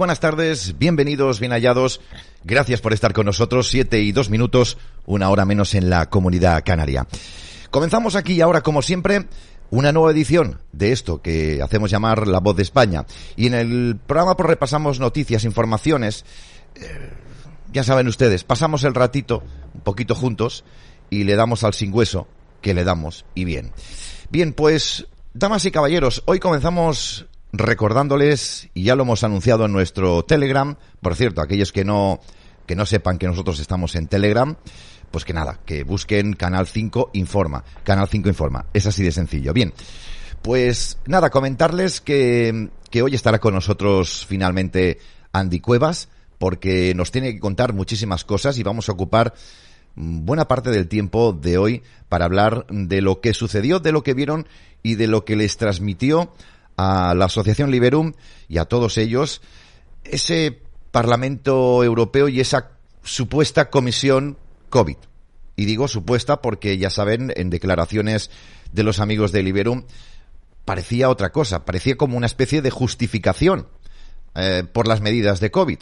[0.00, 2.00] Buenas tardes, bienvenidos, bien hallados.
[2.42, 3.68] Gracias por estar con nosotros.
[3.68, 7.06] Siete y dos minutos, una hora menos en la comunidad canaria.
[7.70, 9.26] Comenzamos aquí ahora, como siempre,
[9.68, 13.04] una nueva edición de esto que hacemos llamar La Voz de España.
[13.36, 16.24] Y en el programa pues repasamos noticias, informaciones.
[16.76, 17.10] Eh,
[17.70, 19.42] ya saben ustedes, pasamos el ratito
[19.74, 20.64] un poquito juntos
[21.10, 22.26] y le damos al sin hueso
[22.62, 23.70] que le damos y bien.
[24.30, 30.24] Bien, pues, damas y caballeros, hoy comenzamos recordándoles, y ya lo hemos anunciado en nuestro
[30.24, 32.20] Telegram, por cierto, aquellos que no,
[32.66, 34.56] que no sepan que nosotros estamos en Telegram,
[35.10, 37.64] pues que nada, que busquen Canal 5 Informa.
[37.82, 38.66] Canal 5 Informa.
[38.72, 39.52] Es así de sencillo.
[39.52, 39.72] Bien.
[40.42, 44.98] Pues nada, comentarles que, que hoy estará con nosotros finalmente
[45.32, 46.08] Andy Cuevas,
[46.38, 49.34] porque nos tiene que contar muchísimas cosas y vamos a ocupar
[49.94, 54.14] buena parte del tiempo de hoy para hablar de lo que sucedió, de lo que
[54.14, 54.46] vieron
[54.82, 56.32] y de lo que les transmitió
[56.80, 58.14] a la Asociación Liberum
[58.48, 59.42] y a todos ellos
[60.04, 62.70] ese Parlamento Europeo y esa
[63.02, 64.38] supuesta comisión
[64.70, 64.96] COVID.
[65.56, 68.30] Y digo supuesta porque ya saben, en declaraciones
[68.72, 69.84] de los amigos de Liberum,
[70.64, 73.68] parecía otra cosa, parecía como una especie de justificación
[74.34, 75.78] eh, por las medidas de COVID.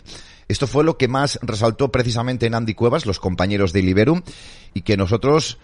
[0.48, 4.22] Esto fue lo que más resaltó precisamente en Andy Cuevas, los compañeros de Liberum,
[4.74, 5.58] y que nosotros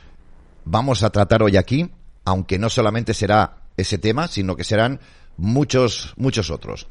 [0.65, 1.91] vamos a tratar hoy aquí,
[2.25, 5.01] aunque no solamente será ese tema, sino que serán
[5.37, 6.87] muchos, muchos otros.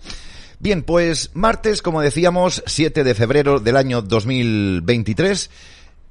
[0.60, 5.50] Bien, pues martes, como decíamos, 7 de febrero del año 2023,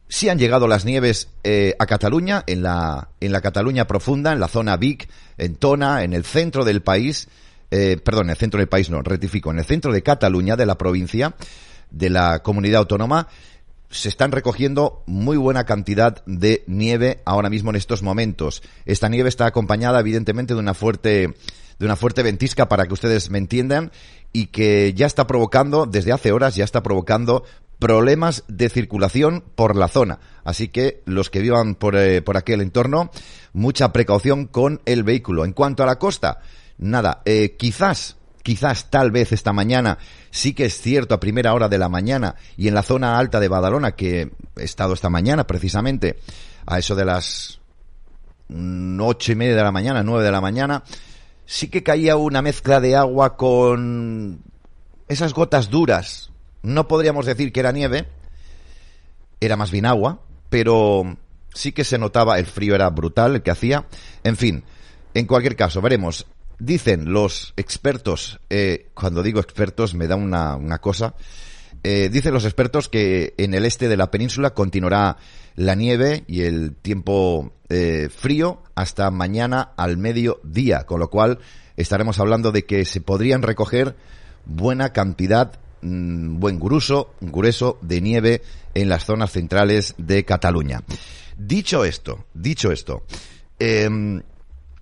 [0.08, 4.40] sí han llegado las nieves eh, a Cataluña, en la, en la Cataluña profunda, en
[4.40, 7.28] la zona Vic, en Tona, en el centro del país,
[7.70, 10.66] eh, perdón, en el centro del país no, rectifico, en el centro de Cataluña, de
[10.66, 11.34] la provincia,
[11.90, 13.28] de la comunidad autónoma,
[13.88, 18.62] se están recogiendo muy buena cantidad de nieve ahora mismo en estos momentos.
[18.84, 21.34] Esta nieve está acompañada evidentemente de una fuerte
[21.78, 23.92] de una fuerte ventisca para que ustedes me entiendan
[24.32, 27.44] y que ya está provocando, desde hace horas, ya está provocando
[27.78, 30.20] problemas de circulación por la zona.
[30.44, 33.10] Así que los que vivan por, eh, por aquel entorno,
[33.52, 35.44] mucha precaución con el vehículo.
[35.44, 36.40] En cuanto a la costa,
[36.78, 39.98] nada, eh, quizás, quizás tal vez esta mañana
[40.30, 43.40] sí que es cierto a primera hora de la mañana y en la zona alta
[43.40, 46.18] de Badalona, que he estado esta mañana precisamente
[46.66, 47.60] a eso de las
[49.00, 50.82] ocho y media de la mañana, nueve de la mañana,
[51.46, 54.42] sí que caía una mezcla de agua con
[55.08, 56.30] esas gotas duras.
[56.62, 58.08] No podríamos decir que era nieve,
[59.40, 61.16] era más bien agua, pero
[61.52, 63.86] sí que se notaba, el frío era brutal el que hacía.
[64.24, 64.64] En fin,
[65.14, 66.26] en cualquier caso, veremos.
[66.58, 71.14] Dicen los expertos, eh, cuando digo expertos me da una, una cosa,
[71.82, 75.16] eh, dicen los expertos que en el este de la península continuará
[75.56, 81.38] la nieve y el tiempo eh, frío hasta mañana al mediodía, con lo cual
[81.76, 83.96] estaremos hablando de que se podrían recoger
[84.44, 88.42] buena cantidad, mm, buen grueso, grueso de nieve
[88.74, 90.82] en las zonas centrales de Cataluña.
[91.36, 93.04] Dicho esto, dicho esto,
[93.58, 94.22] em,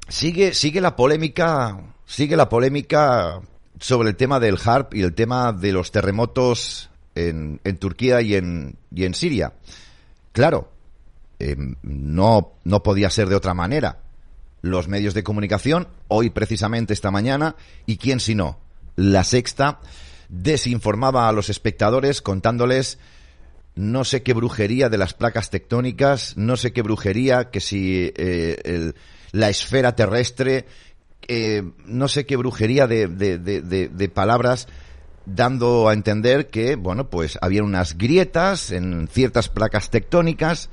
[0.09, 3.41] sigue, sigue la polémica, sigue la polémica
[3.79, 8.35] sobre el tema del HARP y el tema de los terremotos en, en Turquía y
[8.35, 9.53] en, y en Siria.
[10.33, 10.71] Claro,
[11.39, 13.99] eh, no, no podía ser de otra manera.
[14.63, 18.59] Los medios de comunicación, hoy precisamente esta mañana, y quién si no,
[18.97, 19.81] la sexta,
[20.29, 22.99] desinformaba a los espectadores contándoles
[23.75, 28.93] no sé qué brujería de las placas tectónicas, no sé qué brujería, que si eh,
[29.33, 30.67] la esfera terrestre,
[31.27, 34.69] eh, no sé qué brujería de, de, de palabras
[35.27, 40.71] dando a entender que, bueno, pues había unas grietas en ciertas placas tectónicas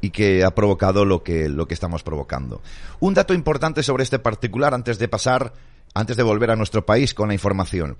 [0.00, 2.62] y que ha provocado lo que, lo que estamos provocando.
[3.00, 5.52] Un dato importante sobre este particular antes de pasar,
[5.94, 7.96] antes de volver a nuestro país con la información.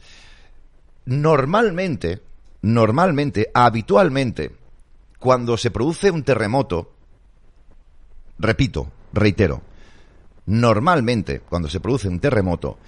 [1.05, 2.23] Normalmente,
[2.63, 4.53] normalmente, habitualmente,
[5.19, 6.93] cuando se produce un terremoto,
[8.39, 9.63] repito, reitero,
[10.47, 12.79] normalmente, cuando se produce un terremoto,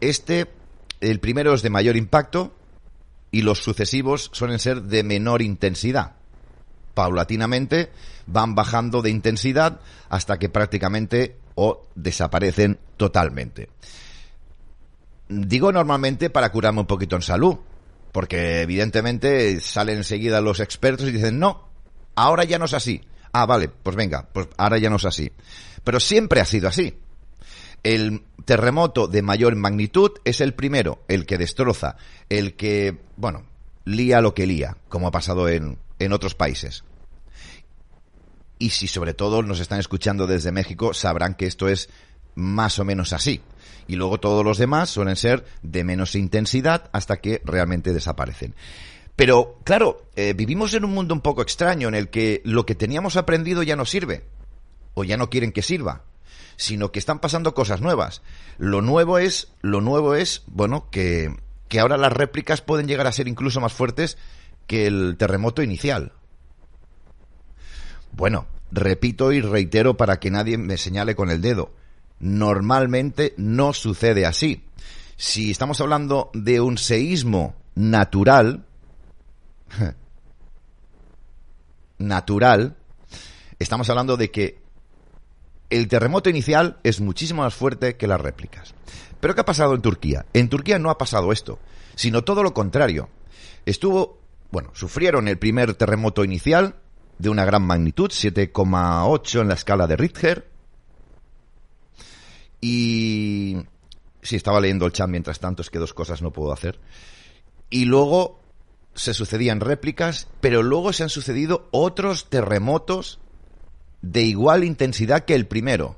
[0.00, 0.46] este
[1.02, 2.54] el primero es de mayor impacto
[3.30, 6.12] y los sucesivos suelen ser de menor intensidad.
[6.94, 7.90] Paulatinamente
[8.26, 13.68] van bajando de intensidad hasta que prácticamente o desaparecen totalmente.
[15.28, 17.58] Digo normalmente para curarme un poquito en salud,
[18.12, 21.68] porque evidentemente salen enseguida los expertos y dicen, no,
[22.14, 23.02] ahora ya no es así.
[23.32, 25.32] Ah, vale, pues venga, pues ahora ya no es así.
[25.82, 26.94] Pero siempre ha sido así.
[27.82, 31.96] El terremoto de mayor magnitud es el primero, el que destroza,
[32.28, 33.44] el que, bueno,
[33.84, 36.84] lía lo que lía, como ha pasado en, en otros países.
[38.58, 41.88] Y si sobre todo nos están escuchando desde México, sabrán que esto es
[42.34, 43.40] más o menos así.
[43.88, 48.54] Y luego todos los demás suelen ser de menos intensidad hasta que realmente desaparecen.
[49.16, 52.74] Pero, claro, eh, vivimos en un mundo un poco extraño en el que lo que
[52.74, 54.24] teníamos aprendido ya no sirve.
[54.94, 56.04] O ya no quieren que sirva.
[56.62, 58.22] Sino que están pasando cosas nuevas.
[58.56, 61.34] Lo nuevo es, lo nuevo es, bueno, que,
[61.66, 64.16] que ahora las réplicas pueden llegar a ser incluso más fuertes
[64.68, 66.12] que el terremoto inicial.
[68.12, 71.74] Bueno, repito y reitero para que nadie me señale con el dedo.
[72.20, 74.64] Normalmente no sucede así.
[75.16, 78.66] Si estamos hablando de un seísmo natural,
[81.98, 82.76] natural,
[83.58, 84.61] estamos hablando de que
[85.72, 88.74] el terremoto inicial es muchísimo más fuerte que las réplicas.
[89.20, 90.26] Pero ¿qué ha pasado en Turquía?
[90.34, 91.58] En Turquía no ha pasado esto,
[91.94, 93.08] sino todo lo contrario.
[93.64, 94.18] Estuvo,
[94.50, 96.76] bueno, sufrieron el primer terremoto inicial
[97.16, 100.46] de una gran magnitud, 7,8 en la escala de Richter.
[102.60, 103.56] Y
[104.20, 106.78] si estaba leyendo el chat mientras tanto, es que dos cosas no puedo hacer.
[107.70, 108.40] Y luego
[108.94, 113.21] se sucedían réplicas, pero luego se han sucedido otros terremotos
[114.02, 115.96] de igual intensidad que el primero.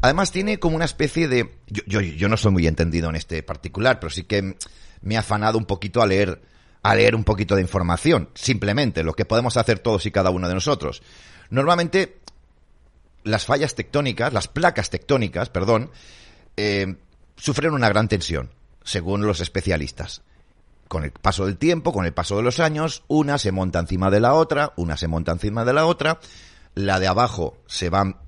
[0.00, 1.52] Además tiene como una especie de...
[1.66, 4.56] Yo, yo, yo no soy muy entendido en este particular, pero sí que
[5.02, 6.40] me ha afanado un poquito a leer,
[6.82, 8.30] a leer un poquito de información.
[8.34, 11.02] Simplemente lo que podemos hacer todos y cada uno de nosotros.
[11.50, 12.18] Normalmente
[13.24, 15.90] las fallas tectónicas, las placas tectónicas, perdón,
[16.56, 16.94] eh,
[17.36, 18.50] sufren una gran tensión,
[18.84, 20.22] según los especialistas
[20.88, 24.10] con el paso del tiempo, con el paso de los años, una se monta encima
[24.10, 26.18] de la otra, una se monta encima de la otra,
[26.78, 28.20] la de abajo se va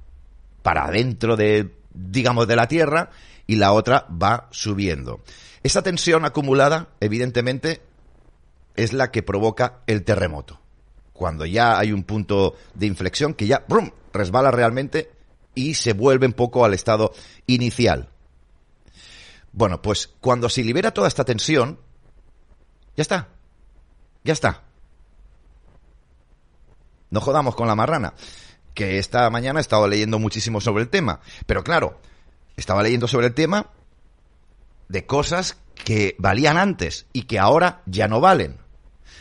[0.62, 3.10] para adentro de, digamos, de la Tierra
[3.46, 5.20] y la otra va subiendo.
[5.62, 7.80] Esa tensión acumulada, evidentemente,
[8.74, 10.60] es la que provoca el terremoto.
[11.12, 13.90] Cuando ya hay un punto de inflexión que ya ¡brum!
[14.12, 15.10] resbala realmente
[15.54, 17.12] y se vuelve un poco al estado
[17.46, 18.08] inicial.
[19.52, 21.78] Bueno, pues cuando se libera toda esta tensión,
[22.96, 23.28] ya está.
[24.24, 24.64] Ya está.
[27.10, 28.14] No jodamos con la marrana.
[28.74, 31.20] Que esta mañana he estado leyendo muchísimo sobre el tema.
[31.46, 32.00] Pero claro,
[32.56, 33.70] estaba leyendo sobre el tema
[34.88, 38.58] de cosas que valían antes y que ahora ya no valen.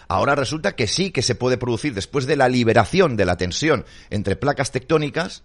[0.07, 3.85] Ahora resulta que sí que se puede producir después de la liberación de la tensión
[4.09, 5.43] entre placas tectónicas,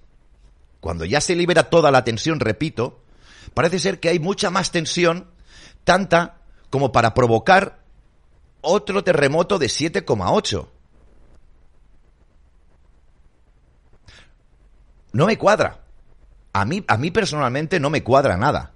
[0.81, 3.03] cuando ya se libera toda la tensión, repito,
[3.53, 5.31] parece ser que hay mucha más tensión,
[5.85, 6.39] tanta
[6.71, 7.85] como para provocar
[8.63, 10.69] otro terremoto de 7,8.
[15.15, 15.81] No me cuadra.
[16.53, 18.73] A mí, a mí personalmente no me cuadra nada.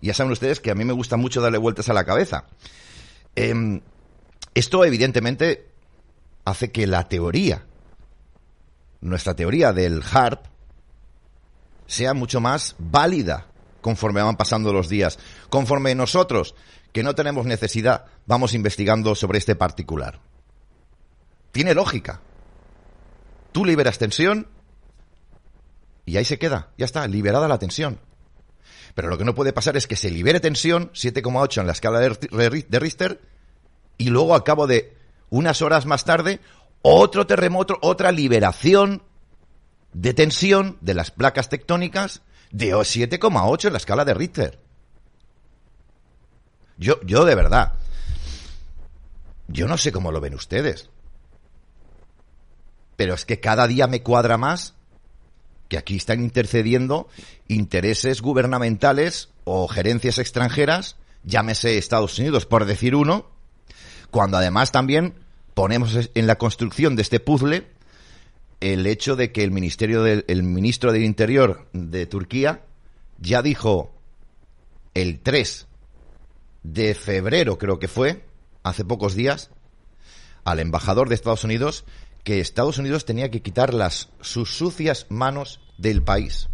[0.00, 2.46] Ya saben ustedes que a mí me gusta mucho darle vueltas a la cabeza.
[3.36, 3.82] Em,
[4.54, 5.68] esto evidentemente
[6.46, 7.66] hace que la teoría,
[9.02, 10.46] nuestra teoría del HARP,
[11.86, 13.46] sea mucho más válida
[13.82, 15.18] conforme van pasando los días.
[15.50, 16.54] Conforme nosotros
[16.92, 20.18] que no tenemos necesidad, vamos investigando sobre este particular.
[21.52, 22.22] Tiene lógica.
[23.52, 24.48] Tú liberas tensión
[26.08, 28.00] y ahí se queda, ya está, liberada la tensión.
[28.94, 32.00] Pero lo que no puede pasar es que se libere tensión, 7,8 en la escala
[32.00, 33.20] de Richter,
[33.98, 34.96] y luego a cabo de
[35.28, 36.40] unas horas más tarde,
[36.80, 39.02] otro terremoto, otra liberación
[39.92, 44.58] de tensión de las placas tectónicas de 7,8 en la escala de Richter.
[46.78, 47.74] Yo, yo de verdad,
[49.48, 50.88] yo no sé cómo lo ven ustedes.
[52.96, 54.77] Pero es que cada día me cuadra más
[55.68, 57.08] que aquí están intercediendo
[57.46, 63.30] intereses gubernamentales o gerencias extranjeras, llámese Estados Unidos por decir uno,
[64.10, 65.14] cuando además también
[65.54, 67.66] ponemos en la construcción de este puzzle
[68.60, 72.64] el hecho de que el ministerio del el ministro del Interior de Turquía
[73.18, 73.94] ya dijo
[74.94, 75.66] el 3
[76.62, 78.24] de febrero, creo que fue,
[78.62, 79.50] hace pocos días,
[80.44, 81.84] al embajador de Estados Unidos
[82.28, 86.50] que Estados Unidos tenía que quitar las sus sucias manos del país.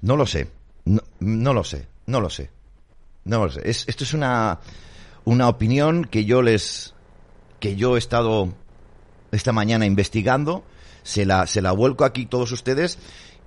[0.00, 0.50] No lo sé,
[0.84, 2.50] no, lo sé, no lo sé,
[3.24, 3.60] no lo sé.
[3.70, 4.58] esto es una
[5.24, 6.94] una opinión que yo les
[7.60, 8.52] que yo he estado
[9.30, 10.64] esta mañana investigando,
[11.04, 12.98] se la se la vuelco aquí todos ustedes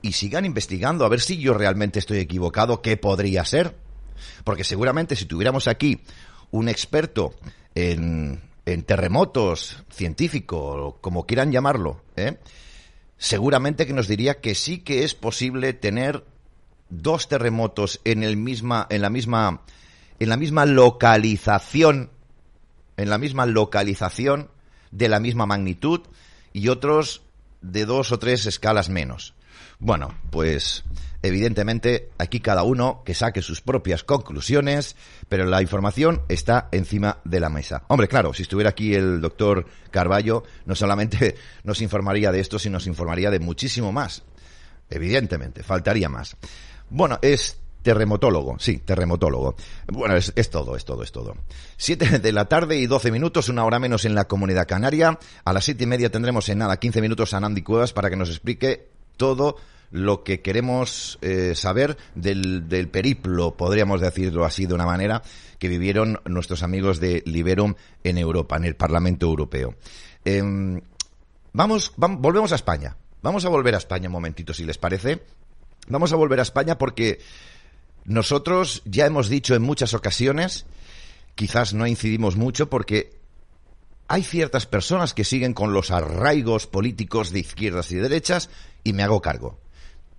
[0.01, 3.75] y sigan investigando a ver si yo realmente estoy equivocado, qué podría ser.
[4.45, 5.99] Porque seguramente si tuviéramos aquí
[6.49, 7.33] un experto
[7.75, 8.41] en,
[8.85, 12.37] terremotos, científico, como quieran llamarlo, ¿eh?
[13.17, 16.25] seguramente que nos diría que sí que es posible tener
[16.89, 19.61] dos terremotos en el misma, en la misma,
[20.19, 22.09] en la misma localización,
[22.97, 24.49] en la misma localización
[24.91, 26.01] de la misma magnitud
[26.53, 27.23] y otros
[27.61, 29.33] de dos o tres escalas menos.
[29.83, 30.83] Bueno, pues
[31.23, 34.95] evidentemente aquí cada uno que saque sus propias conclusiones,
[35.27, 37.83] pero la información está encima de la mesa.
[37.87, 42.73] Hombre, claro, si estuviera aquí el doctor Carballo, no solamente nos informaría de esto, sino
[42.73, 44.21] nos informaría de muchísimo más.
[44.87, 46.37] Evidentemente, faltaría más.
[46.91, 49.55] Bueno, es terremotólogo, sí, terremotólogo.
[49.87, 51.35] Bueno, es, es, todo, es todo, es todo.
[51.75, 55.17] Siete de la tarde y doce minutos, una hora menos en la comunidad canaria.
[55.43, 58.15] A las siete y media tendremos en nada quince minutos a Nandi Cuevas para que
[58.15, 59.55] nos explique todo
[59.91, 65.21] lo que queremos eh, saber del, periplo, podríamos decirlo así de una manera,
[65.59, 69.75] que vivieron nuestros amigos de Liberum en Europa, en el Parlamento Europeo.
[70.25, 70.41] Eh,
[71.53, 72.97] vamos, vamos, volvemos a España.
[73.21, 75.21] Vamos a volver a España un momentito, si les parece.
[75.87, 77.19] Vamos a volver a España porque
[78.03, 80.65] nosotros ya hemos dicho en muchas ocasiones,
[81.35, 83.21] quizás no incidimos mucho porque
[84.11, 88.49] hay ciertas personas que siguen con los arraigos políticos de izquierdas y derechas
[88.83, 89.59] y me hago cargo.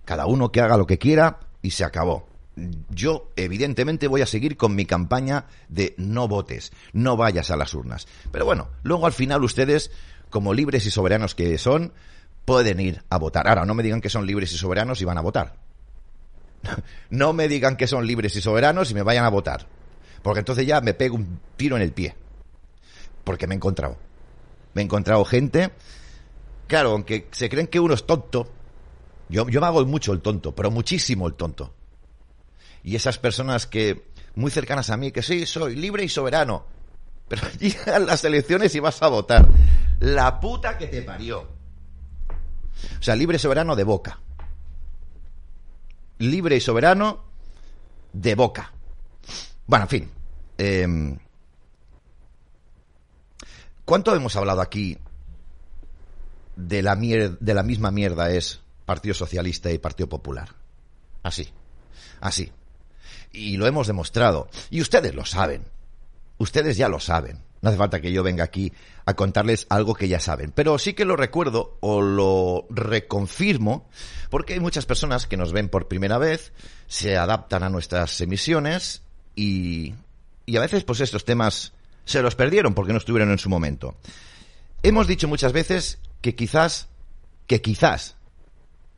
[0.05, 2.27] Cada uno que haga lo que quiera y se acabó.
[2.89, 7.73] Yo, evidentemente, voy a seguir con mi campaña de no votes, no vayas a las
[7.73, 8.07] urnas.
[8.31, 9.91] Pero bueno, luego al final ustedes,
[10.29, 11.93] como libres y soberanos que son,
[12.45, 13.47] pueden ir a votar.
[13.47, 15.55] Ahora, no me digan que son libres y soberanos y van a votar.
[17.09, 19.67] No me digan que son libres y soberanos y me vayan a votar.
[20.21, 22.15] Porque entonces ya me pego un tiro en el pie.
[23.23, 23.97] Porque me he encontrado.
[24.73, 25.71] Me he encontrado gente.
[26.67, 28.51] Claro, aunque se creen que uno es tonto.
[29.29, 31.73] Yo, yo me hago mucho el tonto, pero muchísimo el tonto.
[32.83, 36.65] Y esas personas que, muy cercanas a mí, que sí, soy libre y soberano.
[37.29, 39.47] Pero llegan las elecciones y vas a votar.
[40.01, 41.39] La puta que te parió.
[41.39, 44.19] O sea, libre y soberano de boca
[46.29, 47.23] libre y soberano
[48.11, 48.71] de boca.
[49.67, 50.11] Bueno, en fin.
[50.57, 51.17] Eh,
[53.85, 54.97] ¿Cuánto hemos hablado aquí
[56.55, 60.49] de la, de la misma mierda es Partido Socialista y Partido Popular?
[61.23, 61.49] Así.
[62.19, 62.51] Así.
[63.31, 64.49] Y lo hemos demostrado.
[64.69, 65.63] Y ustedes lo saben.
[66.37, 67.41] Ustedes ya lo saben.
[67.61, 68.73] No hace falta que yo venga aquí
[69.05, 70.51] a contarles algo que ya saben.
[70.51, 73.87] Pero sí que lo recuerdo o lo reconfirmo
[74.29, 76.51] porque hay muchas personas que nos ven por primera vez,
[76.87, 79.03] se adaptan a nuestras emisiones
[79.35, 79.93] y,
[80.45, 81.71] y a veces pues estos temas
[82.03, 83.95] se los perdieron porque no estuvieron en su momento.
[84.81, 86.87] Hemos dicho muchas veces que quizás,
[87.45, 88.15] que quizás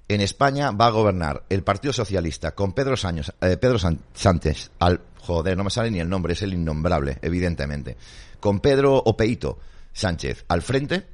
[0.07, 3.79] en España va a gobernar el Partido Socialista con Pedro, Sánchez, eh, Pedro
[4.13, 7.97] Sánchez al joder, no me sale ni el nombre, es el innombrable, evidentemente
[8.39, 9.57] con Pedro Opeito
[9.91, 11.07] Sánchez al frente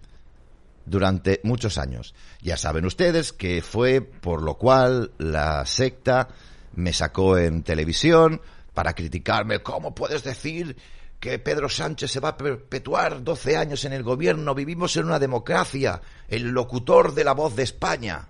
[0.86, 2.14] durante muchos años.
[2.42, 6.28] Ya saben ustedes que fue por lo cual la secta
[6.76, 8.42] me sacó en televisión
[8.74, 9.60] para criticarme.
[9.60, 10.76] ¿Cómo puedes decir
[11.22, 14.56] que Pedro Sánchez se va a perpetuar 12 años en el gobierno?
[14.56, 16.02] Vivimos en una democracia.
[16.28, 18.28] El locutor de la voz de España.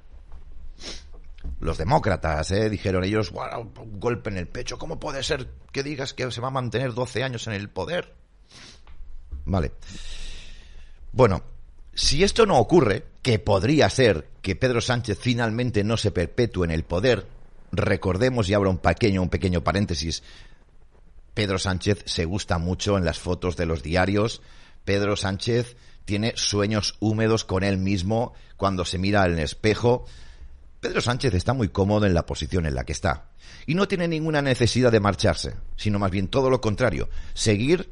[1.62, 2.70] Los demócratas, ¿eh?
[2.70, 4.78] dijeron ellos, un golpe en el pecho.
[4.78, 8.14] ¿Cómo puede ser que digas que se va a mantener 12 años en el poder?
[9.46, 9.72] Vale.
[11.14, 11.44] Bueno,
[11.94, 16.72] si esto no ocurre, que podría ser que Pedro Sánchez finalmente no se perpetúe en
[16.72, 17.26] el poder,
[17.72, 20.24] recordemos y abro un pequeño, un pequeño paréntesis.
[21.34, 24.42] Pedro Sánchez se gusta mucho en las fotos de los diarios.
[24.84, 30.06] Pedro Sánchez tiene sueños húmedos con él mismo cuando se mira al espejo.
[30.80, 33.32] Pedro Sánchez está muy cómodo en la posición en la que está
[33.66, 37.92] y no tiene ninguna necesidad de marcharse, sino más bien todo lo contrario, seguir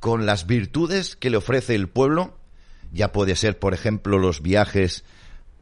[0.00, 2.36] con las virtudes que le ofrece el pueblo.
[2.92, 5.04] Ya puede ser, por ejemplo, los viajes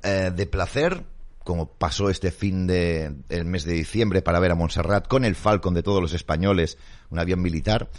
[0.03, 1.05] eh, de placer,
[1.45, 5.37] como pasó este fin de el mes de diciembre para ver a Montserrat con el
[5.37, 6.79] Falcon de todos los españoles,
[7.11, 7.91] un avión militar,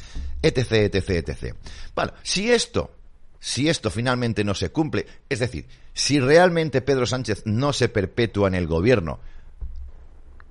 [0.41, 1.55] etc, etc, etc.
[1.95, 2.91] Bueno, si esto,
[3.39, 8.47] si esto finalmente no se cumple, es decir, si realmente Pedro Sánchez no se perpetúa
[8.47, 9.19] en el gobierno,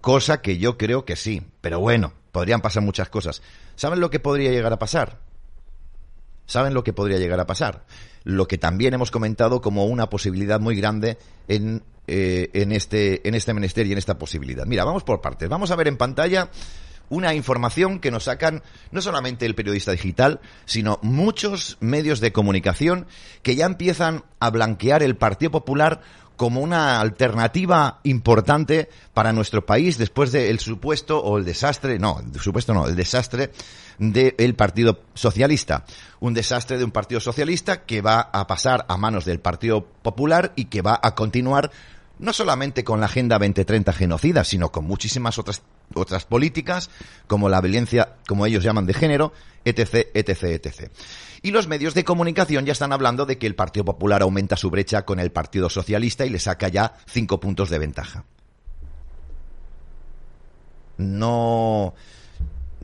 [0.01, 3.43] cosa que yo creo que sí, pero bueno, podrían pasar muchas cosas.
[3.75, 5.19] ¿Saben lo que podría llegar a pasar?
[6.47, 7.85] saben lo que podría llegar a pasar.
[8.23, 13.35] Lo que también hemos comentado como una posibilidad muy grande en, eh, en, este, en
[13.35, 14.67] este menester y en esta posibilidad.
[14.67, 15.49] Mira, vamos por partes.
[15.49, 16.51] Vamos a ver en pantalla
[17.09, 23.07] una información que nos sacan no solamente el periodista digital, sino muchos medios de comunicación
[23.43, 26.01] que ya empiezan a blanquear el Partido Popular
[26.37, 32.41] como una alternativa importante para nuestro país después del supuesto o el desastre, no, el
[32.41, 33.51] supuesto no, el desastre
[33.99, 35.85] del Partido Socialista.
[36.21, 40.53] Un desastre de un Partido Socialista que va a pasar a manos del Partido Popular
[40.57, 41.71] y que va a continuar
[42.19, 45.63] no solamente con la Agenda 2030 genocida, sino con muchísimas otras,
[45.95, 46.91] otras políticas,
[47.27, 49.33] como la violencia, como ellos llaman, de género,
[49.65, 50.91] etc., etc., etc.
[51.45, 54.71] Y los medios de comunicación ya están hablando de que el Partido Popular aumenta su
[54.71, 58.25] brecha con el Partido Socialista y le saca ya cinco puntos de ventaja.
[60.97, 61.93] No,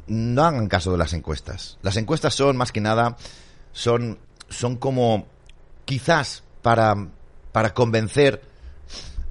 [0.09, 1.79] no hagan caso de las encuestas.
[1.81, 3.17] Las encuestas son más que nada,
[3.73, 4.19] son,
[4.51, 5.27] son como
[5.87, 7.09] quizás para,
[7.53, 8.43] para convencer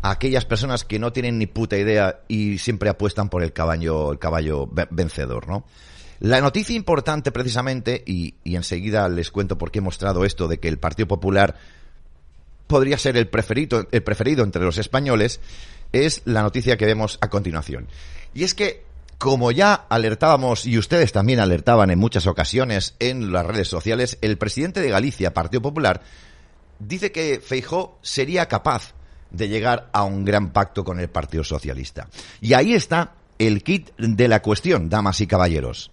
[0.01, 4.12] a aquellas personas que no tienen ni puta idea y siempre apuestan por el caballo,
[4.12, 5.65] el caballo vencedor, ¿no?
[6.19, 10.59] La noticia importante precisamente, y, y enseguida les cuento por qué he mostrado esto de
[10.59, 11.55] que el Partido Popular
[12.67, 15.39] podría ser el preferido, el preferido entre los españoles,
[15.91, 17.88] es la noticia que vemos a continuación.
[18.33, 18.83] Y es que,
[19.17, 24.38] como ya alertábamos y ustedes también alertaban en muchas ocasiones en las redes sociales, el
[24.38, 26.01] presidente de Galicia, Partido Popular,
[26.79, 28.93] dice que Feijó sería capaz
[29.31, 32.07] de llegar a un gran pacto con el Partido Socialista.
[32.39, 35.91] Y ahí está el kit de la cuestión, damas y caballeros.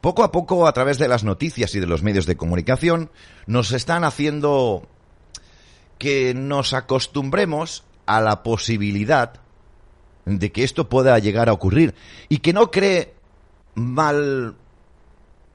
[0.00, 3.10] Poco a poco, a través de las noticias y de los medios de comunicación,
[3.46, 4.88] nos están haciendo
[5.98, 9.40] que nos acostumbremos a la posibilidad
[10.24, 11.94] de que esto pueda llegar a ocurrir
[12.28, 13.14] y que no cree
[13.74, 14.56] mal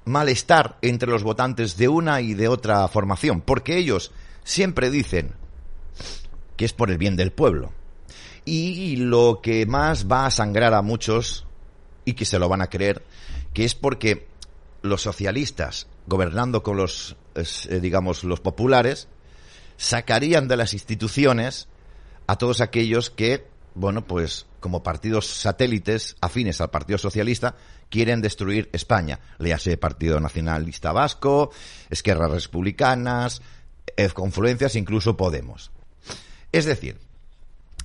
[0.05, 4.11] malestar entre los votantes de una y de otra formación, porque ellos
[4.43, 5.33] siempre dicen
[6.55, 7.73] que es por el bien del pueblo.
[8.47, 11.47] Y lo que más va a sangrar a muchos,
[12.05, 13.03] y que se lo van a creer,
[13.53, 14.27] que es porque
[14.85, 19.07] los socialistas, gobernando con los, eh, digamos, los populares,
[19.77, 21.67] sacarían de las instituciones
[22.27, 27.55] a todos aquellos que, bueno, pues como partidos satélites afines al Partido Socialista,
[27.89, 29.19] quieren destruir España.
[29.37, 31.51] Léase Partido Nacionalista Vasco,
[31.89, 33.41] Esquerras Republicanas,
[34.13, 35.71] Confluencias, incluso Podemos.
[36.51, 36.99] Es decir,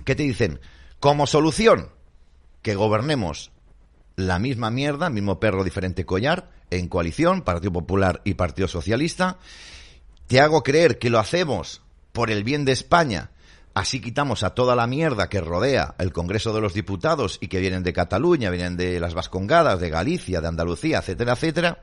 [0.05, 0.61] ¿qué te dicen?
[1.01, 1.91] Como solución,
[2.63, 3.53] que gobernemos
[4.17, 9.39] la misma mierda, mismo perro, diferente collar, en coalición, Partido Popular y Partido Socialista.
[10.27, 13.31] Te hago creer que lo hacemos por el bien de España,
[13.75, 17.61] así quitamos a toda la mierda que rodea el Congreso de los Diputados y que
[17.61, 21.83] vienen de Cataluña, vienen de las Vascongadas, de Galicia, de Andalucía, etcétera, etcétera.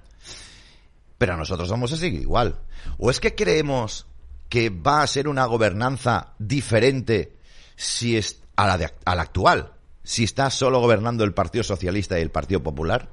[1.17, 2.60] Pero nosotros vamos a seguir igual.
[2.97, 4.06] ¿O es que creemos
[4.50, 7.38] que va a ser una gobernanza diferente
[7.76, 9.73] si es a la, de, a la actual,
[10.04, 13.10] si está solo gobernando el Partido Socialista y el Partido Popular?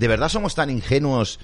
[0.00, 1.40] ¿De verdad somos tan ingenuos?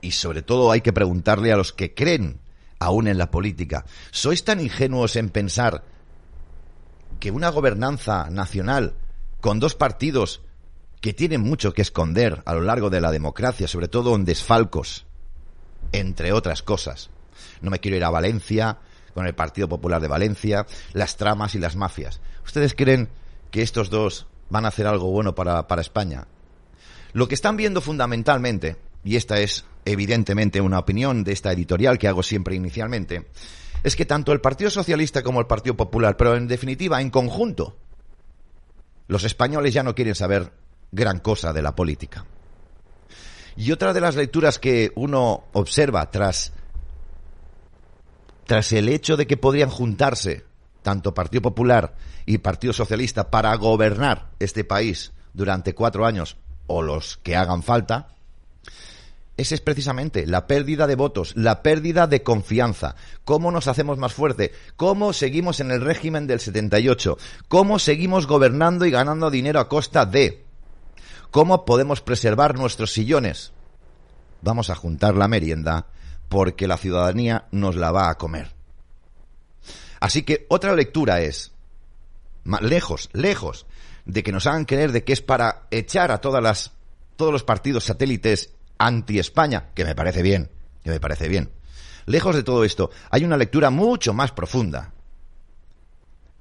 [0.00, 2.40] Y sobre todo hay que preguntarle a los que creen
[2.78, 3.84] aún en la política.
[4.12, 5.84] ¿Sois tan ingenuos en pensar
[7.20, 8.94] que una gobernanza nacional
[9.42, 10.40] con dos partidos
[11.02, 15.04] que tienen mucho que esconder a lo largo de la democracia, sobre todo en desfalcos,
[15.92, 17.10] entre otras cosas,
[17.60, 18.78] no me quiero ir a Valencia,
[19.12, 22.22] con el Partido Popular de Valencia, las tramas y las mafias.
[22.42, 23.10] ¿Ustedes creen
[23.50, 26.26] que estos dos van a hacer algo bueno para, para España?
[27.12, 32.08] Lo que están viendo fundamentalmente, y esta es evidentemente una opinión de esta editorial que
[32.08, 33.26] hago siempre inicialmente,
[33.82, 37.76] es que tanto el Partido Socialista como el Partido Popular, pero en definitiva en conjunto,
[39.06, 40.52] los españoles ya no quieren saber
[40.90, 42.26] gran cosa de la política.
[43.56, 46.52] Y otra de las lecturas que uno observa tras
[48.44, 50.44] tras el hecho de que podrían juntarse
[50.82, 56.36] tanto Partido Popular y Partido Socialista para gobernar este país durante cuatro años
[56.66, 58.08] o los que hagan falta,
[59.36, 62.96] ese es precisamente la pérdida de votos, la pérdida de confianza.
[63.24, 64.52] ¿Cómo nos hacemos más fuerte?
[64.76, 67.18] ¿Cómo seguimos en el régimen del 78?
[67.48, 70.44] ¿Cómo seguimos gobernando y ganando dinero a costa de?
[71.30, 73.52] ¿Cómo podemos preservar nuestros sillones?
[74.40, 75.86] Vamos a juntar la merienda
[76.30, 78.54] porque la ciudadanía nos la va a comer.
[80.00, 81.52] Así que otra lectura es,
[82.62, 83.66] lejos, lejos
[84.06, 86.72] de que nos hagan creer de que es para echar a todas las,
[87.16, 90.50] todos los partidos satélites anti-España, que me parece bien,
[90.82, 91.50] que me parece bien.
[92.06, 94.92] Lejos de todo esto, hay una lectura mucho más profunda.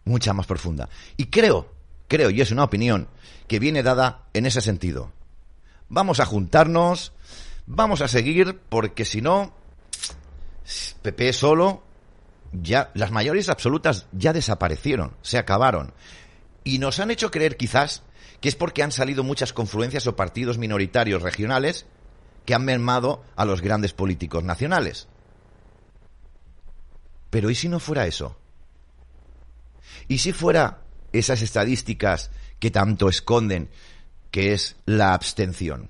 [0.05, 0.87] Mucha más profunda.
[1.17, 1.73] Y creo,
[2.07, 3.07] creo, y es una opinión,
[3.47, 5.11] que viene dada en ese sentido.
[5.89, 7.13] Vamos a juntarnos,
[7.65, 9.53] vamos a seguir, porque si no,
[11.01, 11.81] PP solo,
[12.51, 15.93] ya, las mayorías absolutas ya desaparecieron, se acabaron.
[16.65, 18.01] Y nos han hecho creer quizás
[18.41, 21.85] que es porque han salido muchas confluencias o partidos minoritarios regionales
[22.43, 25.07] que han mermado a los grandes políticos nacionales.
[27.29, 28.37] Pero ¿y si no fuera eso?
[30.07, 30.81] ¿Y si fuera
[31.13, 33.69] esas estadísticas que tanto esconden,
[34.31, 35.89] que es la abstención?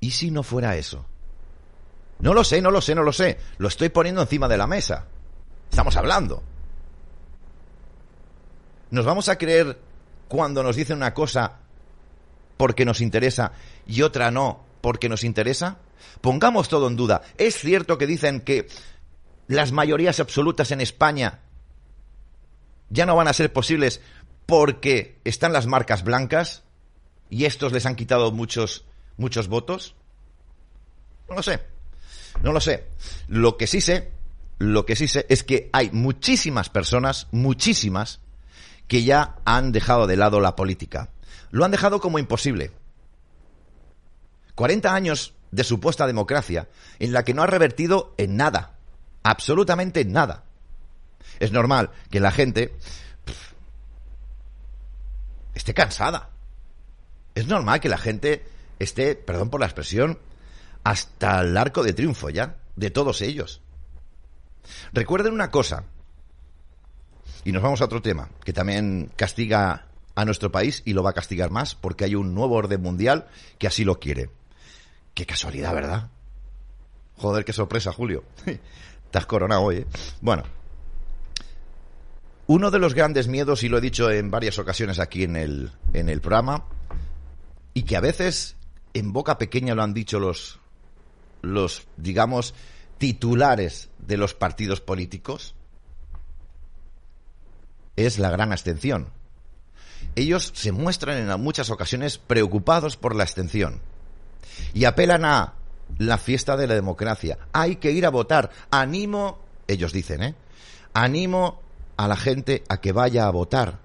[0.00, 1.06] ¿Y si no fuera eso?
[2.18, 3.38] No lo sé, no lo sé, no lo sé.
[3.58, 5.06] Lo estoy poniendo encima de la mesa.
[5.70, 6.42] Estamos hablando.
[8.90, 9.78] ¿Nos vamos a creer
[10.28, 11.58] cuando nos dicen una cosa
[12.56, 13.52] porque nos interesa
[13.86, 15.78] y otra no porque nos interesa?
[16.20, 17.22] Pongamos todo en duda.
[17.38, 18.68] ¿Es cierto que dicen que
[19.46, 21.40] las mayorías absolutas en España
[22.88, 24.00] ya no van a ser posibles
[24.46, 26.64] porque están las marcas blancas
[27.28, 28.84] y estos les han quitado muchos
[29.16, 29.94] muchos votos?
[31.28, 31.60] No lo sé.
[32.42, 32.86] No lo sé.
[33.28, 34.10] Lo que sí sé,
[34.58, 38.20] lo que sí sé es que hay muchísimas personas, muchísimas,
[38.90, 41.10] que ya han dejado de lado la política.
[41.52, 42.72] Lo han dejado como imposible.
[44.56, 48.74] 40 años de supuesta democracia en la que no ha revertido en nada,
[49.22, 50.42] absolutamente en nada.
[51.38, 52.74] Es normal que la gente
[55.54, 56.30] esté cansada.
[57.36, 58.44] Es normal que la gente
[58.80, 60.18] esté, perdón por la expresión,
[60.82, 63.62] hasta el arco de triunfo ya, de todos ellos.
[64.92, 65.84] Recuerden una cosa,
[67.44, 71.10] y nos vamos a otro tema, que también castiga a nuestro país y lo va
[71.10, 74.30] a castigar más porque hay un nuevo orden mundial que así lo quiere.
[75.14, 76.10] Qué casualidad, ¿verdad?
[77.16, 78.24] Joder, qué sorpresa, Julio.
[79.10, 79.86] Te has coronado hoy, ¿eh?
[80.20, 80.44] Bueno.
[82.46, 85.70] Uno de los grandes miedos, y lo he dicho en varias ocasiones aquí en el,
[85.92, 86.64] en el programa,
[87.74, 88.56] y que a veces
[88.92, 90.58] en boca pequeña lo han dicho los,
[91.42, 92.54] los, digamos,
[92.98, 95.54] titulares de los partidos políticos,
[98.06, 99.08] es la gran abstención.
[100.16, 103.80] Ellos se muestran en muchas ocasiones preocupados por la abstención
[104.74, 105.54] y apelan a
[105.98, 107.38] la fiesta de la democracia.
[107.52, 108.50] Hay que ir a votar.
[108.70, 110.34] Animo, ellos dicen, ¿eh?
[110.94, 111.60] Animo
[111.96, 113.80] a la gente a que vaya a votar.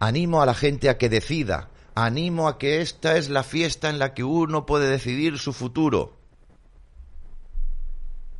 [0.00, 1.68] Animo a la gente a que decida.
[1.94, 6.16] Animo a que esta es la fiesta en la que uno puede decidir su futuro.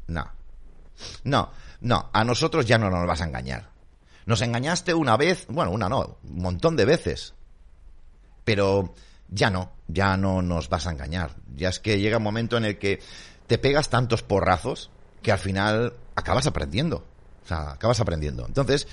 [0.06, 0.30] No.
[1.24, 3.71] No, no, a nosotros ya no nos vas a engañar.
[4.26, 7.34] Nos engañaste una vez, bueno, una no, un montón de veces.
[8.44, 8.94] Pero
[9.28, 11.36] ya no, ya no nos vas a engañar.
[11.54, 13.00] Ya es que llega un momento en el que
[13.46, 14.90] te pegas tantos porrazos
[15.22, 17.04] que al final acabas aprendiendo.
[17.44, 18.46] O sea, acabas aprendiendo.
[18.46, 18.86] Entonces,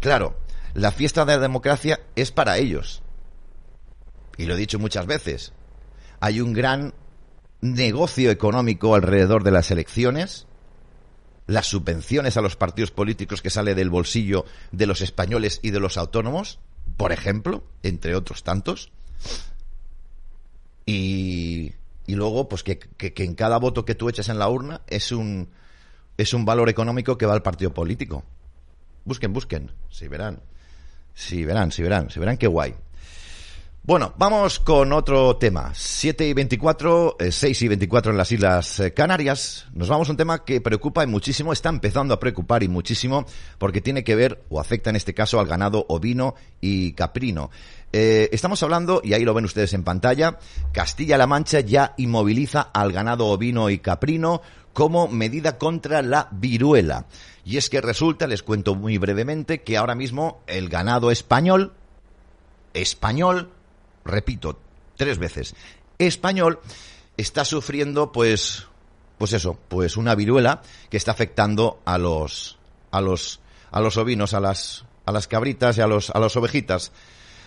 [0.00, 0.36] claro,
[0.74, 3.02] la fiesta de la democracia es para ellos.
[4.36, 5.52] Y lo he dicho muchas veces.
[6.20, 6.94] Hay un gran
[7.60, 10.47] negocio económico alrededor de las elecciones
[11.48, 15.80] las subvenciones a los partidos políticos que sale del bolsillo de los españoles y de
[15.80, 16.60] los autónomos,
[16.96, 18.92] por ejemplo, entre otros tantos.
[20.84, 21.72] Y,
[22.06, 24.82] y luego, pues que, que, que, en cada voto que tú eches en la urna
[24.86, 25.48] es un,
[26.18, 28.24] es un valor económico que va al partido político.
[29.06, 30.42] Busquen, busquen, si verán.
[31.14, 32.74] Sí, verán, sí verán, si verán qué guay.
[33.88, 35.72] Bueno, vamos con otro tema.
[35.74, 39.66] 7 y 24, 6 eh, y 24 en las Islas eh, Canarias.
[39.72, 43.24] Nos vamos a un tema que preocupa y muchísimo, está empezando a preocupar y muchísimo,
[43.56, 47.50] porque tiene que ver, o afecta en este caso, al ganado ovino y caprino.
[47.90, 50.38] Eh, estamos hablando, y ahí lo ven ustedes en pantalla,
[50.72, 54.42] Castilla-La Mancha ya inmoviliza al ganado ovino y caprino
[54.74, 57.06] como medida contra la viruela.
[57.42, 61.72] Y es que resulta, les cuento muy brevemente, que ahora mismo el ganado español,
[62.74, 63.54] español,
[64.08, 64.58] repito,
[64.96, 65.54] tres veces,
[65.98, 66.60] español,
[67.16, 68.66] está sufriendo, pues,
[69.18, 72.58] pues eso, pues una viruela que está afectando a los,
[72.90, 73.40] a los,
[73.70, 76.92] a los ovinos, a las, a las cabritas y a los, a las ovejitas.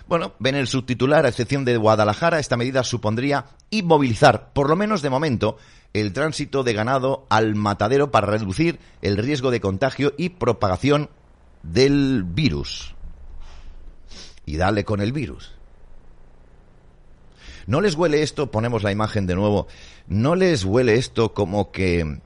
[0.08, 5.02] Bueno, ven el subtitular, a excepción de Guadalajara, esta medida supondría inmovilizar, por lo menos
[5.02, 5.58] de momento,
[5.94, 11.10] el tránsito de ganado al matadero para reducir el riesgo de contagio y propagación
[11.64, 12.96] del virus.
[14.46, 15.54] Y dale con el virus.
[17.68, 18.52] ¿No les huele esto?
[18.52, 19.68] Ponemos la imagen de nuevo.
[20.08, 22.20] ¿No les huele esto como que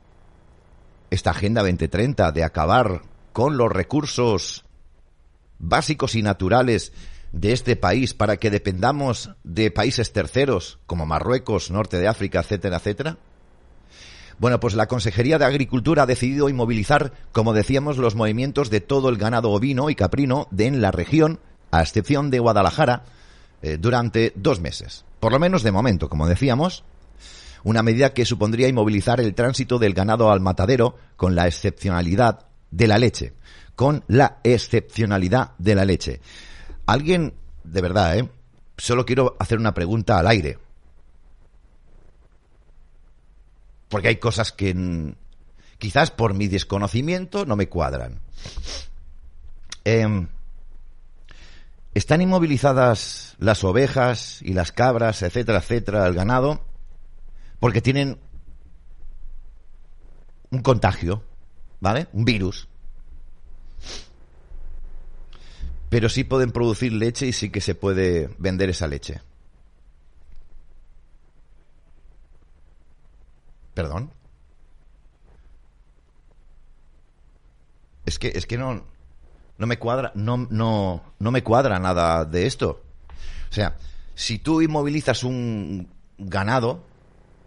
[1.09, 3.01] esta Agenda 2030 de acabar
[3.33, 4.65] con los recursos
[5.59, 6.93] básicos y naturales
[7.31, 12.77] de este país para que dependamos de países terceros como Marruecos, Norte de África, etcétera,
[12.77, 13.17] etcétera?
[14.37, 19.09] Bueno, pues la Consejería de Agricultura ha decidido inmovilizar, como decíamos, los movimientos de todo
[19.09, 21.39] el ganado ovino y caprino de en la región,
[21.71, 23.03] a excepción de Guadalajara,
[23.65, 25.05] eh, durante dos meses.
[25.19, 26.83] Por lo menos de momento, como decíamos,
[27.63, 32.85] una medida que supondría inmovilizar el tránsito del ganado al matadero con la excepcionalidad de
[32.85, 33.33] la leche.
[33.75, 36.21] Con la excepcionalidad de la leche.
[36.85, 38.29] Alguien, de verdad, ¿eh?
[38.77, 40.59] Solo quiero hacer una pregunta al aire.
[43.89, 45.15] Porque hay cosas que
[45.79, 48.19] quizás por mi desconocimiento no me cuadran.
[49.85, 50.27] Eh,
[51.95, 56.63] ¿Están inmovilizadas las ovejas y las cabras, etcétera, etcétera, el ganado?
[57.59, 58.19] Porque tienen
[60.51, 61.23] un contagio,
[61.79, 62.07] ¿vale?
[62.13, 62.67] Un virus.
[65.95, 69.21] pero sí pueden producir leche y sí que se puede vender esa leche.
[73.73, 74.11] ¿Perdón?
[78.05, 78.83] Es que, es que no,
[79.57, 82.83] no me cuadra, no, no, no me cuadra nada de esto.
[83.49, 83.77] O sea,
[84.15, 86.83] si tú inmovilizas un ganado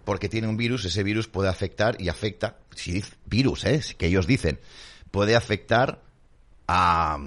[0.05, 3.83] porque tiene un virus, ese virus puede afectar y afecta, si virus, ¿eh?
[3.99, 4.59] que ellos dicen,
[5.11, 6.01] puede afectar
[6.66, 7.18] a,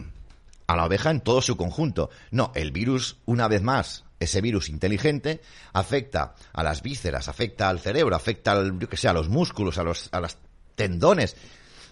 [0.65, 2.09] a la oveja en todo su conjunto.
[2.31, 5.41] No, el virus, una vez más, ese virus inteligente,
[5.73, 9.77] afecta a las vísceras, afecta al cerebro, afecta al, yo que sé, a los músculos,
[9.77, 10.37] a los, a los
[10.75, 11.35] tendones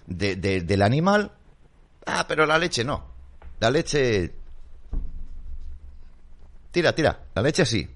[0.07, 1.33] de, del animal.
[2.11, 3.05] Ah, pero la leche no.
[3.59, 4.33] La leche...
[6.71, 7.25] Tira, tira.
[7.35, 7.87] La leche sí.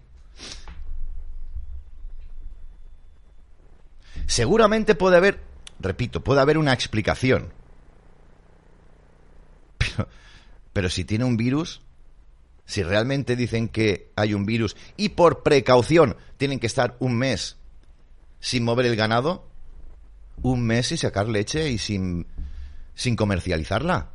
[4.28, 5.42] Seguramente puede haber,
[5.80, 7.52] repito, puede haber una explicación.
[9.80, 10.08] Pero,
[10.74, 11.82] pero si tiene un virus,
[12.66, 17.58] si realmente dicen que hay un virus y por precaución tienen que estar un mes
[18.40, 19.48] sin mover el ganado,
[20.42, 22.28] un mes sin sacar leche y sin,
[22.96, 24.10] sin comercializarla.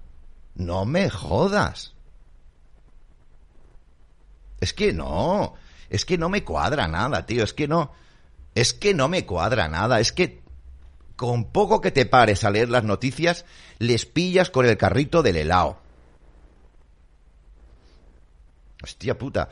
[0.54, 1.94] No me jodas.
[4.60, 5.54] Es que no,
[5.88, 7.92] es que no me cuadra nada, tío, es que no,
[8.54, 10.42] es que no me cuadra nada, es que
[11.16, 13.44] con poco que te pares a leer las noticias,
[13.78, 15.80] les pillas con el carrito del helado.
[18.82, 19.48] Hostia puta.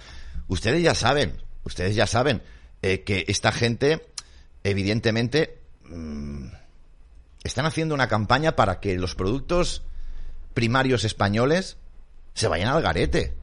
[0.49, 2.43] Ustedes ya saben, ustedes ya saben
[2.83, 4.07] eh, que esta gente,
[4.63, 6.47] evidentemente, mm,
[7.47, 9.83] están haciendo una campaña para que los productos
[10.55, 11.77] primarios españoles
[12.35, 13.37] se vayan al garete.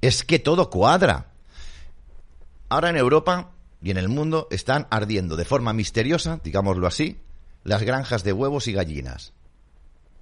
[0.00, 1.26] Es que todo cuadra.
[2.68, 3.50] Ahora en Europa
[3.82, 7.20] y en el mundo están ardiendo de forma misteriosa, digámoslo así,
[7.64, 9.32] las granjas de huevos y gallinas.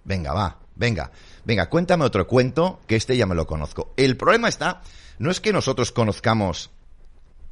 [0.05, 1.11] Venga, va, venga,
[1.45, 3.93] venga, cuéntame otro cuento que este ya me lo conozco.
[3.97, 4.83] El problema está
[5.19, 6.71] no es que nosotros conozcamos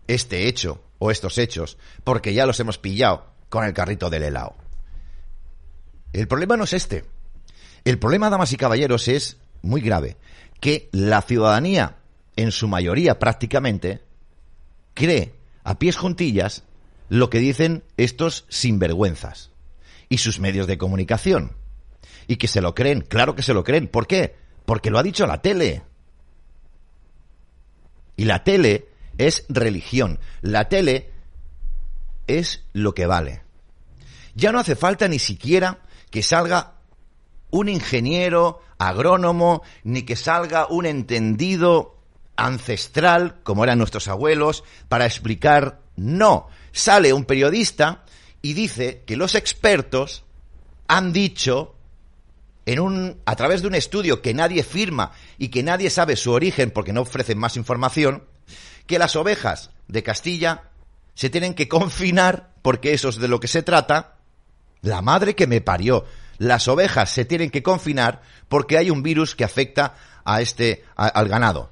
[0.07, 4.55] este hecho o estos hechos, porque ya los hemos pillado con el carrito del helado.
[6.13, 7.05] El problema no es este.
[7.85, 10.17] El problema, damas y caballeros, es muy grave.
[10.61, 11.97] Que la ciudadanía,
[12.37, 14.03] en su mayoría prácticamente,
[14.95, 16.65] cree a pies juntillas
[17.09, 19.51] lo que dicen estos sinvergüenzas
[20.09, 21.53] y sus medios de comunicación.
[22.27, 23.89] Y que se lo creen, claro que se lo creen.
[23.89, 24.37] ¿Por qué?
[24.65, 25.83] Porque lo ha dicho la tele.
[28.17, 28.89] Y la tele
[29.19, 30.19] es religión.
[30.41, 31.11] La tele
[32.27, 33.43] es lo que vale.
[34.35, 35.81] Ya no hace falta ni siquiera
[36.17, 36.77] que salga
[37.51, 41.99] un ingeniero, agrónomo, ni que salga un entendido
[42.37, 45.83] ancestral, como eran nuestros abuelos, para explicar.
[45.95, 48.07] No, sale un periodista
[48.41, 50.25] y dice que los expertos
[50.89, 51.75] han dicho
[52.65, 56.33] en un, a través de un estudio que nadie firma y que nadie sabe su
[56.33, 58.25] origen porque no ofrecen más información,
[58.87, 60.71] que las ovejas de Castilla
[61.13, 64.16] se tienen que confinar, porque eso es de lo que se trata,
[64.87, 66.07] la madre que me parió.
[66.39, 69.95] Las ovejas se tienen que confinar porque hay un virus que afecta
[70.25, 71.71] a este, al ganado.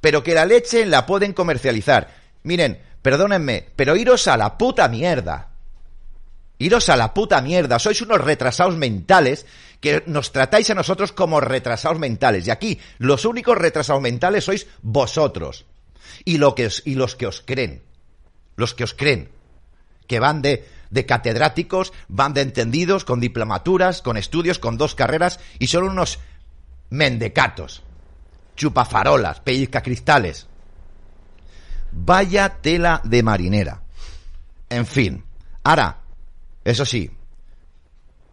[0.00, 2.14] Pero que la leche la pueden comercializar.
[2.42, 5.50] Miren, perdónenme, pero iros a la puta mierda.
[6.58, 7.78] Iros a la puta mierda.
[7.78, 9.46] Sois unos retrasados mentales
[9.80, 12.46] que nos tratáis a nosotros como retrasados mentales.
[12.46, 15.66] Y aquí los únicos retrasados mentales sois vosotros.
[16.24, 17.82] Y, lo que y los que os creen.
[18.56, 19.30] Los que os creen.
[20.06, 25.40] Que van de, de catedráticos, van de entendidos, con diplomaturas, con estudios, con dos carreras,
[25.58, 26.18] y son unos
[26.90, 27.82] mendecatos.
[28.56, 29.40] Chupafarolas,
[29.82, 30.46] cristales.
[31.92, 33.82] Vaya tela de marinera.
[34.68, 35.24] En fin.
[35.62, 35.98] Ahora,
[36.64, 37.10] eso sí,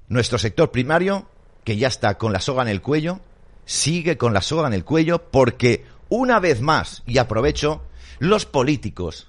[0.07, 1.29] nuestro sector primario
[1.63, 3.19] que ya está con la soga en el cuello,
[3.65, 7.83] sigue con la soga en el cuello porque, una vez más, y aprovecho,
[8.19, 9.27] los políticos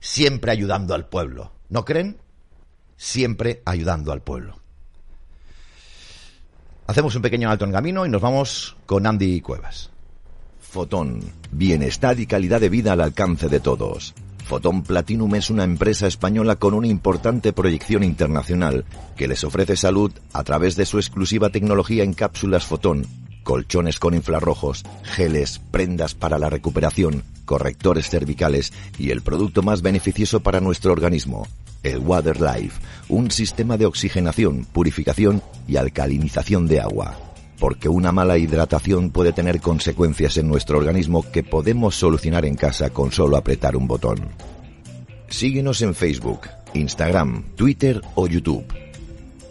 [0.00, 1.52] siempre ayudando al pueblo.
[1.68, 2.18] ¿No creen?
[3.02, 4.60] Siempre ayudando al pueblo.
[6.86, 9.90] Hacemos un pequeño alto en camino y nos vamos con Andy Cuevas.
[10.60, 11.22] Fotón.
[11.50, 14.12] Bienestar y calidad de vida al alcance de todos.
[14.44, 18.84] Photon Platinum es una empresa española con una importante proyección internacional
[19.16, 23.06] que les ofrece salud a través de su exclusiva tecnología en cápsulas Fotón,
[23.50, 30.38] colchones con infrarrojos, geles, prendas para la recuperación, correctores cervicales y el producto más beneficioso
[30.38, 31.48] para nuestro organismo,
[31.82, 37.16] el Water Life, un sistema de oxigenación, purificación y alcalinización de agua
[37.58, 42.90] porque una mala hidratación puede tener consecuencias en nuestro organismo que podemos solucionar en casa
[42.90, 44.28] con solo apretar un botón.
[45.28, 48.64] Síguenos en Facebook, Instagram, Twitter o YouTube.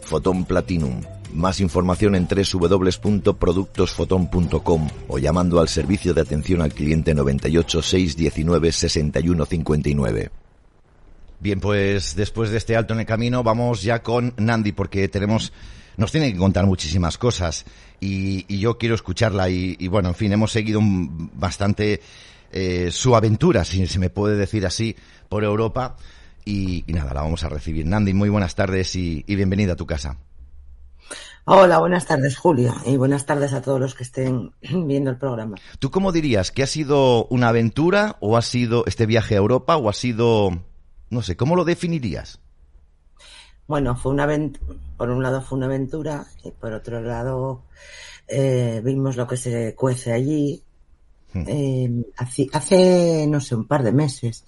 [0.01, 1.01] Fotón Platinum,
[1.33, 9.45] Más información en www.productosfoton.com o llamando al servicio de atención al cliente 98 619 61
[9.45, 10.31] 59.
[11.39, 15.53] Bien, pues después de este alto en el camino vamos ya con Nandi porque tenemos
[15.95, 17.65] nos tiene que contar muchísimas cosas
[17.99, 22.01] y, yo quiero escucharla y, bueno, en fin, hemos seguido bastante
[22.51, 24.95] eh, su aventura, si se me puede decir así,
[25.27, 25.97] por Europa
[26.45, 27.85] y, nada, la vamos a recibir.
[27.85, 30.17] Nandi, muy buenas tardes y, bienvenida a tu casa.
[31.51, 35.57] Hola, buenas tardes, Julio, y buenas tardes a todos los que estén viendo el programa.
[35.79, 39.75] ¿Tú cómo dirías que ha sido una aventura o ha sido este viaje a Europa
[39.75, 40.51] o ha sido,
[41.09, 42.39] no sé, ¿cómo lo definirías?
[43.65, 44.27] Bueno, fue una
[44.95, 47.63] por un lado fue una aventura y por otro lado
[48.27, 50.61] eh, vimos lo que se cuece allí.
[51.33, 51.43] Hmm.
[51.47, 52.05] Eh,
[52.51, 54.45] hace, no sé, un par de meses,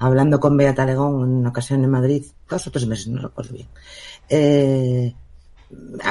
[0.00, 3.54] hablando con Beata Legón en una ocasión en Madrid, dos o tres meses, no recuerdo
[3.54, 3.68] bien,
[4.28, 5.14] eh,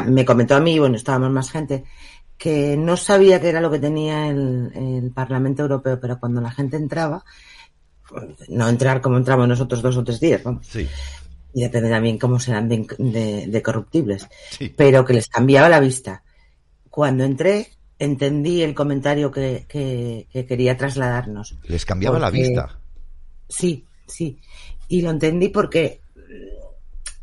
[0.06, 1.84] me comentó a mí, bueno, estábamos más gente,
[2.38, 6.52] que no sabía qué era lo que tenía el, el Parlamento Europeo, pero cuando la
[6.52, 7.24] gente entraba,
[8.48, 10.66] no entrar como entramos nosotros dos o tres días, vamos.
[10.68, 10.88] Sí
[11.54, 14.28] y depende también cómo serán de, corruptibles,
[14.76, 16.24] pero que les cambiaba la vista.
[16.90, 19.66] Cuando entré, entendí el comentario que,
[20.32, 21.58] quería trasladarnos.
[21.64, 22.80] ¿Les cambiaba la vista?
[23.48, 24.40] Sí, sí.
[24.88, 26.02] Y lo entendí porque,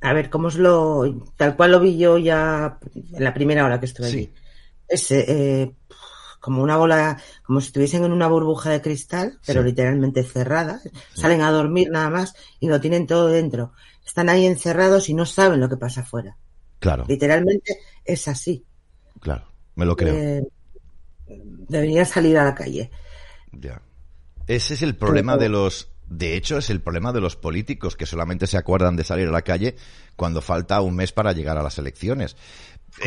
[0.08, 3.80] a ver, cómo es lo, tal cual lo vi yo ya en la primera hora
[3.80, 4.32] que estuve allí.
[4.88, 5.74] Es eh,
[6.40, 10.80] como una bola, como si estuviesen en una burbuja de cristal, pero literalmente cerrada.
[11.14, 13.72] Salen a dormir nada más y lo tienen todo dentro
[14.06, 16.36] están ahí encerrados y no saben lo que pasa afuera.
[16.78, 17.04] Claro.
[17.08, 18.64] Literalmente es así.
[19.20, 20.14] Claro, me lo creo.
[20.14, 20.46] Eh,
[21.68, 22.90] debería salir a la calle.
[23.52, 23.82] Ya.
[24.46, 28.06] Ese es el problema de los de hecho, es el problema de los políticos que
[28.06, 29.76] solamente se acuerdan de salir a la calle
[30.14, 32.36] cuando falta un mes para llegar a las elecciones.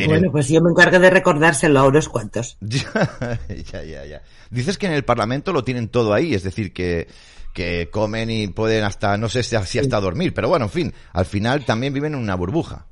[0.06, 2.58] Bueno, pues yo me encargo de recordárselo a unos cuantos.
[2.62, 4.22] ya, ya, ya.
[4.52, 7.08] Dices que en el Parlamento lo tienen todo ahí, es decir, que
[7.54, 11.26] que comen y pueden hasta, no sé si hasta dormir, pero bueno, en fin, al
[11.26, 12.86] final también viven en una burbuja.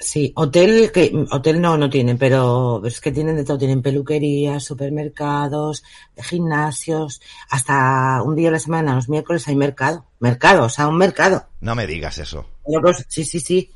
[0.00, 4.62] Sí, hotel que hotel no no tienen, pero es que tienen de todo, tienen peluquerías,
[4.64, 5.82] supermercados,
[6.16, 10.98] gimnasios, hasta un día a la semana, los miércoles hay mercado, mercado, o sea, un
[10.98, 11.48] mercado.
[11.60, 12.46] No me digas eso.
[12.62, 13.72] Pues, sí, sí, sí.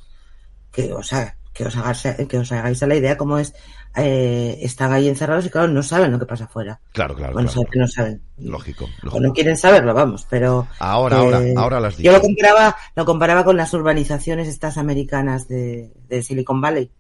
[0.70, 3.52] Que o sea, que os hagáis, que os hagáis a la idea cómo es
[3.96, 6.80] eh, están ahí encerrados y claro, no saben lo que pasa afuera.
[6.92, 7.34] Claro, claro.
[7.34, 8.22] Bueno, claro, que no saben.
[8.38, 10.66] Lógico, O no quieren saberlo, vamos, pero...
[10.78, 12.06] Ahora, ahora, eh, ahora las digo.
[12.06, 16.90] Yo lo comparaba, lo comparaba con las urbanizaciones estas americanas de, de Silicon Valley.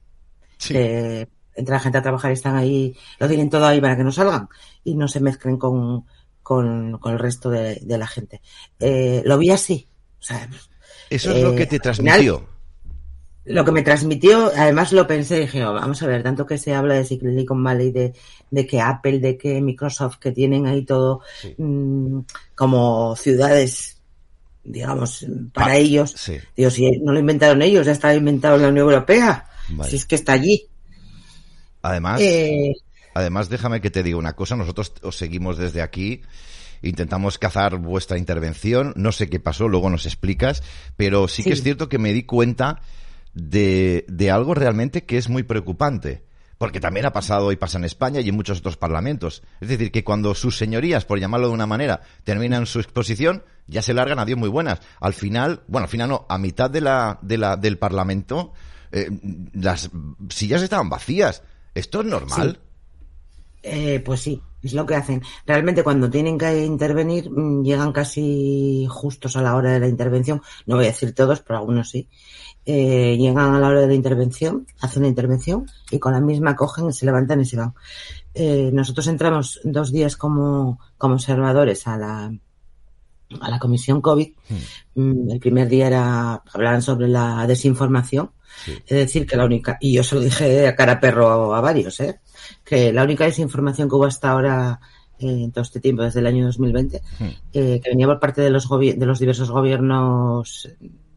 [0.58, 0.76] Sí.
[0.76, 4.12] entra la gente a trabajar y están ahí, lo tienen todo ahí para que no
[4.12, 4.48] salgan
[4.84, 6.04] y no se mezclen con,
[6.42, 8.42] con, con el resto de, de la gente.
[8.78, 9.88] Eh, lo vi así.
[10.20, 10.48] O sea,
[11.10, 12.51] Eso es lo que te transmitió
[13.44, 16.74] lo que me transmitió, además lo pensé, dije, oh, vamos a ver, tanto que se
[16.74, 18.14] habla de Silicon Valley, de,
[18.50, 21.22] de que Apple, de que Microsoft, que tienen ahí todo
[21.58, 22.20] mm,
[22.54, 24.00] como ciudades,
[24.62, 26.14] digamos, para ellos.
[26.16, 26.38] Sí.
[26.56, 29.46] Digo, si no lo inventaron ellos, ya está inventado en la Unión Europea.
[29.88, 30.68] Si es que está allí.
[31.82, 32.74] Además, eh,
[33.14, 36.22] además, déjame que te diga una cosa, nosotros os seguimos desde aquí
[36.82, 38.92] intentamos cazar vuestra intervención.
[38.96, 40.62] No sé qué pasó, luego nos explicas,
[40.96, 42.82] pero sí, que es cierto que me di cuenta
[43.34, 46.24] de, de algo realmente que es muy preocupante.
[46.58, 49.42] Porque también ha pasado y pasa en España y en muchos otros parlamentos.
[49.60, 53.82] Es decir, que cuando sus señorías, por llamarlo de una manera, terminan su exposición, ya
[53.82, 54.80] se largan a Dios muy buenas.
[55.00, 58.52] Al final, bueno, al final no, a mitad de la, de la, del parlamento,
[58.92, 59.10] eh,
[59.54, 59.90] las
[60.28, 61.42] sillas estaban vacías.
[61.74, 62.60] ¿Esto es normal?
[63.64, 65.20] Eh, pues sí, es lo que hacen.
[65.44, 70.42] Realmente cuando tienen que intervenir mm, llegan casi justos a la hora de la intervención.
[70.66, 72.08] No voy a decir todos, pero algunos sí
[72.64, 76.56] eh, llegan a la hora de la intervención, hacen la intervención y con la misma
[76.56, 77.74] cogen, se levantan y se van.
[78.34, 82.32] Eh, nosotros entramos dos días como, como observadores a la,
[83.40, 84.28] a la comisión COVID.
[84.48, 85.02] Hmm.
[85.02, 88.30] Mm, el primer día era, hablaban sobre la desinformación.
[88.66, 91.98] Es decir, que la única, y yo se lo dije a cara perro a, varios,
[92.00, 92.20] ¿eh?
[92.62, 94.78] que la única desinformación que hubo hasta ahora
[95.18, 97.24] eh, en todo este tiempo, desde el año 2020, hmm.
[97.54, 100.68] eh, que venía por parte de los, de los diversos gobiernos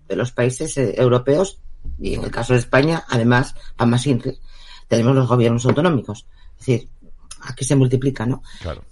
[0.07, 1.59] de los países eh, europeos
[1.99, 4.05] y en el caso de España, además, a más
[4.87, 6.25] tenemos los gobiernos autonómicos.
[6.59, 6.89] Es decir,
[7.41, 8.43] aquí se multiplica, ¿no?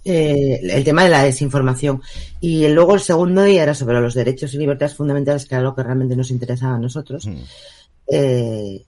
[0.04, 2.02] Eh, el tema de la desinformación.
[2.40, 5.74] Y luego el segundo día era sobre los derechos y libertades fundamentales, que era lo
[5.74, 7.26] que realmente nos interesaba a nosotros.
[7.26, 7.42] Hmm.
[8.06, 8.84] Eh,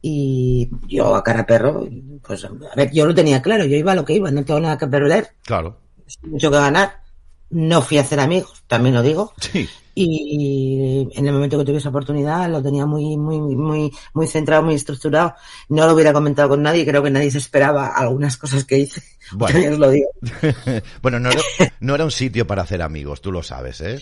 [0.00, 1.88] y yo a cara perro,
[2.22, 4.60] pues a ver, yo lo tenía claro, yo iba a lo que iba, no tengo
[4.60, 5.34] nada que perder.
[5.42, 5.80] Claro.
[6.22, 7.07] Mucho que ganar.
[7.50, 9.32] No fui a hacer amigos, también lo digo.
[9.40, 9.68] Sí.
[9.94, 14.62] Y en el momento que tuve esa oportunidad lo tenía muy, muy, muy, muy centrado,
[14.62, 15.34] muy estructurado.
[15.68, 19.02] No lo hubiera comentado con nadie, creo que nadie se esperaba algunas cosas que hice.
[19.32, 19.72] Bueno.
[19.72, 20.08] Os lo digo.
[21.02, 21.40] bueno, no era,
[21.80, 23.98] no era un sitio para hacer amigos, tú lo sabes, ¿eh?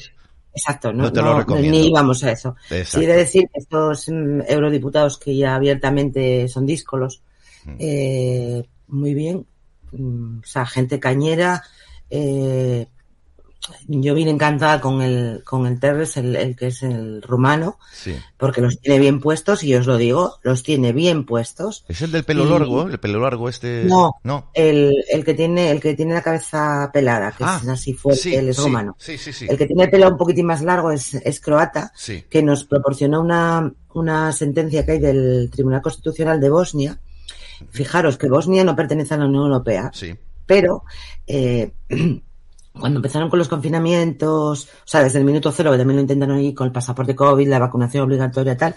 [0.54, 1.78] Exacto, no, No te lo no, recomiendo.
[1.78, 2.54] ni íbamos a eso.
[2.70, 3.00] Exacto.
[3.00, 7.22] Sí de decir que estos mm, eurodiputados que ya abiertamente son díscolos,
[7.66, 7.76] Mm.
[7.80, 9.44] eh, muy bien,
[9.90, 11.64] mm, o sea, gente cañera,
[12.08, 12.86] eh,
[13.88, 18.14] yo vine encantada con el, con el Terres, el, el que es el rumano, Sí.
[18.36, 21.84] porque los tiene bien puestos, y os lo digo, los tiene bien puestos.
[21.88, 22.82] ¿Es el del pelo Y- largo?
[22.88, 23.84] ¿El pelo largo este?
[23.84, 24.12] No.
[24.24, 24.50] No.
[24.54, 28.22] El, el que tiene, el que tiene la cabeza pelada, que Ah, es así fuerte,
[28.22, 28.96] sí, él es sí, rumano.
[28.98, 29.46] Sí, sí, sí.
[29.48, 32.24] El que tiene el pelo un poquitín más largo es, es croata, Sí.
[32.30, 36.98] que nos proporcionó una, una sentencia que hay del Tribunal Constitucional de Bosnia.
[37.70, 40.14] Fijaros que Bosnia no pertenece a la Unión Europea, Sí.
[40.44, 40.84] pero
[41.26, 41.72] eh,
[42.78, 46.36] cuando empezaron con los confinamientos, o sea, desde el minuto cero, que también lo intentaron
[46.36, 48.74] ahí con el pasaporte COVID, la vacunación obligatoria tal,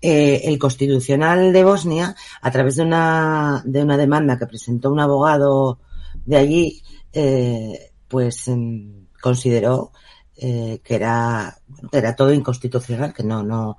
[0.00, 5.00] eh, el Constitucional de Bosnia, a través de una, de una demanda que presentó un
[5.00, 5.80] abogado
[6.24, 6.82] de allí,
[7.12, 9.92] eh, pues em, consideró
[10.36, 13.78] eh, que era, bueno, que era todo inconstitucional, que no, no,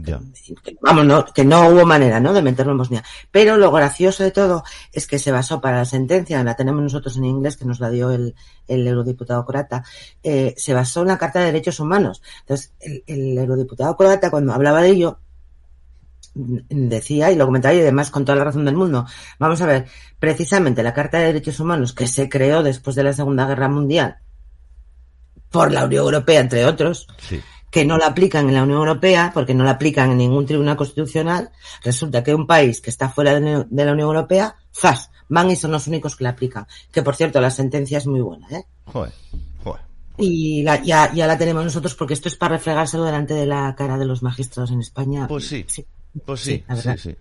[0.00, 0.20] Ya.
[0.80, 2.32] vamos, no, que no hubo manera, ¿no?
[2.32, 3.04] De meterlo en Bosnia.
[3.30, 7.16] Pero lo gracioso de todo es que se basó para la sentencia, la tenemos nosotros
[7.16, 8.34] en inglés, que nos la dio el,
[8.66, 9.84] el eurodiputado croata,
[10.22, 12.22] eh, se basó en la Carta de Derechos Humanos.
[12.40, 15.18] Entonces, el, el eurodiputado croata, cuando hablaba de ello,
[16.34, 19.06] decía, y lo comentaba y además con toda la razón del mundo,
[19.38, 19.86] vamos a ver,
[20.18, 24.18] precisamente la Carta de Derechos Humanos que se creó después de la Segunda Guerra Mundial
[25.50, 27.40] por la Unión Europea, entre otros, Sí.
[27.70, 30.76] Que no la aplican en la Unión Europea, porque no la aplican en ningún tribunal
[30.76, 31.50] constitucional,
[31.82, 35.10] resulta que un país que está fuera de la Unión- de la Unión Europea, ¡zas!
[35.28, 36.66] van y son los únicos que la aplican.
[36.90, 38.64] Que por cierto, la sentencia es muy buena, ¿eh?
[38.86, 39.12] Joder.
[39.62, 39.82] Joder.
[40.16, 43.74] Y la, ya, ya la tenemos nosotros porque esto es para refregárselo delante de la
[43.76, 45.28] cara de los magistrados en España.
[45.28, 45.64] Pues sí.
[45.68, 45.84] Sí.
[46.24, 47.16] Pues sí, Sí, sí, sí.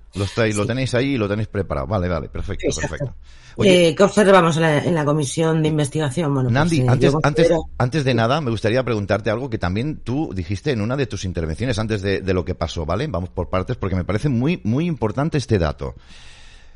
[0.55, 1.87] Lo, tenéis ahí y lo tenéis preparado.
[1.87, 2.89] Vale, vale, perfecto, Exacto.
[2.89, 3.15] perfecto.
[3.57, 6.33] Oye, Eh, ¿Qué observamos en la, en la comisión de investigación?
[6.33, 9.97] Bueno, pues, Nandi, eh, antes, antes, antes de nada, me gustaría preguntarte algo que también
[10.03, 13.07] tú dijiste en una de tus intervenciones antes de, de lo que pasó, ¿vale?
[13.07, 15.95] Vamos por partes porque me parece muy, muy importante este dato.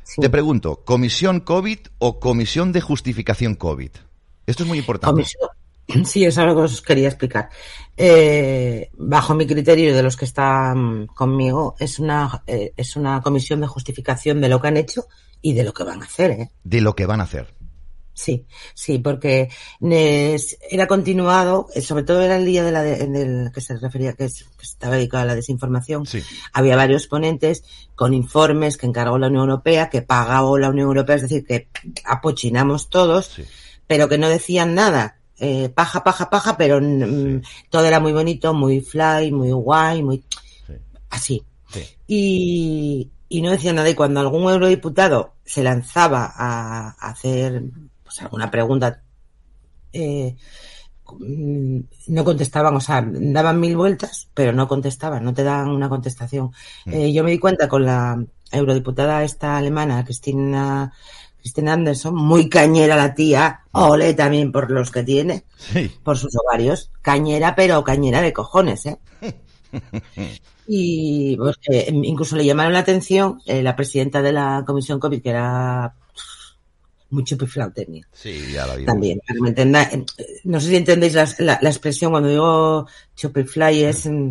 [0.02, 0.20] sí.
[0.20, 3.90] Te pregunto, ¿comisión COVID o comisión de justificación COVID?
[4.46, 5.12] Esto es muy importante.
[5.22, 5.50] Comisión-
[6.04, 7.50] Sí, es algo que os quería explicar.
[7.96, 13.20] Eh, bajo mi criterio y de los que están conmigo, es una, eh, es una
[13.20, 15.06] comisión de justificación de lo que han hecho
[15.42, 16.50] y de lo que van a hacer, ¿eh?
[16.64, 17.52] De lo que van a hacer.
[18.14, 19.48] Sí, sí, porque
[20.70, 24.12] era continuado, eh, sobre todo era el día de la de- del que se refería,
[24.12, 26.04] que, es- que estaba dedicado a la desinformación.
[26.06, 26.22] Sí.
[26.52, 27.64] Había varios ponentes
[27.94, 31.68] con informes que encargó la Unión Europea, que pagó la Unión Europea, es decir, que
[32.04, 33.44] apochinamos todos, Sí.
[33.86, 35.18] pero que no decían nada.
[35.44, 40.22] Eh, paja, paja, paja, pero mm, todo era muy bonito, muy fly, muy guay, muy
[40.66, 40.72] Sí.
[41.10, 41.42] así.
[41.68, 41.80] Sí.
[42.06, 43.90] Y, y no decían nada.
[43.90, 47.60] Y cuando algún eurodiputado se lanzaba a, a hacer
[48.04, 49.02] pues, alguna pregunta,
[49.92, 50.36] eh,
[51.18, 51.78] mm,
[52.08, 56.52] no contestaban, o sea, daban mil vueltas, pero no contestaban, no te dan una contestación.
[56.86, 56.92] Mm.
[56.92, 58.22] Eh, yo me di cuenta con la
[58.52, 60.92] eurodiputada esta alemana, Cristina,
[61.42, 65.90] Cristina Anderson, muy cañera la tía, ole también por los que tiene, Sí.
[66.02, 68.98] por sus ovarios, cañera, pero cañera de cojones, ¿eh?
[70.66, 71.56] Y pues,
[71.90, 75.92] incluso le llamaron la atención eh, la presidenta de la comisión COVID, que era
[77.10, 78.06] muy chupiflau tenía.
[78.12, 78.84] Sí, ya la vi.
[78.86, 80.04] También, para que me entenda- eh,
[80.44, 82.86] no sé si entendéis la, la- la expresión cuando digo
[83.16, 84.30] chupifly es mm,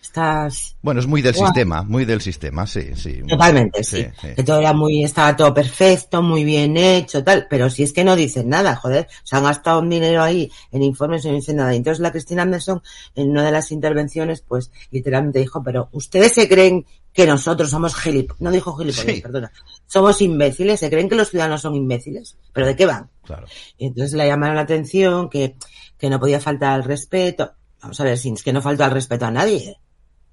[0.00, 3.22] estás Bueno, es muy del sistema, muy del sistema, sí, sí.
[3.28, 4.28] totalmente, sí, Sí, sí.
[4.34, 8.02] que todo era muy, estaba todo perfecto, muy bien hecho, tal, pero si es que
[8.04, 11.56] no dicen nada, joder, se han gastado un dinero ahí en informes y no dicen
[11.56, 11.72] nada.
[11.74, 12.82] Y entonces la Cristina Anderson,
[13.14, 17.94] en una de las intervenciones, pues literalmente dijo, pero ustedes se creen que nosotros somos
[17.96, 19.20] gilipollas, no dijo gilipollas, Sí.
[19.20, 19.52] perdona,
[19.86, 23.10] somos imbéciles, se creen que los ciudadanos son imbéciles, pero ¿de qué van?
[23.24, 23.46] Claro.
[23.78, 25.56] Y entonces le llamaron la atención que,
[25.98, 27.52] que no podía faltar al respeto.
[27.82, 29.76] Vamos a ver, si es que no faltó al respeto a nadie.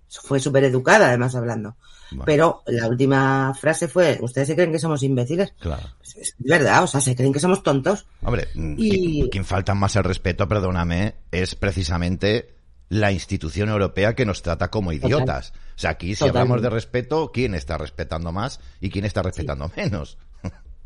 [0.09, 1.75] Fue súper educada, además, hablando.
[2.11, 5.53] Bueno, Pero la última frase fue, ¿ustedes se creen que somos imbéciles?
[5.59, 5.83] Claro.
[5.97, 8.05] Pues es verdad, o sea, se creen que somos tontos.
[8.23, 12.55] Hombre, Y- quien, falta más el respeto, perdóname, es precisamente
[12.89, 15.51] la institución europea que nos trata como idiotas.
[15.75, 19.69] O sea, aquí si hablamos de respeto, ¿quién está respetando más y quién está respetando
[19.75, 20.17] menos?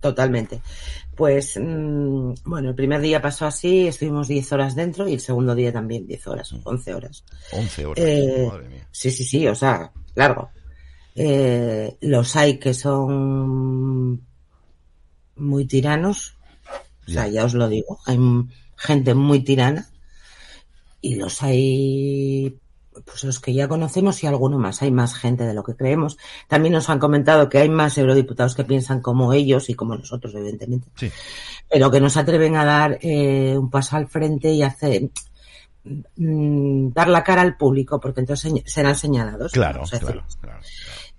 [0.01, 0.61] Totalmente.
[1.15, 5.53] Pues, mm, bueno, el primer día pasó así, estuvimos 10 horas dentro y el segundo
[5.55, 7.23] día también 10 horas, 11 horas.
[7.51, 8.03] 11 horas.
[8.05, 8.87] Eh, Madre mía.
[8.91, 10.49] Sí, sí, sí, o sea, largo.
[11.15, 14.25] Eh, los hay que son
[15.35, 16.35] muy tiranos,
[17.07, 17.45] o sea, Ya.
[17.45, 17.99] os lo digo.
[18.07, 18.17] Hay
[18.75, 19.87] gente muy tirana
[21.01, 22.57] y los hay
[23.05, 24.81] pues los que ya conocemos y alguno más.
[24.81, 26.17] Hay más gente de lo que creemos.
[26.47, 30.33] También nos han comentado que hay más eurodiputados que piensan como ellos y como nosotros,
[30.35, 30.87] evidentemente.
[30.95, 31.11] Sí.
[31.69, 35.09] Pero que nos atreven a dar eh, un paso al frente y hacer
[36.17, 39.53] mm, dar la cara al público, porque entonces serán señalados.
[39.53, 40.59] Claro, claro, claro, claro,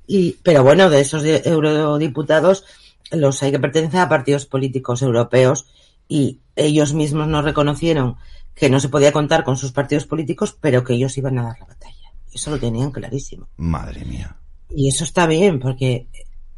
[0.06, 2.64] Y, pero bueno, de esos eurodiputados,
[3.10, 5.66] los hay que pertenecen a partidos políticos europeos
[6.06, 8.16] y ellos mismos nos reconocieron
[8.54, 11.60] que no se podía contar con sus partidos políticos, pero que ellos iban a dar
[11.60, 12.12] la batalla.
[12.32, 13.48] Eso lo tenían clarísimo.
[13.56, 14.36] Madre mía.
[14.70, 16.08] Y eso está bien, porque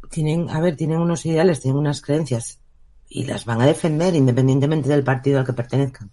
[0.09, 2.59] tienen, a ver, tienen unos ideales, tienen unas creencias
[3.09, 6.11] y las van a defender independientemente del partido al que pertenezcan.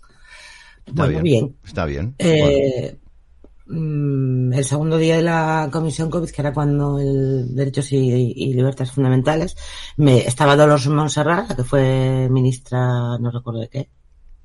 [0.85, 2.15] Está bueno, bien, Está bien.
[2.19, 2.99] Eh,
[3.67, 8.53] mm, El segundo día de la Comisión COVID, que era cuando el Derechos y, y
[8.53, 9.57] Libertades Fundamentales,
[9.97, 13.89] me, estaba Dolores Montserrat, la que fue ministra, no recuerdo de qué,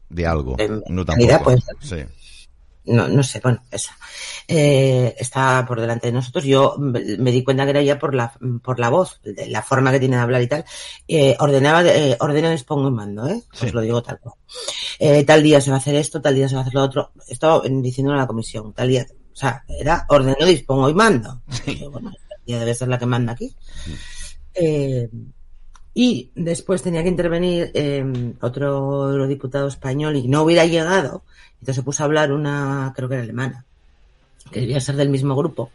[0.09, 0.55] de algo.
[0.55, 1.43] De no tampoco.
[1.43, 1.97] Pues, sí.
[2.87, 3.97] No, no sé, bueno, esa.
[4.47, 6.45] Eh, está por delante de nosotros.
[6.45, 8.31] Yo me di cuenta que era ya por la,
[8.63, 10.63] por la voz, de la forma que tiene de hablar y tal.
[11.05, 13.43] Eh, ordenaba, eh, ordeno, dispongo y mando, ¿eh?
[13.51, 13.65] Sí.
[13.65, 14.35] Os lo digo tal cual.
[14.99, 16.83] Eh, tal día se va a hacer esto, tal día se va a hacer lo
[16.83, 17.11] otro.
[17.27, 21.41] Esto diciendo a la comisión, tal día, o sea, era ordeno, dispongo y mando.
[21.49, 21.83] Sí.
[21.91, 22.13] Bueno,
[22.45, 23.53] ya debe ser la que manda aquí.
[24.53, 25.09] Eh,
[25.99, 28.05] y después tenía que intervenir eh,
[28.41, 31.23] otro eurodiputado español y no hubiera llegado.
[31.53, 33.65] Entonces se puso a hablar una, creo que era alemana,
[34.51, 35.71] que debía ser del mismo grupo.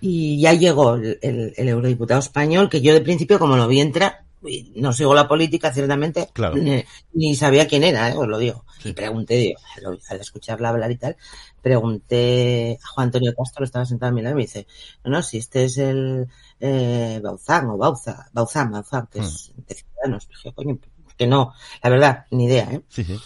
[0.00, 3.80] Y ya llegó el, el, el eurodiputado español, que yo de principio, como lo vi
[3.80, 4.20] entrar,
[4.76, 6.54] no sigo la política, ciertamente, Claro.
[6.54, 6.84] ni,
[7.14, 8.14] ni sabía quién era, ¿eh?
[8.16, 8.64] os lo digo.
[8.80, 8.90] Sí.
[8.90, 11.16] Y pregunté, digo, al, al escucharla hablar y tal,
[11.62, 14.66] pregunté a Juan Antonio Castro, estaba sentado a mi lado, y me dice,
[15.04, 16.28] no, no, si este es el
[16.60, 20.28] eh, Bauzán o Bauza, Bauzán, Bauzán, que es de Ciudadanos.
[20.28, 20.78] Dije, coño,
[21.16, 21.52] que no,
[21.82, 22.82] la verdad, ni idea, ¿eh?
[22.88, 23.18] Sí, sí.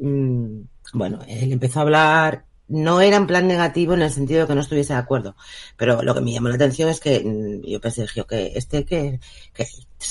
[0.00, 4.46] Mm, bueno, él empezó a hablar, no era en plan negativo en el sentido de
[4.46, 5.34] que no estuviese de acuerdo,
[5.76, 8.84] pero lo que me llamó la atención es que mm, yo pensé, dije, que este
[8.84, 9.20] que,
[9.52, 9.66] que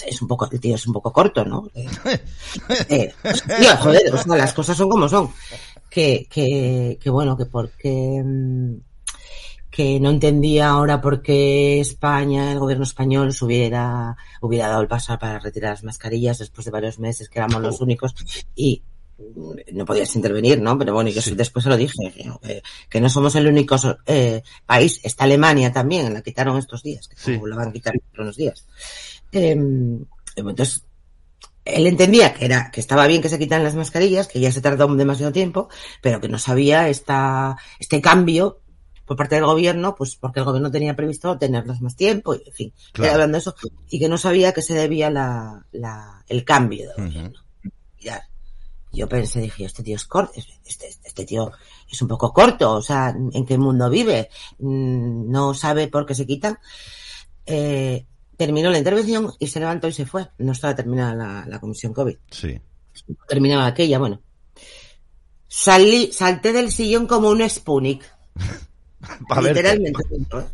[0.05, 1.69] es un poco, el tío es un poco corto, ¿no?
[2.89, 5.31] Eh, eh, tío, joder, o sea, las cosas son como son.
[5.89, 8.73] Que, que, que bueno, que porque mm,
[9.69, 15.17] que no entendía ahora por qué España, el gobierno español, hubiera, hubiera dado el paso
[15.19, 18.15] para retirar las mascarillas después de varios meses que éramos los únicos
[18.55, 18.81] y
[19.73, 20.77] no podías intervenir, ¿no?
[20.77, 21.33] Pero bueno, y Sí.
[21.35, 21.93] después se lo dije,
[22.41, 23.75] que, que no somos el único
[24.05, 27.39] eh, país, está Alemania también, la quitaron estos días, que Sí.
[27.43, 28.65] la van a quitar unos días.
[29.31, 29.51] Eh,
[30.35, 30.83] entonces,
[31.75, 34.61] él entendía que era, que estaba bien que se quitaran las mascarillas, que ya se
[34.61, 35.69] tardó demasiado tiempo,
[36.01, 38.61] pero que no sabía esta, este cambio
[39.05, 42.53] por parte del gobierno, pues porque el gobierno tenía previsto tenerlas más tiempo, y, en
[42.53, 43.13] fin, Claro.
[43.13, 43.55] hablando de eso,
[43.89, 47.05] y que no sabía que se debía la, la, el cambio de Ujú.
[47.07, 47.39] gobierno.
[48.01, 48.21] Mirad,
[48.91, 50.33] yo pensé, dije, este tío es corto,
[50.65, 51.51] este, este tío
[51.89, 54.29] es un poco corto, o sea, ¿en qué mundo vive?
[54.59, 56.57] Mm, No sabe por qué se quitan.
[57.45, 58.05] Eh,
[58.37, 60.27] terminó la intervención y se levantó y se fue.
[60.37, 62.15] No estaba terminada la, la comisión COVID.
[62.31, 62.59] Sí.
[63.27, 64.21] Terminaba aquella, bueno.
[65.47, 67.39] Salí, salté del sillón como un.
[69.29, 69.53] Para verte.
[69.61, 70.03] literalmente.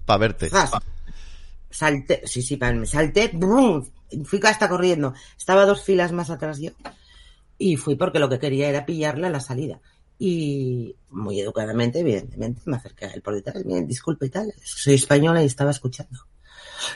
[0.05, 0.49] Para verte.
[0.49, 0.71] Zas.
[1.69, 3.83] Salté, sí, sí, pa- me salté, brum,
[4.25, 5.13] fui hasta corriendo.
[5.37, 6.71] Estaba dos filas más atrás yo.
[7.57, 9.79] Y fui porque lo que quería era pillarle a la salida.
[10.19, 13.63] Y muy educadamente, evidentemente, me acerqué a él por detrás.
[13.87, 14.53] Disculpe y tal.
[14.63, 16.19] Soy española y estaba escuchando.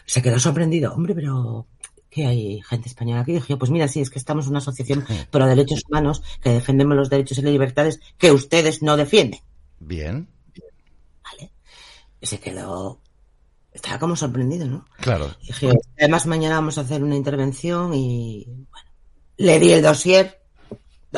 [0.06, 0.94] Se quedó sorprendido.
[0.94, 1.68] Hombre, pero
[2.10, 3.34] ¿qué hay gente española aquí?
[3.34, 6.52] Dije, yo, pues mira, sí, es que estamos en una asociación pro derechos humanos que
[6.52, 9.42] defendemos los derechos y las libertades que ustedes no defienden.
[9.80, 10.28] Bien.
[11.24, 11.52] ¿Vale?
[12.22, 13.02] Se quedó...
[13.72, 14.86] Estaba como sorprendido, ¿no?
[15.02, 15.36] Claro.
[15.46, 18.90] Dije, además mañana vamos a hacer una intervención y bueno,
[19.38, 20.37] le di el dossier, 2000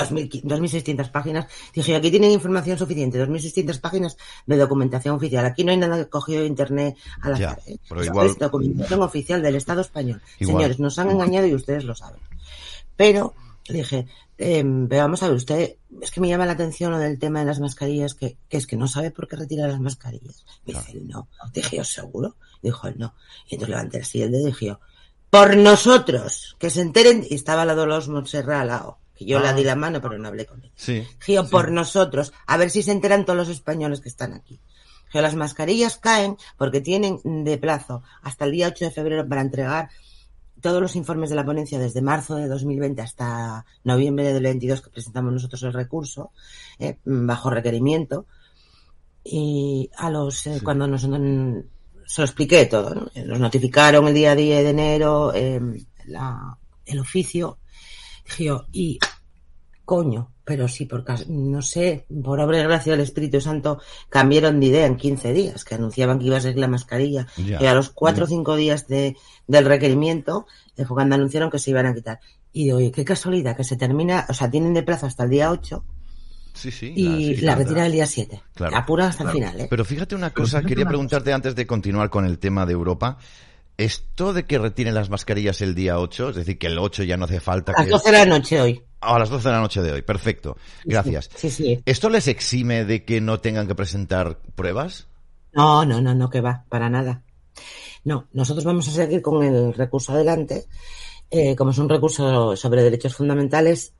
[0.07, 1.47] 2.600 páginas.
[1.73, 5.45] Dije, aquí tienen información suficiente, 2.600 páginas de documentación oficial.
[5.45, 7.73] Aquí no hay nada cogido de internet a la Ya, tarde.
[7.73, 7.79] ¿eh?
[8.05, 10.21] igual- es documentación oficial del Estado español.
[10.39, 10.55] Igual.
[10.57, 12.19] Señores, nos han engañado y ustedes lo saben.
[12.95, 13.33] Pero
[13.67, 17.19] dije, eh, pero vamos a ver, usted, es que me llama la atención lo del
[17.19, 20.45] tema de las mascarillas, que, que es que no sabe por qué retira las mascarillas.
[20.65, 21.27] Me dice, no.
[21.53, 22.35] Dije ¿seguro?
[22.61, 23.13] Dijo él, no.
[23.47, 24.75] Y entonces levanté así el dedo y dije
[25.29, 29.41] por nosotros, que se enteren, y estaba la Dolores Montserrat al lado, que yo Ah.
[29.41, 30.71] la di la mano, pero no hablé con ella.
[30.77, 30.93] Sí.
[31.19, 34.61] Dije yo, por nosotros, a ver si se enteran todos los españoles que están aquí.
[35.13, 39.41] Yo, las mascarillas caen porque tienen de plazo hasta el día 8 de febrero para
[39.41, 39.89] entregar
[40.61, 44.89] todos los informes de la ponencia desde marzo de 2020 hasta noviembre del 22 que
[44.89, 46.31] presentamos nosotros el recurso,
[46.79, 48.25] eh, bajo requerimiento.
[49.23, 51.59] Y a los, eh, cuando nos, mm,
[52.05, 53.11] se lo expliqué todo, ¿no?
[53.13, 55.59] Eh, Nos notificaron el día 10 de enero eh,
[56.05, 57.58] la, el oficio.
[58.37, 58.99] Yo, y
[59.85, 64.67] coño, pero sí, por no sé, por obra y gracia del Espíritu Santo, cambiaron de
[64.67, 67.89] idea en 15 días, que anunciaban que iba a ser la mascarilla, y a los
[67.89, 69.15] 4 o 5 días de,
[69.47, 72.19] del requerimiento, fue cuando anunciaron que se iban a quitar.
[72.51, 75.51] Y oye, qué casualidad, que se termina, o sea, tienen de plazo hasta el día
[75.51, 75.83] 8,
[76.53, 76.93] Sí, sí.
[76.95, 78.41] Y la, retira el día 7.
[78.53, 79.61] Claro, Apura hasta el final.
[79.61, 79.67] ¿eh?
[79.69, 83.17] Pero fíjate una cosa, quería preguntarte antes de continuar con el tema de Europa.
[83.79, 87.15] Esto de que retiren las mascarillas el día 8, es decir, que el 8 ya
[87.15, 87.71] no hace falta.
[87.71, 88.83] A las 12 de la noche hoy.
[88.99, 90.57] a las 12 de la noche de hoy, perfecto.
[90.83, 91.29] Gracias.
[91.33, 91.79] Sí, sí.
[91.85, 95.07] ¿Esto les exime de que no tengan que presentar pruebas?
[95.53, 97.23] No, no, no, no, que va, para nada.
[98.03, 100.65] No, nosotros vamos a seguir con el recurso adelante.
[101.31, 103.93] Eh, como es un recurso sobre derechos fundamentales,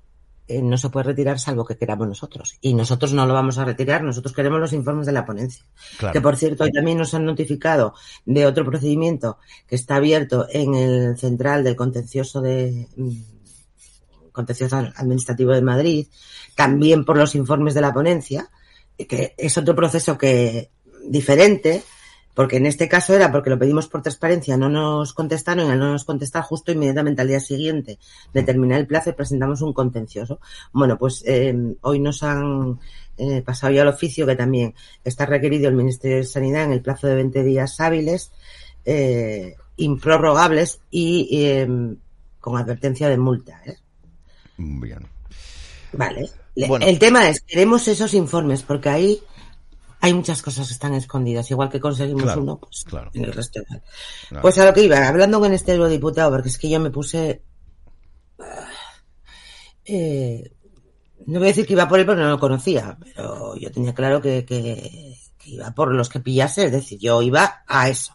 [0.49, 2.57] eh, no se puede retirar salvo que queramos nosotros.
[2.59, 5.63] Y nosotros no lo vamos a retirar, nosotros queremos los informes de la ponencia.
[6.11, 7.93] Que por cierto, hoy también nos han notificado
[8.25, 9.37] de otro procedimiento
[9.67, 13.11] que está abierto en el central del contencioso de mm,
[14.31, 16.07] contencioso administrativo de Madrid,
[16.55, 18.49] también por los informes de la ponencia,
[18.97, 20.71] que es otro proceso que
[21.05, 21.83] diferente,
[22.39, 25.79] porque en este caso era porque lo pedimos por transparencia, no nos contestaron y al
[25.79, 27.99] no nos contestar justo inmediatamente al día siguiente
[28.33, 30.39] de terminar el plazo y presentamos un contencioso.
[30.71, 32.79] Bueno, pues eh, hoy nos han
[33.17, 34.73] eh, pasado ya al oficio que también
[35.03, 38.31] está requerido el Ministerio de Sanidad en el plazo de 20 días hábiles,
[38.85, 41.97] eh, improrrogables y em,
[42.39, 43.61] con advertencia de multa.
[44.55, 45.05] Bien.
[45.91, 46.29] Vale.
[46.55, 49.19] El tema es, queremos esos informes porque ahí
[50.01, 51.49] hay muchas cosas que están escondidas.
[51.51, 53.61] Igual que conseguimos uno, pues en el resto
[54.41, 57.43] Pues a lo que iba, hablando con este eurodiputado, porque es que yo me puse...
[59.85, 60.51] Eh,
[61.25, 63.93] no voy a decir que iba por él porque no lo conocía, pero yo tenía
[63.93, 68.13] claro que, que, iba por los que pillase, es decir, yo iba a eso.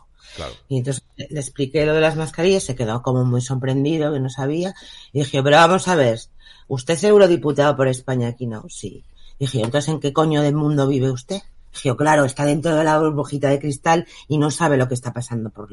[0.68, 4.30] Y entonces le expliqué lo de las mascarillas, se quedó como muy sorprendido, que no
[4.30, 4.74] sabía,
[5.12, 6.18] y dije, pero vamos a ver,
[6.66, 8.46] ¿usted es eurodiputado por España aquí?
[8.46, 9.04] No, sí.
[9.38, 11.42] dije, entonces, ¿en qué coño del mundo vive usted?
[11.74, 15.12] Dije, claro, está dentro de la burbujita de cristal y no sabe lo que está
[15.12, 15.68] pasando por,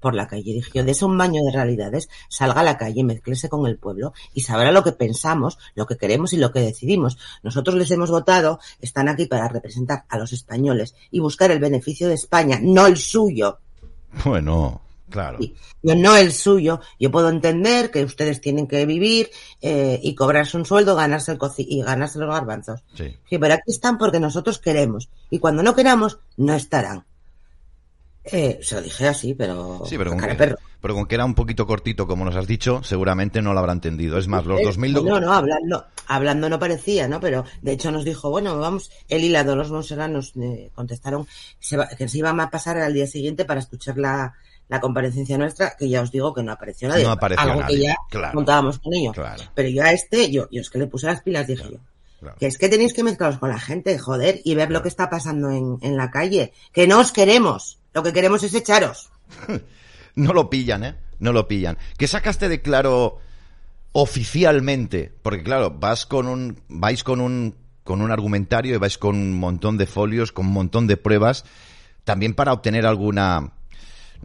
[0.00, 0.52] por la calle.
[0.52, 4.12] Dije, yo, dése un baño de realidades, salga a la calle, mezclese con el pueblo
[4.34, 7.18] y sabrá lo que pensamos, lo que queremos y lo que decidimos.
[7.42, 12.08] Nosotros les hemos votado, están aquí para representar a los españoles y buscar el beneficio
[12.08, 13.58] de España, no el suyo.
[14.24, 15.38] Bueno, Claro.
[15.82, 16.80] Yo no el suyo.
[16.98, 19.30] Yo puedo entender que ustedes tienen que vivir
[19.60, 22.82] eh, y cobrarse un sueldo, ganarse el y ganarse los garbanzos.
[22.94, 23.16] Sí.
[23.28, 25.08] Pero aquí están porque nosotros queremos.
[25.30, 27.04] Y cuando no queramos, no estarán.
[28.24, 29.82] Eh, se lo dije así, pero.
[29.84, 32.82] Sí, pero con, que, pero con que era un poquito cortito, como nos has dicho,
[32.82, 34.16] seguramente no lo habrá entendido.
[34.16, 34.96] Es más, los 2000.
[34.96, 37.20] Eh, no, no, hablando, hablando no parecía, ¿no?
[37.20, 41.26] Pero de hecho nos dijo, bueno, vamos, él y la los Monserrat eh, contestaron
[41.98, 44.34] que se iban a pasar al día siguiente para escuchar la,
[44.68, 47.04] la comparecencia nuestra, que ya os digo que no apareció nadie.
[47.04, 47.96] No apareció algo que ya
[48.32, 49.12] contábamos con ello.
[49.54, 51.78] Pero yo a este, yo, yo es que le puse las pilas, dije yo.
[52.38, 55.10] Que es que tenéis que mezclaros con la gente, joder, y ver lo que está
[55.10, 56.52] pasando en, en la calle.
[56.72, 57.78] Que no os queremos.
[57.92, 59.10] Lo que queremos es echaros.
[60.14, 60.94] no lo pillan, ¿eh?
[61.18, 61.78] No lo pillan.
[61.96, 63.18] ¿Qué sacaste de claro
[63.92, 65.12] oficialmente?
[65.22, 67.54] Porque claro, vas con un, vais con un,
[67.84, 71.44] con un argumentario y vais con un montón de folios, con un montón de pruebas,
[72.04, 73.52] también para obtener alguna,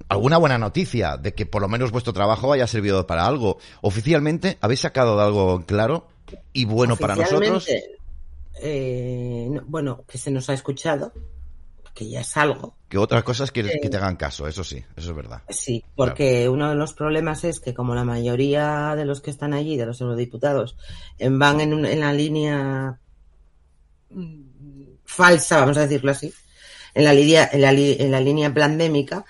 [0.08, 3.58] alguna buena noticia de que por lo menos vuestro trabajo haya servido para algo.
[3.82, 6.08] Oficialmente, ¿habéis sacado algo claro
[6.54, 7.68] y bueno para nosotros?
[8.62, 11.14] Eh, bueno, que se nos ha escuchado,
[11.94, 12.76] que ya es algo.
[12.90, 15.44] Que otras cosas que, que te hagan caso, eso sí, eso es verdad.
[15.50, 19.54] Sí, porque uno de los problemas es que como la mayoría de los que están
[19.54, 20.76] allí, de los eurodiputados,
[21.20, 23.00] van en, en la línea
[25.06, 26.34] falsa, vamos a decirlo así,
[26.94, 29.26] en la línea, en la, en la línea pandémica,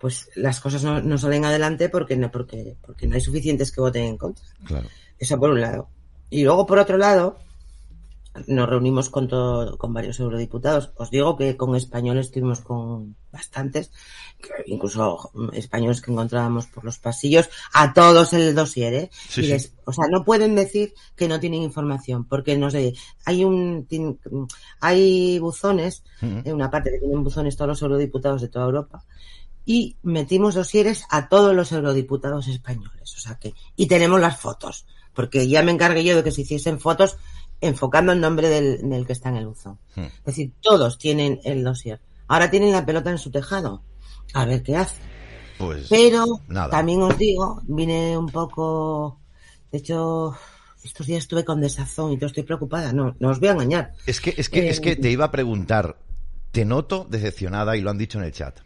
[0.00, 4.04] pues las cosas no, salen adelante porque no, porque, porque no hay suficientes que voten
[4.04, 4.44] en contra.
[4.64, 4.88] Claro.
[5.18, 5.88] Eso por un lado.
[6.30, 7.36] Y luego, por otro lado,
[8.46, 10.92] nos reunimos con, todo, con varios eurodiputados.
[10.96, 13.90] Os digo que con españoles estuvimos con bastantes,
[14.66, 19.10] incluso españoles que encontrábamos por los pasillos, a todos el dossier, ¿eh?
[19.84, 22.94] O sea, no pueden decir que no tienen información, porque no sé,
[23.24, 23.86] hay un,
[24.80, 29.04] hay buzones, en una parte que tienen buzones todos los eurodiputados de toda Europa,
[29.64, 33.14] y metimos dosieres a todos los eurodiputados españoles.
[33.16, 36.42] O sea que, y tenemos las fotos, porque ya me encargué yo de que se
[36.42, 37.16] hiciesen fotos
[37.60, 39.78] enfocando el nombre del, que está en el buzón.
[39.94, 40.04] Hmm.
[40.04, 42.00] Es decir, todos tienen el dossier.
[42.28, 43.82] Ahora tienen la pelota en su tejado.
[44.32, 45.00] A ver qué hace.
[45.58, 46.24] Pues, Pero
[46.70, 49.20] también os digo, vine un poco,
[49.70, 50.34] de hecho,
[50.82, 52.92] estos días estuve con desazón y yo estoy preocupada.
[52.92, 53.92] No, no os voy a engañar.
[54.06, 55.98] Es que, es que, es que eh, te iba a preguntar.
[56.50, 58.58] Te noto decepcionada y lo han dicho en el chat.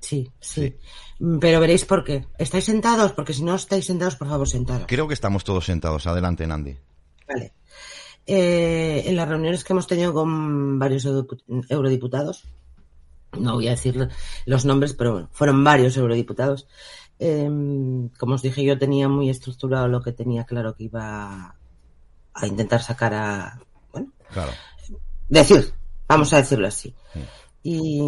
[0.00, 0.74] Sí, sí,
[1.40, 2.26] Pero veréis por qué.
[2.38, 3.12] ¿Estáis sentados?
[3.12, 4.84] Porque si no estáis sentados, por favor, sentados.
[4.86, 6.06] Creo que estamos todos sentados.
[6.06, 6.76] Adelante, Nandi.
[7.26, 7.52] Vale.
[8.26, 11.06] eh, en las reuniones que hemos tenido con varios
[11.68, 12.44] eurodiputados,
[13.38, 14.08] no voy a decir
[14.46, 16.66] los nombres, pero bueno, fueron varios eurodiputados.
[17.18, 21.56] Em, como os dije, yo tenía muy estructurado lo que tenía claro que iba
[22.34, 23.60] a intentar sacar a,
[23.92, 24.52] bueno, claro.
[25.28, 25.72] decir,
[26.06, 26.94] vamos a decirlo así.
[27.62, 28.00] Y,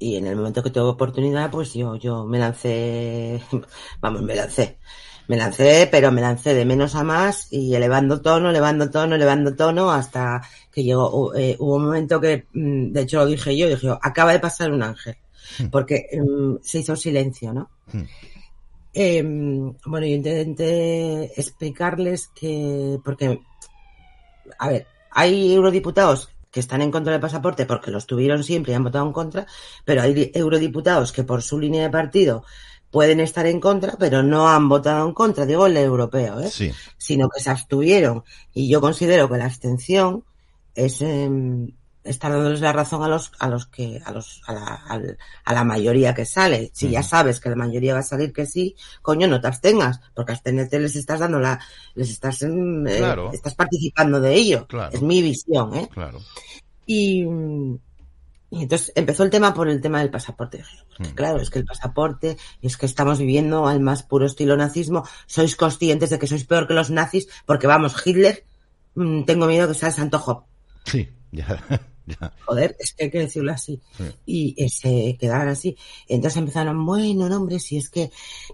[0.00, 3.40] y en el momento que tuve oportunidad, pues yo, yo me lancé,
[4.00, 4.78] vamos, me lancé.
[5.28, 9.54] Me lancé, pero me lancé de menos a más y elevando tono, elevando tono, elevando
[9.54, 10.42] tono hasta
[10.72, 14.32] que llegó, eh, hubo un momento que, mm, de hecho lo dije yo, dije, acaba
[14.32, 15.16] de pasar un ángel,
[15.60, 15.66] hmm.
[15.66, 17.70] porque em, se hizo silencio, ¿no?
[17.92, 18.02] Hmm.
[18.92, 23.40] Em, bueno, yo intenté explicarles que, porque,
[24.58, 28.76] a ver, hay eurodiputados que están en contra del pasaporte porque los tuvieron siempre y
[28.76, 29.46] han votado en contra,
[29.84, 32.44] pero hay eurodiputados que por su línea de partido
[32.90, 36.50] pueden estar en contra, pero no han votado en contra, digo el europeo, ¿eh?
[36.50, 36.72] Sí.
[36.96, 38.24] sino que se abstuvieron.
[38.52, 40.24] Y yo considero que la abstención
[40.74, 41.30] es eh,
[42.04, 45.64] estar dándoles la razón a los a los que a los a la, a la
[45.64, 46.70] mayoría que sale.
[46.72, 50.00] Si ya sabes que la mayoría va a salir que sí, coño, no te abstengas,
[50.14, 51.60] porque abstenerte les estás dando la
[51.94, 54.66] les estás mm, eh, estás participando de ello.
[54.92, 55.88] Es mi visión, ¿eh?
[55.92, 56.20] Claro.
[56.86, 57.24] Y
[58.50, 60.64] y entonces empezó el tema por el tema del pasaporte.
[60.96, 61.14] Porque.
[61.14, 65.04] Claro, es que el pasaporte, es que estamos viviendo al más puro estilo nazismo.
[65.26, 68.44] Sois conscientes de que sois peor que los nazis, porque vamos, Hitler,
[68.96, 70.44] mm, tengo miedo que sea el Santo Job.
[70.84, 71.62] Sí, ya.
[72.44, 73.80] Joder, es que hay que decirlo así.
[74.26, 75.76] Y eh, se quedaron así.
[76.08, 78.10] Entonces empezaron, bueno, no, hombre, si es que,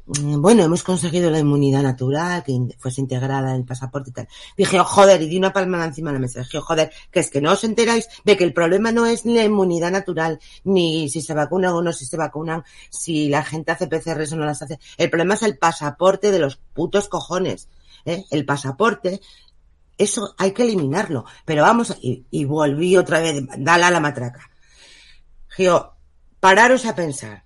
[0.07, 4.29] mm, bueno, hemos conseguido la inmunidad natural, que fuese integrada en el pasaporte y tal.
[4.57, 6.41] Dije, oh, joder, y di una palma encima de la mesa.
[6.41, 9.25] Dije, oh, joder, que es que no os enteráis de que el problema no es
[9.25, 13.43] ni la inmunidad natural, ni si se vacunan o no si se vacunan, si la
[13.43, 14.79] gente hace PCRs o no las hace.
[14.97, 17.69] El problema es el pasaporte de los putos cojones.
[18.05, 18.25] ¿eh?
[18.31, 19.21] El pasaporte
[19.99, 21.25] eso hay que eliminarlo.
[21.45, 24.51] Pero vamos, y, volví otra vez, dale a la matraca.
[25.49, 25.95] Gio,
[26.41, 27.45] pararos a pensar,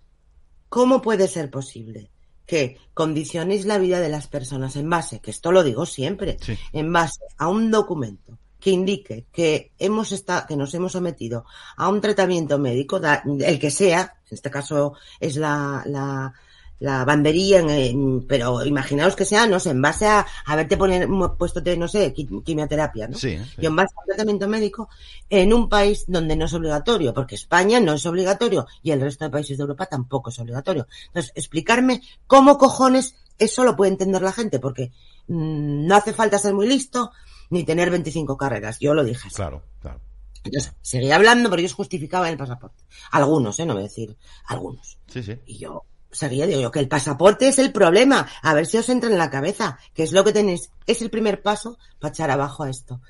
[0.69, 2.11] ¿cómo puede ser posible
[2.47, 6.37] que condicionéis la vida de las personas en base, que esto lo digo siempre,
[6.73, 11.45] en base a un documento que indique que hemos estado, que nos hemos sometido
[11.77, 16.35] a un tratamiento médico, el que sea, en este caso es la, la
[16.81, 21.07] la bandería, en, pero imaginaos que sea, no sé, en base a haberte poner,
[21.39, 23.17] puesto, no sé, quimioterapia, ¿no?
[23.17, 24.89] Sí, Y en base a un tratamiento médico
[25.29, 29.27] en un país donde no es obligatorio, porque España no es obligatorio y el resto
[29.27, 30.87] de países de Europa tampoco es obligatorio.
[31.09, 34.93] Entonces, explicarme cómo cojones eso lo puede entender la gente, porque
[35.29, 37.13] mm, no hace falta ser muy listo
[37.51, 38.79] ni tener 25 carreras.
[38.79, 39.37] Yo lo dije así.
[39.37, 40.01] Claro, claro.
[40.45, 42.85] Entonces, seguía hablando, pero ellos justificaban el pasaporte.
[43.11, 43.67] Algunos, ¿eh?
[43.67, 44.17] No voy a decir
[44.47, 44.99] algunos.
[45.09, 45.39] Sí, sí.
[45.45, 48.27] Y yo, Sabía, digo yo, que el pasaporte es el problema.
[48.43, 50.71] A ver si os entra en la cabeza, que es lo que tenéis.
[50.87, 53.01] Es el primer paso para echar abajo a esto.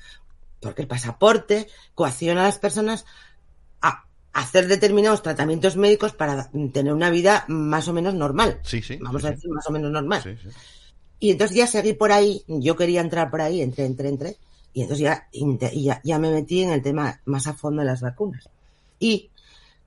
[0.59, 3.05] Porque el pasaporte coacciona a las personas
[3.81, 8.59] a hacer determinados tratamientos médicos para tener una vida más o menos normal.
[8.63, 8.97] Sí, sí.
[9.01, 10.39] Vamos a decir más o menos normal.
[11.19, 14.37] Y entonces ya seguí por ahí, yo quería entrar por ahí, entré, entré, entré.
[14.73, 15.27] Y entonces ya,
[15.73, 18.49] ya, ya me metí en el tema más a fondo de las vacunas.
[18.99, 19.29] Y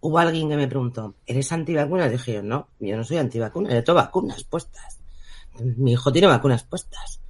[0.05, 2.11] hubo alguien que me preguntó, ¿eres antivacuna?
[2.11, 5.01] Dije yo, no, yo no soy antivacuna, yo tengo vacunas puestas.
[5.59, 7.23] Mi hijo tiene vacunas puestas.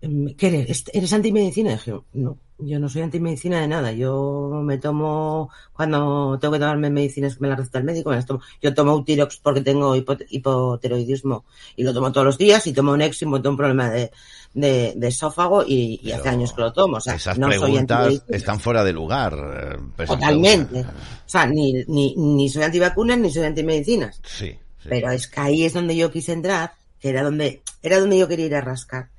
[0.00, 0.84] ¿Qué eres?
[0.94, 1.72] ¿Eres antimedicina?
[1.72, 3.92] Dije, no, yo no soy antimedicina de nada.
[3.92, 8.16] Yo me tomo, cuando tengo que tomarme medicinas que me las receta el médico, me
[8.16, 8.40] las tomo.
[8.62, 11.44] Yo tomo Utirox porque tengo hipotiroidismo
[11.76, 14.10] y lo tomo todos los días y tomo Nexim porque tengo un problema de,
[14.54, 16.96] de, esófago y, hace años que lo tomo.
[16.96, 19.78] O sea, esas no preguntas están fuera de lugar.
[19.98, 20.80] Eh, Totalmente.
[20.80, 20.86] O
[21.26, 24.20] sea, ni, ni, ni soy antivacunas ni soy antimedicinas.
[24.24, 28.16] Sí, Pero es que ahí es donde yo quise entrar, que era donde, era donde
[28.16, 29.10] yo quería ir a rascar.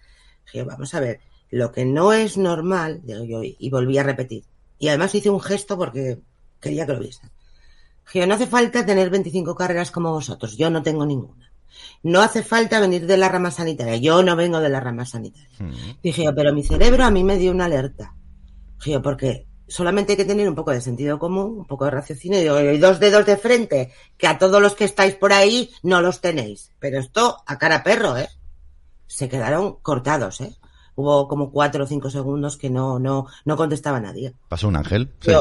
[0.52, 4.44] Dije, vamos a ver, lo que no es normal, digo yo, y volví a repetir.
[4.80, 6.20] Y además hice un gesto porque
[6.60, 7.30] quería que lo viesen.
[8.06, 11.52] Dije, no hace falta tener 25 carreras como vosotros, yo no tengo ninguna.
[12.04, 13.96] No hace falta venir de la rama sanitaria.
[13.98, 15.50] Yo no vengo de la rama sanitaria.
[16.04, 18.16] Dije yo, pero mi cerebro a mí me dio una alerta.
[18.78, 21.92] Dije yo, porque solamente hay que tener un poco de sentido común, un poco de
[21.92, 26.02] raciocinio y dos dedos de frente, que a todos los que estáis por ahí no
[26.02, 26.72] los tenéis.
[26.80, 28.28] Pero esto a cara perro, ¿eh?
[29.12, 30.56] Se quedaron cortados, ¿eh?
[30.96, 34.34] Hubo como cuatro o cinco segundos que no, no, no contestaba nadie.
[34.48, 35.14] ¿Pasó un ángel?
[35.20, 35.32] Sí.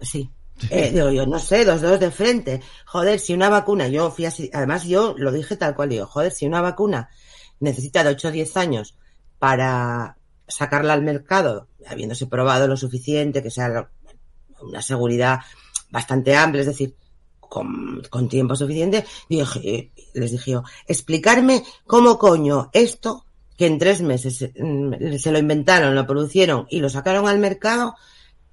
[0.00, 0.30] sí.
[0.68, 2.60] Eh, digo yo, no sé, dos dedos de frente.
[2.86, 6.32] Joder, si una vacuna, yo fui así, además yo lo dije tal cual, digo, joder,
[6.32, 7.08] si una vacuna
[7.60, 8.96] necesita de 8 o 10 años
[9.38, 10.16] para
[10.48, 13.88] sacarla al mercado, habiéndose probado lo suficiente, que sea
[14.60, 15.40] una seguridad
[15.90, 16.96] bastante amplia, es decir,
[17.40, 23.24] con, con tiempo suficiente, dije, les dije yo, explicarme cómo coño esto
[23.56, 27.94] que en tres meses mm, se lo inventaron, lo producieron y lo sacaron al mercado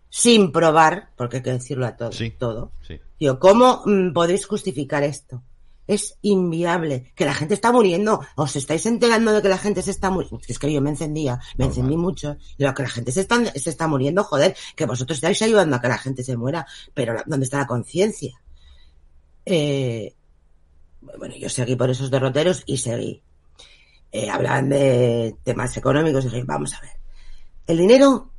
[0.09, 2.11] sin probar, porque hay que decirlo a todo.
[2.11, 2.71] Sí, todo.
[2.87, 2.99] sí.
[3.39, 5.43] ¿cómo mm, podéis justificar esto?
[5.87, 7.11] Es inviable.
[7.15, 8.21] Que la gente está muriendo.
[8.35, 10.39] ¿Os estáis enterando de que la gente se está muriendo?
[10.47, 12.37] Es que yo me encendía, me encendí mucho.
[12.59, 15.81] Digo, que la gente se está, se está muriendo, joder, que vosotros estáis ayudando a
[15.81, 16.67] que la gente se muera.
[16.93, 18.39] Pero ¿dónde está la conciencia?
[19.45, 20.15] Eh,
[21.01, 23.21] bueno, yo seguí por esos derroteros y seguí.
[24.11, 26.91] Eh, hablaban de temas económicos y dije, vamos a ver.
[27.67, 28.31] El dinero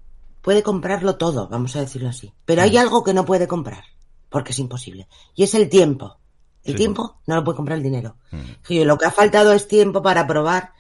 [0.43, 2.33] puede comprarlo todo, vamos a decirlo así.
[2.45, 3.85] Pero hay algo que no puede comprar,
[4.29, 5.07] porque es imposible.
[5.35, 6.19] Y es el tiempo.
[6.65, 8.17] El Sí, tiempo no lo puede comprar el dinero.
[8.33, 8.39] Mm.
[8.69, 10.73] Y lo que ha faltado es tiempo para probar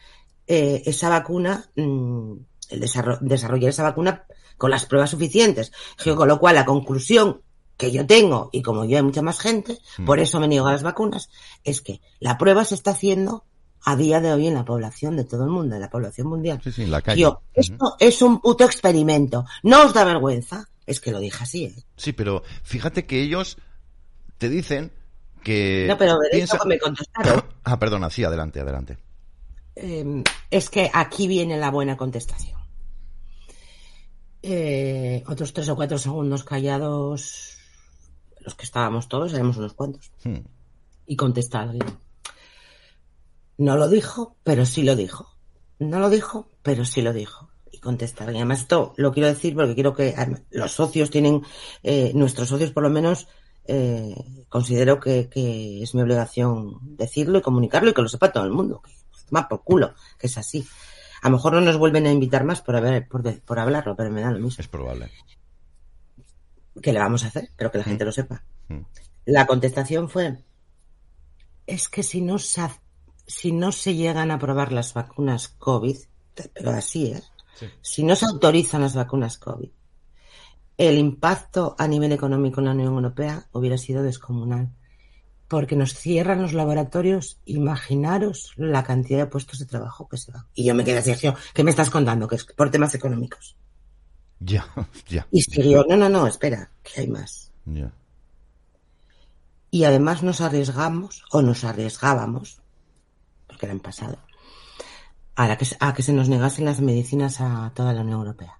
[0.47, 2.33] eh, esa vacuna, mm,
[2.71, 4.25] el desarro- desarrollar esa vacuna
[4.59, 5.73] con las pruebas suficientes.
[6.17, 7.41] Con lo cual, la conclusión
[7.81, 10.05] que yo tengo, y como yo hay mucha más gente, Mm.
[10.05, 11.31] por eso me niego a las vacunas,
[11.65, 13.45] es que la prueba se está haciendo
[13.85, 16.61] a día de hoy en la población de todo el mundo, en la población mundial.
[16.63, 17.23] Sí, sí, en la calle.
[17.23, 19.47] Yo, esto es un puto experimento.
[19.63, 20.69] ¿No os da vergüenza?
[20.87, 21.75] Es que lo dije así, ¿eh?
[21.97, 23.57] Sí, pero fíjate que ellos
[24.39, 24.93] te dicen
[25.43, 25.87] que...
[25.89, 27.43] No, pero piensa- que me contestaron.
[27.65, 28.99] Ah, perdona, sí, adelante, adelante.
[29.77, 32.59] Eh, es que aquí viene la buena contestación.
[34.43, 37.59] Eh, otros tres o cuatro segundos callados,
[38.41, 40.11] los que estábamos todos, éramos unos cuantos.
[40.25, 40.39] Hmm.
[41.07, 41.87] Y contesta alguien.
[43.59, 45.29] No lo dijo, pero sí lo dijo.
[45.79, 47.51] No lo dijo, pero sí lo dijo.
[47.71, 48.43] Y contesta alguien.
[48.43, 50.15] Además, esto lo quiero decir porque quiero que
[50.51, 51.43] los socios tienen,
[51.83, 53.29] eh, nuestros socios por lo menos,
[53.67, 54.15] eh,
[54.49, 58.51] considero que, que es mi obligación decirlo y comunicarlo y que lo sepa todo el
[58.53, 58.81] mundo.
[58.83, 58.93] Que
[59.29, 60.67] toma por culo, que es así.
[61.23, 63.95] A lo mejor no nos vuelven a invitar más por, haber, por, de- por hablarlo,
[63.95, 64.57] pero me da lo mismo.
[64.61, 65.11] Es probable.
[66.83, 67.51] ¿Qué le vamos a hacer?
[67.57, 68.43] Pero que la gente lo sepa.
[68.69, 68.81] Mm.
[69.27, 70.39] La contestación fue,
[71.67, 75.97] es que si no, si no se llegan a probar las vacunas COVID,
[76.55, 77.67] pero así es, Sí.
[77.83, 79.69] si no se autorizan las vacunas COVID,
[80.79, 84.71] el impacto a nivel económico en la Unión Europea hubiera sido descomunal.
[85.47, 90.47] Porque nos cierran los laboratorios, imaginaros la cantidad de puestos de trabajo que se van.
[90.55, 92.29] Y yo me quedé así, "Sergio, ¿qué me estás contando?
[92.29, 93.57] Que es por temas económicos.
[94.41, 94.67] Ya,
[95.09, 95.27] ya.
[95.31, 97.51] Y siguió, no, no, no, espera, que hay más.
[97.67, 97.93] ya.
[99.73, 102.61] Y además nos arriesgamos, o nos arriesgábamos,
[103.47, 104.19] porque era en pasado,
[105.37, 108.19] a, la que, se- a que se nos negasen las medicinas a toda la Unión
[108.19, 108.59] Europea.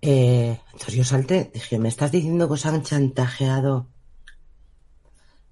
[0.00, 3.88] Eh, entonces yo salté, dije, ¿me estás diciendo que os han chantajeado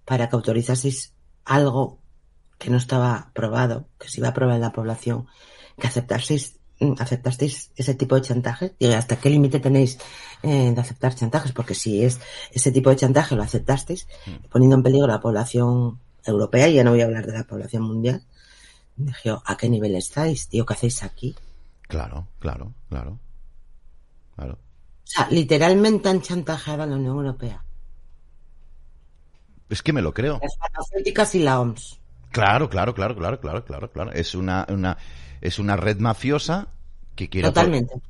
[0.04, 1.98] para que autorizaseis algo
[2.58, 5.26] que no estaba probado, que se iba a probar en la población,
[5.78, 6.56] que aceptaseis,
[6.98, 8.72] aceptasteis ese tipo de chantajes?
[8.78, 9.98] Digo, ¿hasta qué límite tenéis
[10.42, 11.52] eh, de aceptar chantajes?
[11.52, 12.20] Porque si es
[12.50, 14.06] ese tipo de chantaje lo aceptasteis,
[14.50, 17.44] poniendo en peligro a la población europea, y ya no voy a hablar de la
[17.44, 18.22] población mundial,
[18.96, 20.48] dije, yo, ¿a qué nivel estáis?
[20.48, 21.34] Tío, ¿qué hacéis aquí?
[21.88, 23.18] Claro, claro, claro.
[24.36, 24.54] Claro.
[24.54, 27.64] O sea, literalmente han chantajeado a la Unión Europea.
[29.68, 30.38] Es que me lo creo.
[30.42, 31.98] Las farmacéuticas y la OMS.
[32.32, 34.12] Claro, claro, claro, claro, claro, claro, claro.
[34.12, 34.96] Es una, una,
[35.40, 36.68] es una red mafiosa
[37.14, 37.52] que quiere,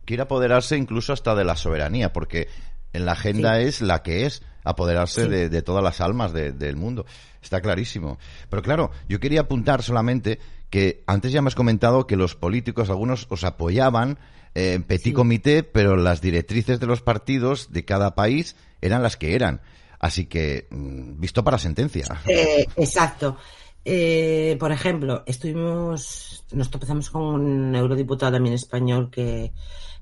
[0.05, 2.49] quiere apoderarse incluso hasta de la soberanía, porque
[2.93, 5.29] en la agenda es la que es, apoderarse Sí.
[5.29, 7.05] de, de todas las almas de- del mundo.
[7.43, 8.19] Está clarísimo.
[8.49, 10.39] Pero claro, yo quería apuntar solamente
[10.71, 14.19] que antes ya me has comentado que los políticos, algunos os apoyaban
[14.55, 15.13] eh, en petit Sí.
[15.15, 19.63] comité, pero las directrices de los partidos de cada país eran las que eran.
[19.99, 22.05] Así que, mm, visto para sentencia.
[22.29, 23.37] Eh, exacto.
[23.85, 29.53] Eh, por ejemplo, estuvimos, nos tropezamos con un eurodiputado también español que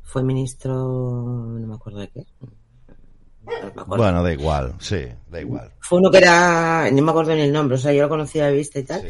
[0.02, 2.26] fue ministro, no me acuerdo de qué.
[3.42, 3.96] No me acuerdo.
[3.96, 5.72] Bueno, da igual, sí, da igual.
[5.80, 8.46] Fue uno que era, no me acuerdo ni el nombre, o sea, yo lo conocía
[8.46, 9.08] de vista y tal, Sí.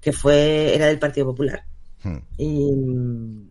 [0.00, 1.64] que fue, era del Partido Popular.
[2.04, 2.18] Hmm.
[2.38, 3.50] Y,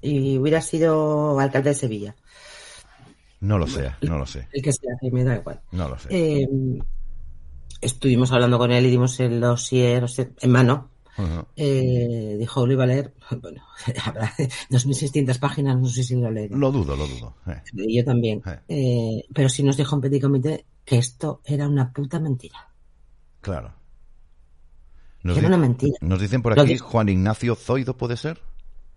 [0.00, 2.16] y hubiera sido alcalde de Sevilla.
[3.40, 5.60] No lo sé, no lo sé, El que sea, que me da igual.
[5.72, 6.08] no lo sé.
[6.10, 6.48] Eh,
[7.82, 10.06] estuvimos hablando con él y dimos el dossier
[10.40, 10.88] en mano.
[11.56, 13.12] Eh, dijo, lo iba a leer.
[13.40, 13.62] Bueno,
[14.04, 14.32] habrá
[14.70, 16.54] 2.600 páginas, no sé si lo leeré.
[16.56, 17.34] Lo dudo, lo dudo.
[17.46, 17.62] eh.
[17.72, 18.42] Yo también.
[18.68, 19.24] Eh.
[19.32, 22.68] Pero sí nos dijo en Petit Comité que esto era una puta mentira.
[23.40, 23.72] Claro.
[25.22, 25.96] Nos, era una mentira.
[26.00, 26.78] nos dicen por aquí.
[26.78, 28.40] Juan Ignacio Zoido, ¿puede ser?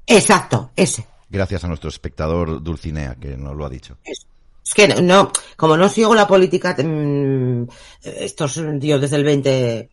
[0.08, 1.08] Exacto, ese.
[1.30, 3.98] Gracias a nuestro espectador Dulcinea, que nos lo ha dicho.
[4.66, 7.68] Es que no, no, como no sigo la política, mm,
[8.04, 9.90] estos tíos desde el 20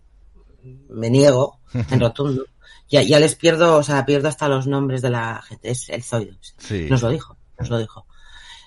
[0.90, 2.44] me niego en rotundo.
[2.88, 5.70] Ya, ya les pierdo, o sea, pierdo hasta los nombres de la gente.
[5.70, 6.36] Es el Zoido.
[6.58, 6.86] Sí.
[6.90, 8.06] Nos lo dijo, nos lo dijo.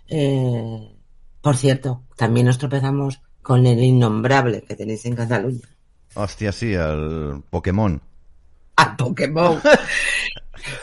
[0.08, 0.96] Eh,
[1.42, 5.62] por cierto, también nos tropezamos con el innombrable que tenéis en Cataluña.
[6.16, 8.02] Hostia, sí, al Pokémon.
[8.78, 9.62] al Pokémon.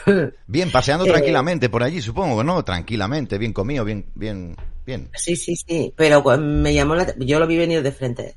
[0.47, 2.63] bien, paseando Eh, tranquilamente por allí, supongo, ¿no?
[2.63, 4.55] Tranquilamente, bien comido, bien, bien,
[4.85, 5.09] bien.
[5.15, 7.13] Sí, sí, sí, pero me llamó la...
[7.17, 8.35] Yo lo vi venir de frente.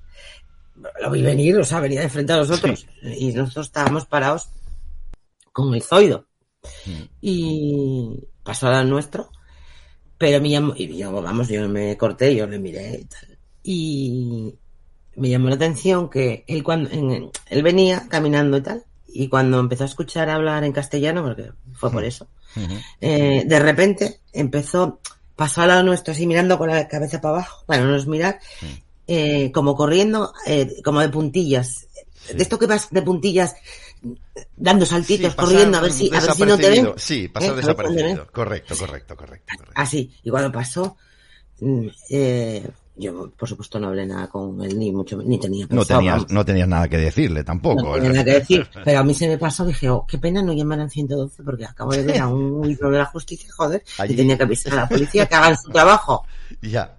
[1.00, 2.86] Lo vi venir, o sea, venía de frente a nosotros.
[3.02, 4.48] Y nosotros estábamos parados
[5.52, 6.26] con el zoido.
[6.84, 7.02] Mm.
[7.22, 9.30] Y pasó al nuestro.
[10.18, 10.74] Pero me llamó...
[10.76, 13.38] Y yo, vamos, yo me corté, yo le miré y tal.
[13.62, 14.54] Y
[15.16, 16.90] me llamó la atención que él cuando...
[16.90, 18.84] en- él venía caminando y tal.
[19.08, 22.74] Y cuando empezó a escuchar hablar en castellano, porque fue por eso, Ujú.
[23.00, 25.00] eh, de repente empezó,
[25.36, 28.40] pasó al lado nuestro así mirando con la cabeza para abajo, bueno, no es mirar,
[29.06, 31.86] eh, como corriendo, eh, como de puntillas.
[32.34, 33.54] De esto que vas de puntillas
[34.56, 36.92] dando saltitos, Sí, pasar corriendo a ver si, a ver si no te ven.
[36.96, 37.62] Sí, pasar ¿Eh?
[37.70, 38.20] A ven.
[38.32, 39.72] Correcto, correcto, correcto, correcto.
[39.74, 40.96] Así, y cuando pasó,
[41.60, 45.76] mm, eh, yo por supuesto no hablé nada con él, ni mucho, ni tenía No
[45.80, 46.32] pensado, tenías, vamos.
[46.32, 47.94] no tenías nada que decirle No tampoco.
[47.94, 50.52] tenía nada que decir, pero a mí se me pasó, dije, oh, qué pena no
[50.52, 54.14] llamar al 112 porque acabo de ver a un libro de la justicia, joder, Allí.
[54.14, 56.24] y tenía que avisar a la policía que hagan su trabajo.
[56.62, 56.96] Ya.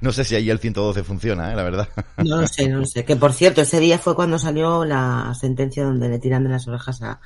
[0.00, 1.56] No sé si ahí el 112 funciona, ¿eh?
[1.56, 1.88] la verdad.
[2.22, 3.04] No lo sé, no lo sé.
[3.04, 6.68] Que por cierto, ese día fue cuando salió la sentencia donde le tiran de las
[6.68, 7.18] orejas a,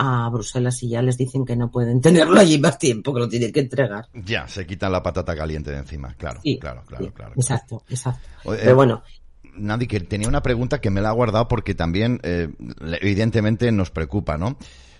[0.00, 3.28] a Bruselas y ya les dicen que no pueden tenerlo allí más tiempo, que lo
[3.28, 4.06] tienen que entregar.
[4.14, 6.14] Ya, se quitan la patata caliente de encima.
[6.14, 7.32] Claro, Sí, claro, claro, sí, claro.
[7.36, 8.28] Exacto, exacto.
[8.44, 9.02] Oye, Pero bueno,
[9.56, 12.48] Nadi, que tenía una pregunta que me la ha guardado porque también, eh,
[13.00, 14.56] evidentemente, nos preocupa, ¿no?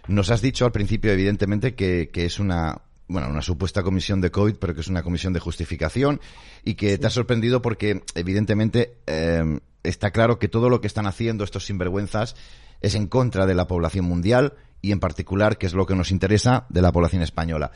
[0.08, 4.32] Nos has dicho al principio, evidentemente, que, que es una, bueno, una supuesta comisión de
[4.32, 6.20] COVID, pero que es una comisión de justificación
[6.64, 11.06] y que te ha sorprendido porque, evidentemente, eh, está claro que todo lo que están
[11.06, 12.34] haciendo estos sinvergüenzas
[12.80, 16.10] es en contra de la población mundial y, en particular, que es lo que nos
[16.10, 17.70] interesa, de la población española.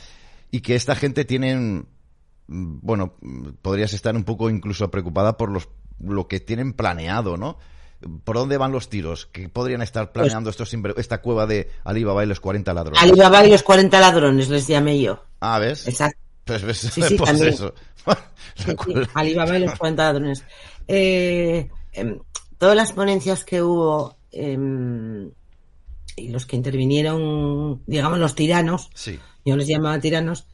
[0.50, 1.86] Y que esta gente tienen,
[2.48, 5.68] mm, bueno, mm, podrías estar un poco incluso preocupada por los
[6.00, 7.58] lo que tienen planeado, ¿no?
[8.24, 9.26] ¿Por dónde van los tiros?
[9.26, 13.00] ¿Qué podrían estar planeando estos sinver- esta cueva de Alibaba y los 40 ladrones?
[13.00, 15.22] Alibaba y los 40 ladrones les llamé yo.
[15.40, 15.86] ah, ¿ves?
[15.86, 16.18] Exacto.
[16.44, 17.48] Pues, ves, Sí, sí, pues también.
[17.54, 17.72] eso.
[18.56, 20.44] Sí, sí, Alibaba y los 40 ladrones.
[20.88, 22.18] Eh, em,
[22.58, 25.30] todas las ponencias que hubo em,
[26.16, 30.46] y los que intervinieron, digamos, los tiranos, Sí, yo les llamaba tiranos,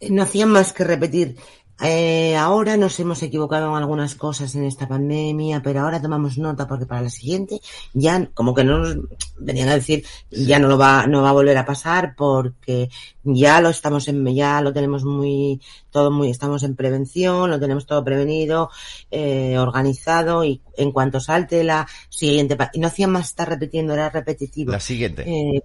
[0.00, 1.36] eh, no hacían más que repetir.
[1.82, 6.68] Eh, ahora nos hemos equivocado en algunas cosas en esta pandemia, pero ahora tomamos nota
[6.68, 7.60] porque para la siguiente
[7.92, 8.96] ya, como que no nos
[9.38, 12.90] venían a decir, ya no lo va, no va a volver a pasar porque
[13.22, 15.60] ya lo estamos en, ya lo tenemos muy,
[15.90, 18.70] todo muy, estamos en prevención, lo tenemos todo prevenido,
[19.10, 24.10] eh, organizado y en cuanto salte la siguiente, y no hacían más estar repitiendo, era
[24.10, 24.72] repetitivo.
[24.72, 25.22] la siguiente.
[25.26, 25.62] Eh,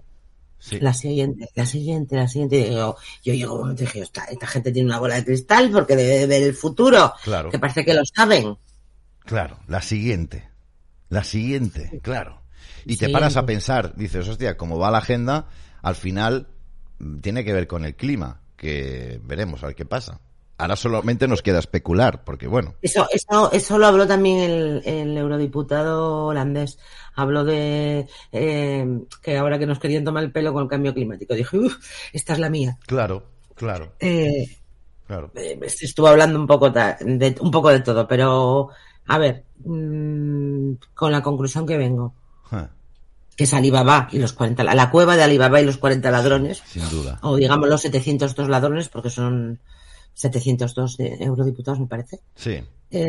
[0.58, 0.80] Sí.
[0.80, 2.72] la siguiente, la siguiente, la siguiente.
[2.72, 5.70] Yo, yo llego un momento y dije, esta, esta gente tiene una bola de cristal
[5.70, 7.12] porque debe de ver el futuro.
[7.22, 7.50] Claro.
[7.50, 8.56] Que parece que lo saben.
[9.24, 10.48] Claro, la siguiente.
[11.08, 12.42] La siguiente, claro.
[12.84, 15.48] Y te paras a pensar, dices, hostia, como va la agenda,
[15.82, 16.48] al final
[16.98, 20.20] mm, tiene que ver con el clima, que veremos a ver qué pasa.
[20.58, 25.16] Ahora solamente nos queda especular, porque bueno, Eso, eso, eso lo habló también el, el
[25.16, 26.78] eurodiputado holandés.
[27.14, 28.86] Habló de eh,
[29.22, 31.34] que ahora que nos querían tomar el pelo con el cambio climático.
[31.34, 31.76] Dije, uff,
[32.12, 32.78] esta es la mía.
[32.86, 34.56] claro, claro, Eh,
[35.06, 35.30] claro.
[35.34, 38.70] eh, estuvo hablando un poco de, un poco de todo, pero
[39.08, 42.14] a ver, mm, con la conclusión que vengo.
[43.36, 46.62] Que es Alibaba y los 40, la, la cueva de Alibaba y los 40 ladrones,
[46.66, 47.18] sin duda.
[47.20, 49.60] o digamos los 702 ladrones, porque son
[50.16, 52.58] 702 de eurodiputados, me parece, Sí,
[52.90, 53.06] eh,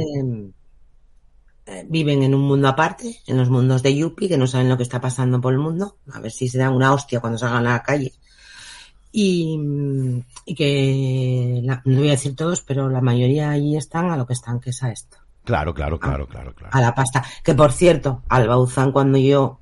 [1.66, 4.78] eh, viven en un mundo aparte, en los mundos de Yuppie, que no saben lo
[4.78, 7.66] que está pasando por el mundo, a ver si se dan una hostia cuando salgan
[7.68, 8.14] a la calle.
[9.12, 9.58] Y,
[10.46, 14.28] y que, la- no voy a decir todos, pero la mayoría allí están a lo
[14.28, 16.74] que están, que es a esto claro, claro, claro, claro, claro.
[16.76, 17.24] a la pasta.
[17.42, 19.60] Que por cierto, al Bauzán cuando yo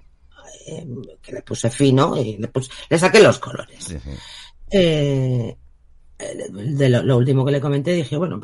[0.65, 0.83] eh,
[1.21, 3.83] que le puse fino y le, puse, le saqué los colores.
[3.83, 4.09] Sí, sí.
[4.71, 5.55] Eh,
[6.17, 8.39] de lo, lo último que le comenté dije, bueno,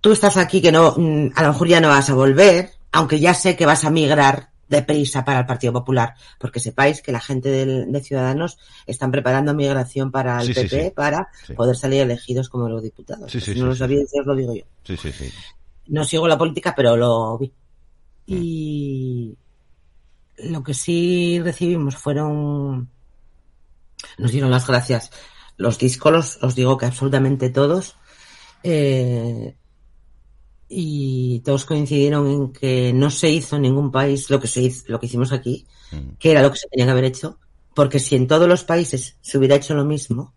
[0.00, 3.20] tú estás aquí que no, mm, a lo mejor ya no vas a volver, aunque
[3.20, 7.20] ya sé que vas a migrar deprisa para el Partido Popular, porque sepáis que la
[7.20, 10.90] gente de Ciudadanos están preparando migración para el Sí, PP sí.
[10.94, 12.90] para poder salir elegidos como sí,
[13.28, 15.30] si sí, no lo ya os lo digo yo Sí, sí, sí.
[15.88, 17.48] no sigo la política, pero lo vi.
[18.28, 18.34] Mm.
[18.34, 19.36] Y
[20.38, 22.88] lo que sí recibimos fueron,
[24.16, 25.10] nos dieron las gracias
[25.56, 27.96] los díscolos, os digo que absolutamente todos,
[28.62, 29.56] eh,
[30.68, 34.84] y todos coincidieron en que no se hizo en ningún país lo que se hizo,
[34.88, 36.16] lo que hicimos aquí, Mm.
[36.18, 37.38] que era lo que se tenía que haber hecho,
[37.74, 40.32] porque si en todos los países se hubiera hecho lo mismo,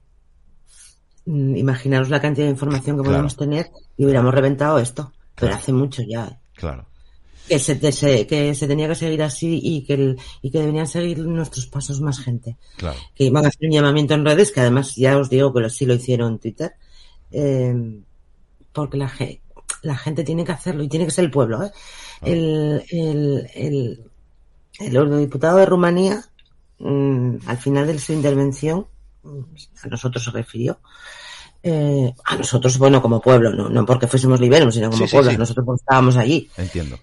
[1.26, 3.14] mm, imaginaros la cantidad de información que Claro.
[3.16, 5.14] podemos tener y hubiéramos reventado esto.
[5.36, 5.56] Pero Claro.
[5.56, 6.28] hace mucho ya.
[6.28, 6.38] ¿eh?
[6.56, 6.86] Claro.
[7.48, 10.88] Que se, se, que se tenía que seguir así y que, el, y que deberían
[10.88, 12.58] seguir nuestros pasos más gente.
[12.78, 12.98] Claro.
[13.14, 15.70] Que iban a hacer un llamamiento en redes, que además ya os digo que lo,
[15.70, 16.74] sí lo hicieron en Twitter,
[17.32, 18.02] eh,
[18.74, 19.12] porque la,
[19.84, 21.64] la gente tiene que hacerlo y tiene que ser el pueblo.
[21.64, 21.72] ¿eh?
[22.22, 24.04] El, el, el,
[24.80, 26.24] el eurodiputado de Rumanía,
[26.80, 28.88] mmm, al final de su intervención,
[29.84, 30.80] a nosotros se refirió,
[31.64, 35.16] eh, a nosotros, bueno, como pueblo, no, no porque fuésemos liberos, sino como Sí, sí,
[35.16, 35.38] pueblo, sí.
[35.38, 36.50] nosotros porque estábamos allí.
[36.58, 36.98] Entiendo.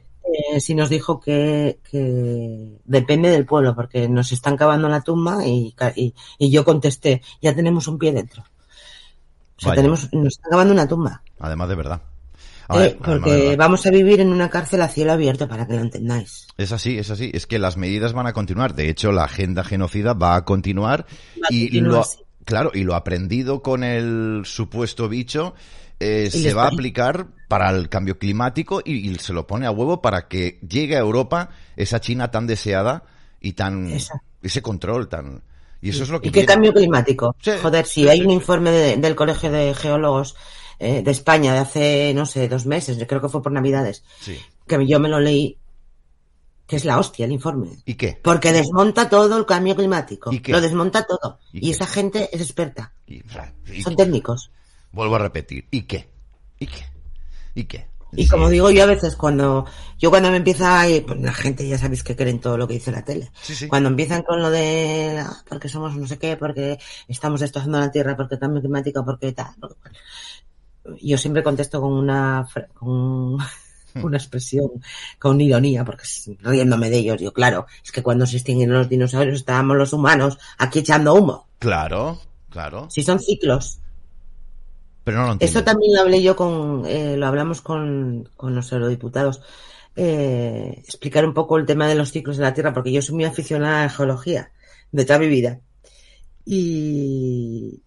[0.53, 5.47] Eh, sí nos dijo que, que depende del pueblo, porque nos están cavando la tumba
[5.47, 8.43] y, y, y yo contesté, ya tenemos un pie dentro.
[8.43, 9.77] O sea, Vaya.
[9.77, 11.23] tenemos, nos están cavando una tumba.
[11.39, 12.03] Además de verdad.
[12.69, 15.81] Ver, Eh, porque vamos a vivir en una cárcel a cielo abierto, para que lo
[15.81, 16.47] entendáis.
[16.57, 17.31] Es así, es así.
[17.33, 18.75] Es que las medidas van a continuar.
[18.75, 21.07] De hecho, la agenda genocida va a continuar.
[21.37, 22.19] Va y continuar, lo, sí.
[22.45, 25.55] claro, y lo aprendido con el supuesto bicho
[26.01, 29.71] eh, se va a aplicar para el cambio climático y, y se lo pone a
[29.71, 33.03] huevo para que llegue a Europa esa China tan deseada
[33.43, 34.23] y tan Esa.
[34.43, 35.43] ese control tan
[35.83, 37.37] y eso es lo que ¿Y qué cambio climático?
[37.43, 38.25] Sí, Joder, si sí, hay sí.
[38.25, 40.35] un informe de- del Colegio de Geólogos
[40.79, 44.03] eh, de España de hace, no sé, dos meses, yo creo que fue por Navidades,
[44.67, 45.59] que yo me lo leí,
[46.67, 47.69] que es la hostia el informe.
[47.85, 48.19] ¿Y qué?
[48.23, 50.33] Porque desmonta todo el cambio climático.
[50.33, 50.53] ¿Y qué?
[50.53, 51.39] Lo desmonta todo.
[51.53, 52.95] ¿Y esa gente es experta.
[53.07, 53.23] Y-
[53.83, 54.51] Son técnicos.
[54.93, 55.67] vuelvo a repetir.
[55.71, 56.09] ¿Y qué?
[56.59, 56.87] ¿Y qué?
[57.55, 57.87] ¿Y qué?
[58.15, 58.29] Y Sí.
[58.29, 59.65] como digo yo a veces cuando,
[59.99, 62.75] yo cuando me empieza, y, pues la gente ya sabéis que creen todo lo que
[62.75, 63.31] dice la tele.
[63.41, 63.69] Sí, sí.
[63.69, 66.79] Cuando empiezan con lo de, ah, porque somos no sé qué, porque
[67.09, 69.55] estamos destrozando la tierra, porque cambio climático, porque tal.
[71.01, 73.39] Yo siempre contesto con una, con
[74.03, 74.69] una expresión,
[75.19, 76.05] con ironía, porque
[76.41, 77.21] riéndome de ellos.
[77.21, 81.49] Yo, claro, es que cuando se extinguen los dinosaurios estábamos los humanos aquí echando humo.
[81.59, 82.91] Claro, claro.
[82.91, 83.79] Si son ciclos.
[85.05, 85.59] Pero no lo entiendo.
[85.59, 89.43] Esto también lo hablé yo con, eh, lo hablamos con, con los eurodiputados.
[89.95, 93.17] Eh, explicar un poco el tema de los ciclos de la Tierra, porque yo soy
[93.17, 94.53] muy aficionada a la geología
[94.91, 95.61] de toda mi vida.
[96.45, 97.83] Y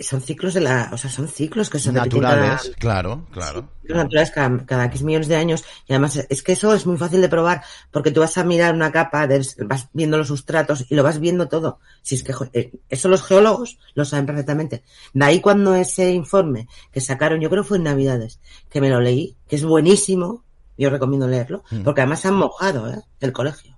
[0.00, 3.68] son ciclos de la, o sea, son ciclos que se repiten cada- naturales, claro, claro.
[3.82, 6.96] ciclos naturales cada, cada X millones de años y además es que eso es muy
[6.96, 10.84] fácil de probar porque tú vas a mirar una capa, de- vas viendo los sustratos
[10.88, 11.80] y lo vas viendo todo.
[12.02, 14.84] Si es que eh, eso los geólogos lo saben perfectamente.
[15.12, 18.38] De ahí cuando ese informe que sacaron, yo creo que fue en Navidades,
[18.70, 20.44] que me lo leí, que es buenísimo,
[20.78, 21.82] yo recomiendo leerlo, Mm.
[21.82, 23.00] porque además se han mojado, ¿eh?
[23.20, 23.76] El colegio.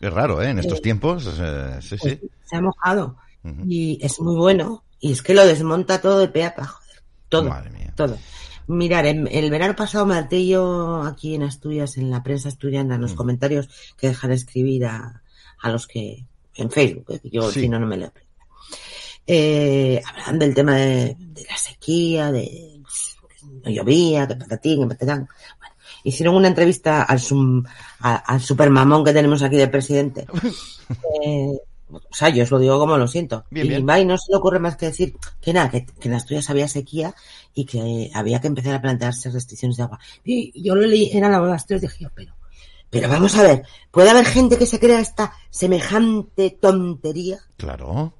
[0.00, 0.50] Es raro, ¿eh?
[0.50, 2.20] En estos tiempos, eh, sí, sí.
[2.44, 3.16] Se ha mojado
[3.66, 7.02] y es muy bueno y es que lo desmonta todo de pe a pa, joder.
[7.28, 7.48] Todo.
[7.48, 7.92] Madre mía.
[7.96, 8.16] Todo.
[8.66, 10.04] Mirar, el verano pasado
[10.46, 13.16] yo aquí en Asturias, en la prensa asturiana, en los Mm.
[13.16, 15.22] comentarios que dejan escribir a,
[15.60, 17.60] a los que, en Facebook, que yo Sí.
[17.60, 18.12] si no, no me leo.
[19.26, 24.94] Eh, hablan del tema de, de la sequía, de que no llovía, que patatín, que
[24.94, 25.28] patatán.
[25.58, 25.74] Bueno,
[26.04, 27.64] hicieron una entrevista al, sum-
[28.00, 30.26] a- al supermamón que tenemos aquí de presidente.
[31.22, 31.52] Eh,
[31.90, 33.44] o sea, yo os lo digo como lo siento.
[33.50, 34.06] Bien, y bien.
[34.06, 37.14] no se le ocurre más que decir que nada, que, que en Asturias había sequía
[37.54, 39.98] y que había que empezar a plantearse restricciones de agua.
[40.24, 42.34] Y yo lo leí, era la de Asturias, dije yo, pero,
[42.90, 47.38] pero vamos a ver, ¿puede haber gente que se crea esta semejante tontería?
[47.56, 48.12] Claro,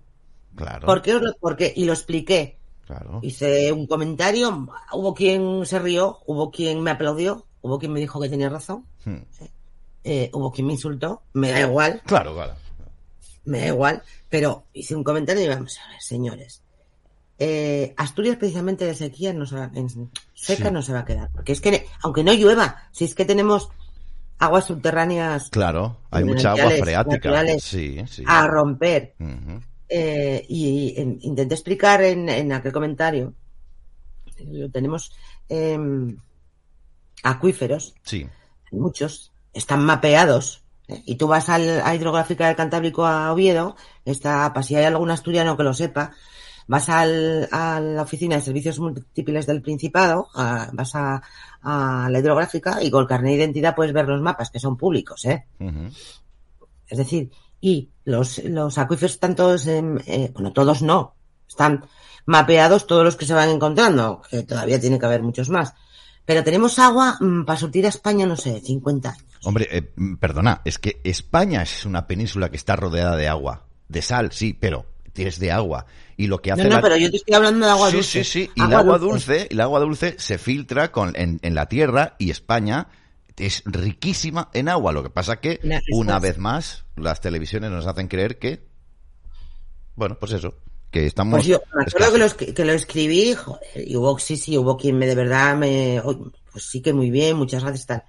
[0.55, 0.87] claro.
[0.87, 1.73] ¿Por qué os lo, por qué?
[1.77, 2.59] Y lo expliqué.
[2.87, 3.21] Claro.
[3.23, 8.19] Hice un comentario, hubo quien se rió, hubo quien me aplaudió, hubo quien me dijo
[8.21, 9.19] que tenía razón, Hmm.
[10.05, 12.55] eh, hubo quien me insultó, me da igual, Claro, claro.
[13.49, 16.63] Me da igual, pero hice un comentario y vamos a ver, señores.
[17.41, 19.89] Eh, Asturias precisamente de sequía no se va, en
[20.35, 20.71] seca Sí.
[20.73, 23.69] no se va a quedar, porque es que aunque no llueva, si es que tenemos
[24.39, 27.45] aguas subterráneas Claro, hay mucha agua freática.
[27.61, 28.25] Sí, sí.
[28.27, 29.15] a romper,
[29.89, 33.35] eh, y en- intenté explicar en, en aquel comentario,
[34.73, 35.13] tenemos
[35.49, 36.17] em,
[37.23, 38.29] acuíferos, Sí,
[38.71, 40.63] muchos, están mapeados.
[41.05, 45.11] Y tú vas al, a Hidrográfica del Cantábrico a Oviedo, está, para si hay algún
[45.11, 46.13] asturiano que lo sepa,
[46.67, 51.23] vas al, a la oficina de servicios múltiples del Principado, a- vas a,
[51.63, 54.77] a la hidrográfica y con el carnet de identidad puedes ver los mapas, que son
[54.77, 55.47] públicos, ¿eh?
[56.89, 61.15] Es decir, y los, los acuíferos están todos, en, eh, bueno, todos no,
[61.47, 61.85] están
[62.25, 65.75] mapeados todos los que se van encontrando, que todavía tiene que haber muchos más.
[66.25, 69.25] Pero tenemos agua mm, para surtir a España, no sé, 50 años.
[69.45, 73.67] Hombre, eh, mm, perdona, es que España es una península que está rodeada de agua.
[73.89, 74.87] De sal, sí, pero
[75.27, 75.87] es de agua.
[76.17, 77.97] Y lo que hace No, no, la- pero yo te estoy hablando de agua sí,
[77.97, 78.25] dulce.
[78.25, 81.55] Sí, sí, y el agua dulce, y el agua dulce se filtra con, en, en
[81.55, 82.89] la tierra y España
[83.37, 84.93] es riquísima en agua.
[84.93, 85.61] Lo que pasa que,
[85.93, 88.67] una vez más, las televisiones nos hacen creer que,
[89.95, 90.55] bueno, pues eso,
[90.91, 91.39] que estamos...
[91.39, 94.77] Pues yo me acuerdo que lo, que lo escribí, joder, y hubo, sí, sí, hubo
[94.77, 96.01] quien me de verdad me,
[96.53, 98.05] pues sí que muy bien, muchas gracias, tal.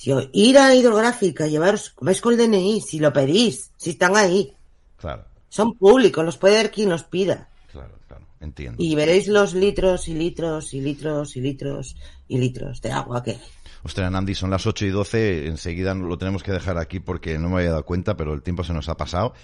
[0.00, 4.50] Si ir a hidrográfica, llevaros, vais con el DNI, si lo pedís, si están ahí.
[4.96, 5.26] Claro.
[5.50, 7.50] Son públicos, los puede ver quien los pida.
[7.70, 8.82] Claro, claro, entiendo.
[8.82, 11.96] Y veréis los litros y litros y litros y litros
[12.28, 13.40] y litros de agua que hay.
[13.82, 17.50] Ostras, Nandi, son las 8 y 12, enseguida lo tenemos que dejar aquí porque no
[17.50, 19.34] me había dado cuenta, pero el tiempo se nos ha pasado.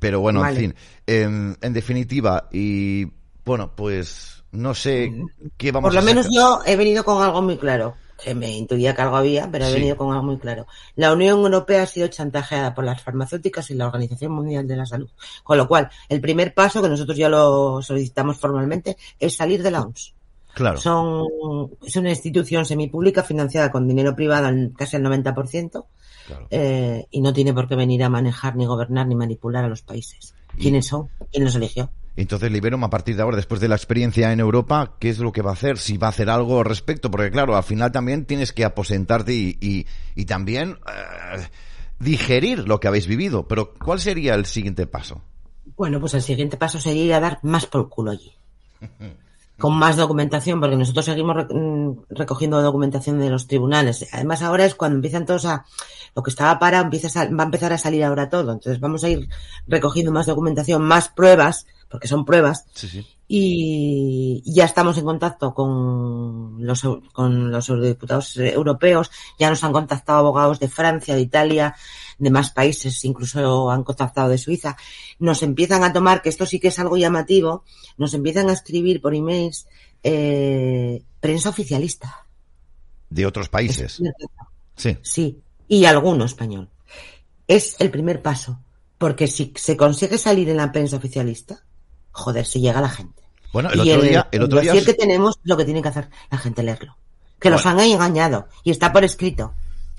[0.00, 0.56] Pero bueno, Vale.
[0.56, 0.74] en fin,
[1.06, 3.06] en, en definitiva, y
[3.44, 5.12] bueno, pues no sé
[5.56, 7.94] qué vamos Por lo a menos yo he venido con algo muy claro.
[8.22, 9.74] Que me intuía que algo había, pero he Sí.
[9.74, 10.66] venido con algo muy claro.
[10.96, 14.86] La Unión Europea ha sido chantajeada por las farmacéuticas y la Organización Mundial de la
[14.86, 15.08] Salud.
[15.42, 19.70] Con lo cual, el primer paso, que nosotros ya lo solicitamos formalmente, es salir de
[19.70, 20.14] la OMS.
[20.54, 21.26] Claro, Son,
[21.84, 25.86] es una institución semipública financiada con dinero privado en casi el 90%,
[26.26, 26.46] claro.
[26.50, 29.80] eh, y no tiene por qué venir a manejar, ni gobernar, ni manipular a los
[29.82, 30.34] países.
[30.60, 31.08] ¿Quiénes son?
[31.30, 31.90] ¿Quién los eligió?
[32.14, 35.32] Entonces, Liberum, a partir de ahora, después de la experiencia en Europa, ¿qué es lo
[35.32, 35.78] que va a hacer?
[35.78, 39.32] Si va a hacer algo al respecto, porque claro, al final también tienes que aposentarte
[39.32, 41.48] y, y, y también eh,
[41.98, 43.48] digerir lo que habéis vivido.
[43.48, 45.22] Pero, ¿cuál sería el siguiente paso?
[45.76, 48.32] Bueno, pues el siguiente paso sería ir a dar más por culo allí.
[49.62, 54.08] Con más documentación, porque nosotros seguimos mm, recogiendo documentación de los tribunales.
[54.12, 55.64] Además, ahora es cuando empiezan todos a.
[56.16, 58.50] Lo que estaba parado empieza a va a empezar a salir ahora todo.
[58.50, 59.28] Entonces, vamos a ir
[59.68, 63.06] recogiendo más documentación, más pruebas, porque son pruebas, Sí, sí.
[63.28, 66.82] y ya estamos en contacto con los,
[67.12, 71.76] con los eurodiputados europeos, ya nos han contactado abogados de Francia, de Italia,
[72.18, 74.76] de más países, incluso han contactado de Suiza,
[75.18, 77.64] nos empiezan a tomar, que esto sí que es algo llamativo,
[77.96, 79.66] nos empiezan a escribir por emails
[80.02, 82.26] eh, prensa oficialista.
[83.10, 84.00] De otros países.
[84.76, 84.96] Sí.
[85.02, 86.68] Sí, y alguno español.
[87.46, 88.58] Es el primer paso,
[88.98, 91.62] porque si se consigue salir en la prensa oficialista,
[92.12, 93.22] joder, si llega la gente.
[93.52, 96.08] Bueno, el y otro día, el otro día, que tenemos lo que tiene que hacer
[96.30, 96.96] la gente leerlo.
[97.38, 97.80] Que los Bueno.
[97.80, 99.52] han engañado y está por escrito.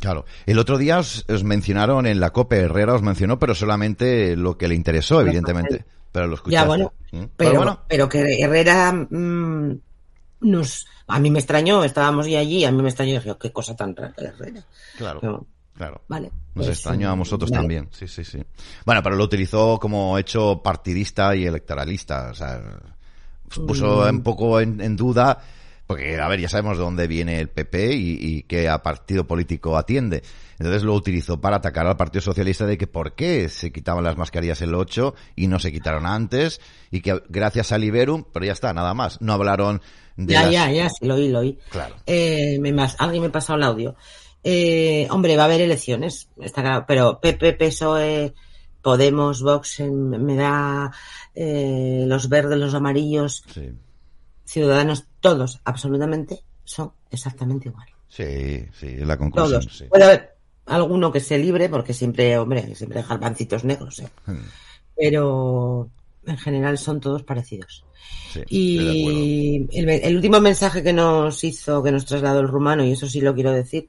[0.04, 4.36] Claro, el otro día os, os mencionaron en la COPE, Herrera os mencionó, pero solamente
[4.36, 5.86] lo que le interesó, evidentemente.
[6.12, 6.62] Pero lo escuchaste.
[6.62, 7.24] Ya, bueno, ¿Mm?
[7.38, 9.80] pero, bueno, pero que Herrera mm,
[10.42, 10.86] nos...
[11.08, 13.76] A mí me extrañó, estábamos ya allí, a mí me extrañó, dije, "Oh, qué cosa
[13.78, 14.64] tan rara Herrera.
[14.98, 15.48] claro, Pero,
[15.78, 16.02] claro.
[16.10, 16.28] vale.
[16.56, 17.62] Nos pues, extrañó a vosotros vale.
[17.62, 18.44] también, sí, sí, sí.
[18.86, 22.62] Bueno, pero lo utilizó como hecho partidista y electoralista, o sea,
[23.66, 24.16] puso Mm.
[24.18, 25.40] un poco en, en duda,
[25.88, 29.26] porque, a ver, ya sabemos de dónde viene el PP y, y qué a partido
[29.28, 30.24] político atiende.
[30.60, 34.18] Entonces lo utilizó para atacar al Partido Socialista de que por qué se quitaban las
[34.18, 36.62] mascarillas el 8 y no se quitaron antes,
[36.92, 39.20] y que gracias a Liberum, pero ya está, nada más.
[39.22, 39.82] No hablaron
[40.16, 41.60] de Ya, las- ya, ya, sí, lo oí, lo oí.
[41.70, 41.96] Claro.
[42.06, 42.70] Eh, me
[43.00, 43.96] alguien me ha pasado el audio.
[44.46, 48.34] Eh, hombre, va a haber elecciones, está claro, pero PP, PSOE,
[48.82, 50.92] Podemos, Vox, me da
[51.34, 53.72] eh, los verdes, los amarillos, Sí,
[54.46, 57.88] Ciudadanos, todos, absolutamente, son exactamente igual.
[58.10, 59.62] sí, sí, es la conclusión.
[59.62, 59.78] Todos.
[59.78, 59.86] sí.
[59.90, 60.36] Puede haber
[60.68, 64.10] alguno que se libre, porque siempre, hombre, siempre dejan pancitos negros, ¿eh?
[64.28, 64.45] Hmm,
[64.95, 65.90] pero
[66.26, 67.84] en general son todos parecidos.
[68.32, 68.41] sí.
[68.48, 73.08] Y el, el último mensaje que nos hizo, que nos trasladó el rumano, y eso
[73.08, 73.88] sí lo quiero decir,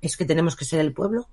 [0.00, 1.28] es que tenemos que ser el pueblo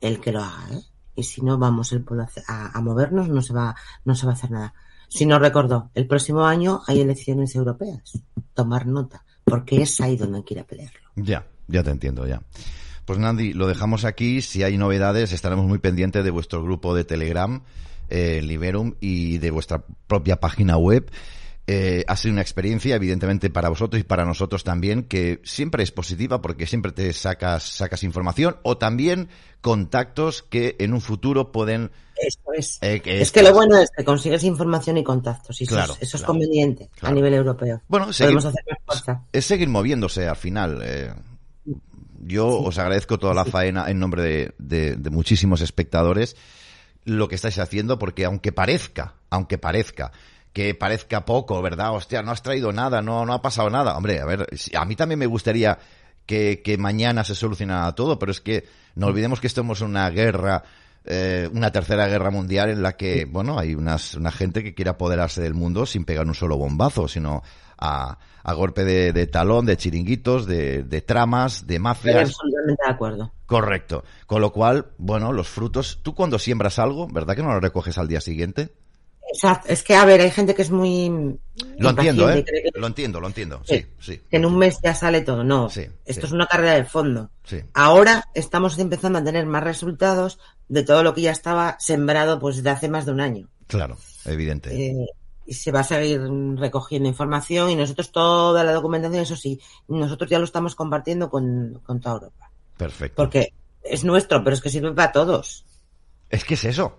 [0.00, 0.80] el que lo haga, ¿eh?
[1.16, 3.74] Y si no vamos el pueblo a- a movernos, no se va,
[4.04, 4.74] no se va a hacer nada.
[5.10, 8.22] Si no recordó, el próximo año hay elecciones europeas.
[8.54, 11.00] Tomar nota, porque es ahí donde quiere pelearlo.
[11.16, 12.40] Ya, ya te entiendo, ya.
[13.04, 14.40] Pues Nandi, lo dejamos aquí.
[14.40, 17.60] Si hay novedades, estaremos muy pendientes de vuestro grupo de Telegram,
[18.08, 21.10] eh, Liberum, y de vuestra propia página web.
[21.72, 25.92] Eh, ha sido una experiencia, evidentemente, para vosotros y para nosotros también, que siempre es
[25.92, 29.28] positiva porque siempre te sacas, sacas información o también
[29.60, 31.92] contactos que en un futuro pueden...
[32.16, 32.78] Eso es.
[32.82, 35.74] eh, que es esto que lo bueno es que consigues información y contactos, y eso,
[35.76, 37.12] Claro, es, eso es conveniente claro.
[37.12, 37.80] a nivel europeo.
[37.88, 40.80] Bueno, seguir- Podemos hacer es seguir moviéndose al final.
[40.82, 41.12] eh.
[42.22, 46.36] yo os agradezco toda la faena en nombre de, de- de muchísimos espectadores
[47.04, 50.12] lo que estáis haciendo porque aunque parezca, aunque parezca
[50.52, 51.94] que parezca poco, ¿verdad?
[51.94, 53.96] Hostia, no has traído nada, no, no ha pasado nada.
[53.96, 54.46] Hombre, a ver,
[54.76, 55.78] a mí también me gustaría
[56.26, 60.10] que, que mañana se solucionara todo, pero es que no olvidemos que estamos en una
[60.10, 60.64] guerra,
[61.04, 64.90] eh, una tercera guerra mundial en la que, bueno, hay unas, una gente que quiere
[64.90, 67.42] apoderarse del mundo sin pegar un solo bombazo, sino
[67.78, 72.28] a, a golpe de, de talón, de chiringuitos, de, de tramas, de Estoy mafias.
[72.30, 73.32] absolutamente de acuerdo.
[73.46, 74.04] Correcto.
[74.26, 77.98] Con lo cual, bueno, los frutos, tú cuando siembras algo, ¿verdad que no lo recoges
[77.98, 78.72] al día siguiente?
[79.32, 79.68] Exacto.
[79.68, 81.38] Es que, a ver, hay gente que es muy.
[81.78, 82.44] Lo entiendo, ¿eh?
[82.44, 83.60] que, Lo entiendo, lo entiendo.
[83.64, 84.20] Sí, sí.
[84.30, 85.44] que en un mes ya sale todo.
[85.44, 85.68] No.
[85.70, 86.26] Sí, Esto sí.
[86.26, 87.30] es una carrera de fondo.
[87.74, 90.38] Ahora estamos empezando a tener más resultados
[90.68, 93.48] de todo lo que ya estaba sembrado pues de hace más de un año.
[93.66, 94.74] Claro, evidente.
[94.74, 95.06] Eh,
[95.46, 96.20] y se va a seguir
[96.56, 101.80] recogiendo información y nosotros toda la documentación, eso sí, nosotros ya lo estamos compartiendo con,
[101.84, 102.50] con toda Europa.
[102.76, 103.16] Perfecto.
[103.16, 103.52] Porque
[103.82, 105.64] es nuestro, pero es que sirve para todos.
[106.28, 106.98] Es que es eso.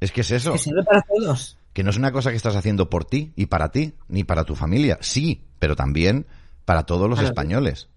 [0.00, 0.54] Es que es eso.
[0.54, 1.58] Es que sirve para todos.
[1.72, 4.44] Que no es una cosa que estás haciendo por ti y para ti, ni para
[4.44, 4.98] tu familia.
[5.00, 6.26] Sí, pero también
[6.64, 7.28] para todos los Claro.
[7.32, 7.88] españoles.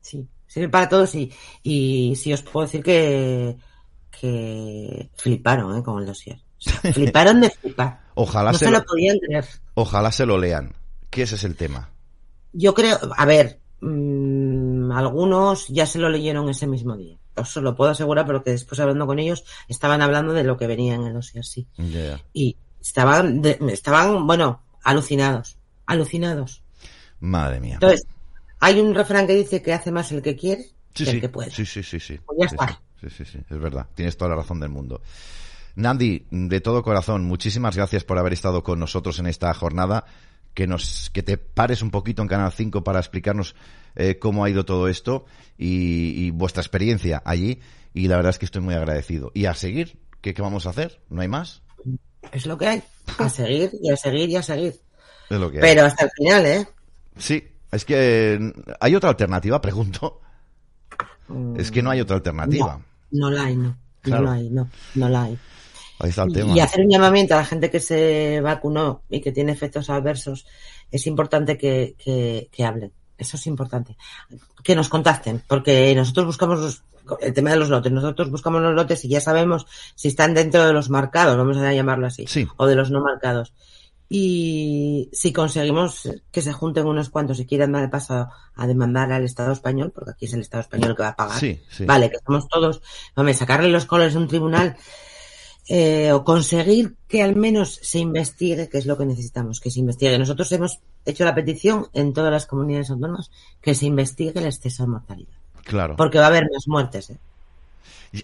[0.00, 1.32] Sí, sirve para todos y,
[1.62, 3.56] y sí os puedo decir que,
[4.20, 5.82] que fliparon ¿eh?
[5.82, 6.38] con el dossier.
[6.92, 8.00] Fliparon de flipar.
[8.14, 9.44] Ojalá No se lo podían creer.
[9.74, 10.72] ojalá se lo lean.
[11.10, 11.90] Que ese es el tema.
[12.52, 17.16] Yo creo, a ver, mm, algunos ya se lo leyeron ese mismo día.
[17.36, 20.94] Os lo puedo asegurar porque después hablando con ellos estaban hablando de lo que venía
[20.94, 21.66] en el dossier, sí.
[22.32, 26.62] Y estaban, de- estaban, bueno, alucinados, alucinados.
[27.20, 27.74] Madre mía.
[27.74, 28.06] Entonces,
[28.60, 30.62] hay un refrán que dice que hace más el que quiere
[30.94, 31.50] Sí, que sí, el que puede.
[31.50, 32.18] sí, sí, sí, sí.
[32.24, 32.80] Pues ya Sí, está.
[33.00, 33.86] Sí, sí, sí, es verdad.
[33.94, 35.02] Tienes toda la razón del mundo.
[35.74, 40.06] Nandi, de todo corazón, muchísimas gracias por haber estado con nosotros en esta jornada.
[40.56, 43.54] Que nos, que te pares un poquito en Canal 5 para explicarnos
[43.94, 45.26] eh, cómo ha ido todo esto
[45.58, 47.60] y, y vuestra experiencia allí.
[47.92, 49.30] Y la verdad es que estoy muy agradecido.
[49.34, 51.02] Y a seguir, ¿qué, qué vamos a hacer?
[51.10, 51.60] ¿No hay más?
[52.32, 52.82] Es lo que hay.
[53.18, 54.74] A seguir y a seguir y a seguir.
[55.28, 55.62] Es lo que hay.
[55.62, 56.66] Pero hasta el final, ¿eh?
[57.18, 60.22] Sí, es que hay otra alternativa, pregunto.
[61.28, 62.80] Mm, Es que no hay otra alternativa.
[63.10, 63.76] No la hay, no.
[64.00, 64.22] Claro.
[64.24, 64.70] No la hay, no.
[64.94, 65.38] No la hay.
[65.98, 66.54] Ahí está el tema.
[66.54, 70.46] Y hacer un llamamiento a la gente que se vacunó y que tiene efectos adversos,
[70.90, 72.92] es importante que, que, que hablen.
[73.18, 73.96] Eso es importante.
[74.62, 76.82] Que nos contacten, porque nosotros buscamos los-
[77.20, 77.92] el tema de los lotes.
[77.92, 81.72] Nosotros buscamos los lotes y ya sabemos si están dentro de los marcados, vamos a
[81.72, 82.46] llamarlo así, Sí.
[82.56, 83.54] o de los no marcados.
[84.08, 89.10] Y si conseguimos que se junten unos cuantos y quieran dar el paso a demandar
[89.12, 91.38] al Estado español, porque aquí es el Estado español que va a pagar.
[91.38, 91.84] Sí, sí.
[91.84, 92.82] Vale, que somos todos,
[93.16, 94.76] hombre, sacarle los colores a un tribunal
[95.68, 99.80] eh, o conseguir que al menos se investigue, que es lo que necesitamos, que se
[99.80, 100.18] investigue.
[100.18, 103.30] Nosotros hemos hecho la petición en todas las comunidades autónomas
[103.60, 105.32] que se investigue el exceso de mortalidad,
[105.64, 105.96] Claro.
[105.96, 107.10] porque va a haber más muertes.
[107.10, 107.18] ¿eh?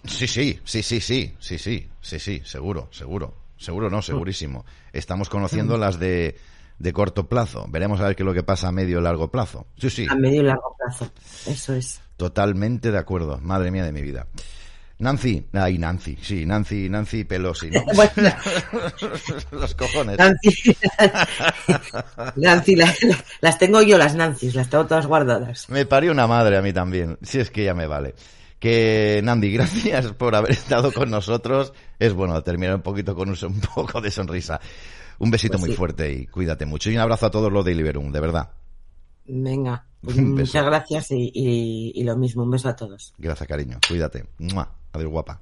[0.05, 4.65] Sí, sí, sí, sí, sí, sí, sí, sí, sí, seguro, seguro, seguro no, segurísimo.
[4.93, 6.37] Estamos conociendo las de,
[6.79, 7.67] de corto plazo.
[7.69, 9.67] Veremos a ver qué es lo que pasa a medio y largo plazo.
[9.79, 11.11] Sí, sí, A medio y largo plazo.
[11.47, 12.01] Eso es.
[12.17, 13.39] totalmente de acuerdo.
[13.39, 14.27] Madre mía de mi vida.
[15.03, 17.83] Nancy, ay, Nancy, sí, Nancy, Nancy Pelosi, ¿no?
[17.95, 18.33] Bueno,
[19.51, 20.17] Los cojones.
[20.17, 20.77] Nancy,
[22.37, 25.69] Nancy, la- la- las tengo yo, las Nancy's, las tengo todas guardadas.
[25.69, 28.15] Me parió una madre a mí también, si es que ya me vale.
[28.59, 31.73] Que Nandi, gracias por haber estado con nosotros.
[31.99, 34.61] Es bueno terminar un poquito con un, un poco de sonrisa.
[35.19, 35.77] Un besito Pues muy sí.
[35.77, 36.89] fuerte y cuídate mucho.
[36.91, 38.51] Y un abrazo a todos los de Liberum, de verdad.
[39.35, 43.15] Venga, muchas gracias y, y- y lo mismo, un beso a todos.
[43.17, 43.79] Gracias, cariño.
[43.89, 44.27] Cuídate.
[44.39, 44.71] ¡Mua!
[44.93, 45.41] Adiós, guapa.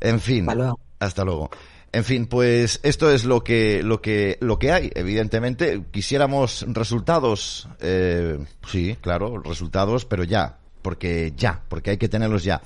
[0.00, 0.42] En fin.
[0.48, 0.80] Hasta luego.
[0.98, 1.50] Hasta luego.
[1.90, 4.90] En fin, pues esto es lo que, lo que, lo que hay.
[4.94, 12.44] Evidentemente, quisiéramos resultados, eh, sí, claro, resultados, pero ya, porque ya, porque hay que tenerlos
[12.44, 12.62] ya.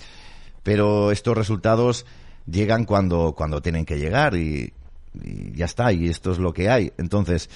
[0.63, 2.05] Pero estos resultados
[2.51, 4.73] llegan cuando, cuando tienen que llegar y,
[5.15, 6.93] y ya está, y esto es lo que hay.
[6.99, 7.49] Entonces,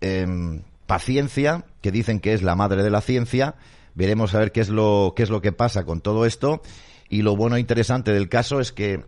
[0.00, 3.54] em, paciencia, que dicen que es la madre de la ciencia.
[3.94, 6.62] Veremos a ver qué es lo qué es lo que pasa con todo esto.
[7.08, 9.04] Y lo bueno e interesante del caso es que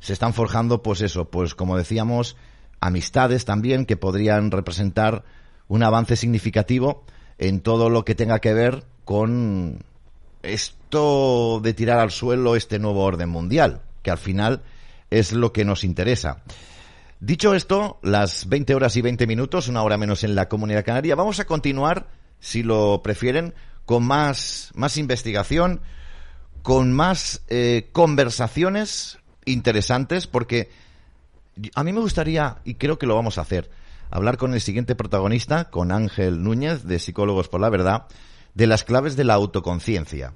[0.00, 2.36] se están forjando, pues eso, pues como decíamos,
[2.80, 5.24] amistades también que podrían representar
[5.66, 7.04] un avance significativo
[7.38, 9.82] en todo lo que tenga que ver con
[10.42, 14.62] esto de tirar al suelo este nuevo orden mundial, que al final
[15.10, 16.42] es lo que nos interesa.
[17.20, 21.16] Dicho esto, las 20 horas y 20 minutos, una hora menos en la Comunidad Canaria,
[21.16, 22.06] vamos a continuar,
[22.38, 23.54] si lo prefieren,
[23.86, 25.80] con más, más investigación,
[26.62, 30.70] con más eh, conversaciones interesantes, porque
[31.74, 33.68] a mí me gustaría, y creo que lo vamos a hacer,
[34.10, 38.06] hablar con el siguiente protagonista, con Ángel Núñez, de Psicólogos por la Verdad,
[38.54, 40.34] de las claves de la autoconciencia.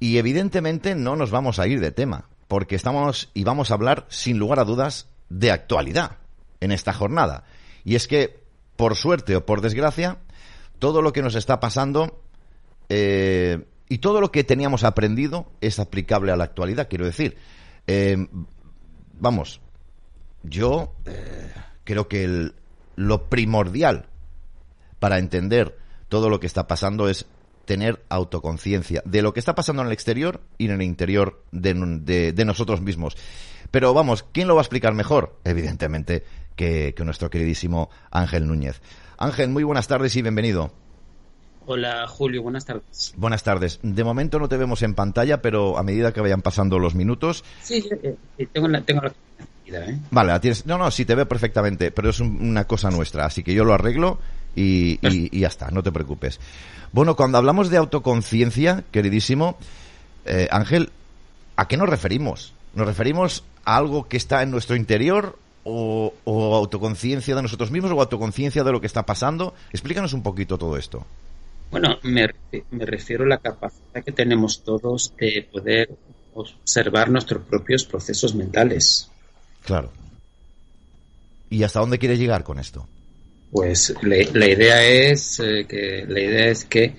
[0.00, 4.06] Y evidentemente no nos vamos a ir de tema, porque estamos y vamos a hablar,
[4.08, 6.18] sin lugar a dudas, de actualidad
[6.60, 7.44] en esta jornada.
[7.84, 8.40] Y es que,
[8.76, 10.18] por suerte o por desgracia,
[10.78, 12.20] todo lo que nos está pasando
[12.88, 17.36] eh, y todo lo que teníamos aprendido es aplicable a la actualidad, quiero decir.
[17.86, 18.16] Eh,
[19.18, 19.60] vamos,
[20.42, 21.52] yo eh,
[21.84, 22.50] creo que
[22.96, 24.06] lo primordial
[24.98, 25.78] para entender
[26.08, 27.26] todo lo que está pasando es
[27.64, 32.32] tener autoconciencia de lo que está pasando en el exterior y en el interior de-
[32.32, 33.16] de nosotros mismos.
[33.70, 35.38] Pero vamos, ¿quién lo va a explicar mejor?
[35.44, 36.24] Evidentemente
[36.54, 38.80] que, que nuestro queridísimo Ángel Núñez.
[39.18, 40.72] Ángel, muy buenas tardes y bienvenido.
[41.66, 43.12] Hola Julio, buenas tardes.
[43.16, 43.80] Buenas tardes.
[43.82, 47.44] De momento no te vemos en pantalla, pero a medida que vayan pasando los minutos,
[47.62, 49.12] Sí, sí, tengo la, tengo la
[49.84, 49.98] ¿eh?
[50.12, 50.64] Vale, la tienes.
[50.64, 53.64] No, no, sí te veo perfectamente, pero es un- una cosa nuestra, así que yo
[53.64, 54.20] lo arreglo
[54.54, 56.38] y, y- y ya está, no te preocupes.
[56.92, 59.58] Bueno, cuando hablamos de autoconciencia, queridísimo,
[60.24, 60.90] eh, Ángel,
[61.58, 62.52] ¿A qué nos referimos?
[62.74, 67.92] ¿Nos referimos a algo que está en nuestro interior o, o autoconciencia de nosotros mismos
[67.92, 69.52] o autoconciencia de lo que está pasando?
[69.72, 71.04] Explícanos un poquito todo esto.
[71.70, 72.28] Bueno, me,
[72.70, 75.90] me refiero a la capacidad que tenemos todos de poder
[76.34, 79.10] observar nuestros propios procesos mentales.
[79.64, 79.90] Claro.
[81.50, 82.86] ¿Y hasta dónde quieres llegar con esto?
[83.50, 86.94] Pues la, la idea es eh, que la idea es que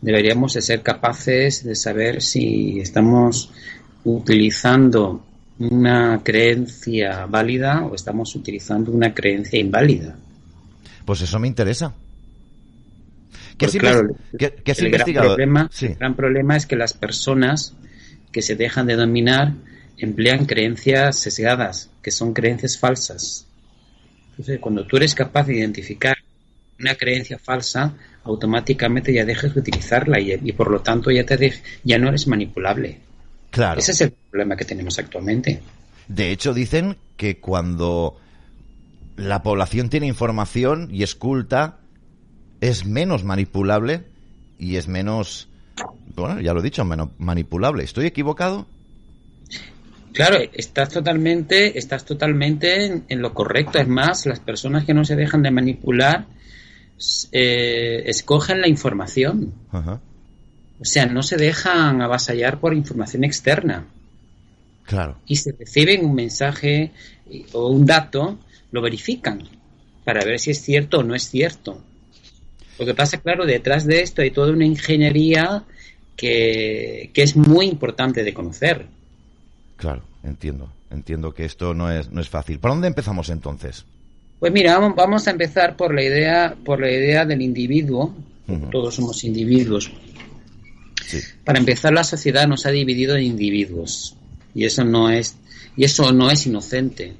[0.00, 3.50] deberíamos de ser capaces de saber si estamos
[4.04, 5.24] utilizando
[5.60, 10.16] una creencia válida o estamos utilizando una creencia inválida.
[11.04, 11.94] Pues eso me interesa.
[13.58, 15.86] ¿Qué pues claro, ¿qué, qué el, gran problema, sí.
[15.86, 17.74] el gran problema es que las personas
[18.32, 19.52] que se dejan de dominar
[19.98, 23.46] emplean creencias sesgadas, que son creencias falsas.
[24.30, 26.16] Entonces, cuando tú eres capaz de identificar
[26.78, 27.92] una creencia falsa,
[28.24, 31.52] automáticamente ya dejas de utilizarla y, y por lo tanto ya, te de,
[31.84, 32.98] ya no eres manipulable.
[33.50, 33.80] Claro.
[33.80, 35.60] Ese es el problema que tenemos actualmente.
[36.08, 38.16] De hecho, dicen que cuando
[39.16, 41.78] la población tiene información y es culta,
[42.60, 44.04] es menos manipulable
[44.58, 45.48] y es menos,
[46.16, 47.84] bueno, ya lo he dicho, menos manipulable.
[47.84, 48.66] ¿Estoy equivocado?
[50.12, 53.78] Claro, estás totalmente, estás totalmente en, en, lo correcto.
[53.78, 56.26] Es más, las personas que no se dejan de manipular
[57.32, 59.54] eh, escogen la información.
[59.70, 60.00] Ajá.
[60.80, 63.86] O sea, no se dejan avasallar por información externa.
[64.90, 65.18] Claro.
[65.24, 66.90] Y si reciben un mensaje
[67.52, 68.40] o un dato,
[68.72, 69.48] lo verifican
[70.04, 71.80] para ver si es cierto o no es cierto.
[72.76, 75.62] Lo que pasa, claro, detrás de esto hay toda una ingeniería
[76.16, 78.86] que, que es muy importante de conocer.
[79.76, 80.72] Claro, entiendo.
[80.90, 82.58] Entiendo que esto no es, no es fácil.
[82.58, 83.84] ¿Por dónde empezamos entonces?
[84.40, 88.12] Pues mira, vamos a empezar por la idea, por la idea del individuo.
[88.48, 88.70] Uh -huh.
[88.70, 89.92] Todos somos individuos.
[91.06, 91.20] Sí.
[91.44, 94.16] Para empezar, la sociedad nos ha dividido en individuos
[94.54, 95.36] y eso no es
[95.76, 97.14] y eso no es inocente,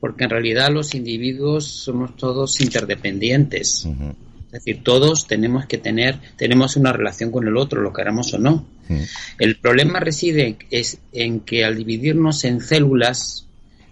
[0.00, 3.84] porque en realidad los individuos somos todos interdependientes.
[3.84, 4.14] Uh -huh.
[4.46, 8.38] Es decir, todos tenemos que tener, tenemos una relación con el otro, lo queramos o
[8.38, 8.66] no.
[9.38, 13.46] El problema reside es en que al dividirnos en células,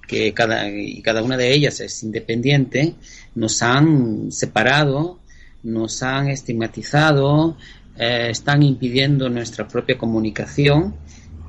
[0.09, 2.95] que cada, y cada una de ellas es independiente,
[3.37, 5.21] nos han separado,
[5.63, 7.57] nos han estigmatizado,
[7.97, 10.97] eh, están impidiendo nuestra propia comunicación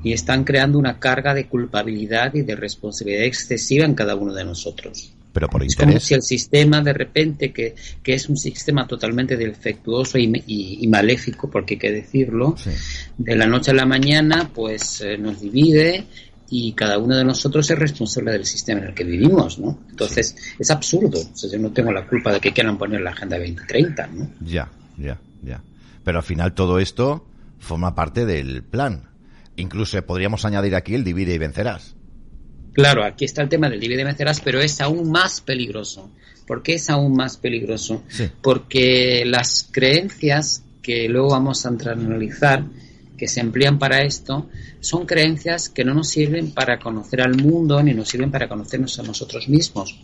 [0.02, 4.44] y están creando una carga de culpabilidad y de responsabilidad excesiva en cada uno de
[4.44, 5.12] nosotros.
[5.32, 9.36] Pero por es como si el sistema de repente, que, que es un sistema totalmente
[9.36, 12.70] defectuoso y, y, y, maléfico, porque hay que decirlo, Sí.
[13.16, 16.04] de la noche a la mañana, pues eh, nos divide
[16.50, 19.78] y cada uno de nosotros es responsable del sistema en el que vivimos, ¿no?
[19.90, 21.20] Entonces, es absurdo.
[21.20, 24.30] O sea, yo no tengo la culpa de que quieran poner la Agenda 2030, ¿no?
[24.40, 24.68] Ya,
[24.98, 25.62] ya, ya.
[26.02, 27.24] Pero al final todo esto
[27.60, 29.09] forma parte del plan.
[29.60, 31.94] Incluso podríamos añadir aquí el divide y vencerás.
[32.72, 36.10] Claro, aquí está el tema del divide y vencerás, pero es aún más peligroso.
[36.46, 38.02] ¿Por qué es aún más peligroso?
[38.08, 38.28] Sí.
[38.42, 42.64] Porque las creencias que luego vamos a analizar,
[43.16, 44.48] que se emplean para esto,
[44.80, 48.98] son creencias que no nos sirven para conocer al mundo ni nos sirven para conocernos
[48.98, 50.00] a nosotros mismos.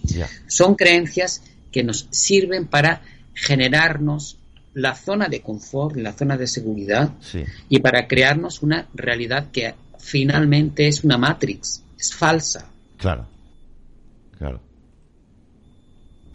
[0.46, 1.42] Son creencias
[1.72, 3.02] que nos sirven para
[3.34, 4.38] generarnos
[4.76, 7.42] la zona de confort, la zona de seguridad Sí.
[7.70, 12.68] y para crearnos una realidad que finalmente es una matrix, es falsa.
[12.98, 13.26] Claro.
[14.38, 14.60] Claro.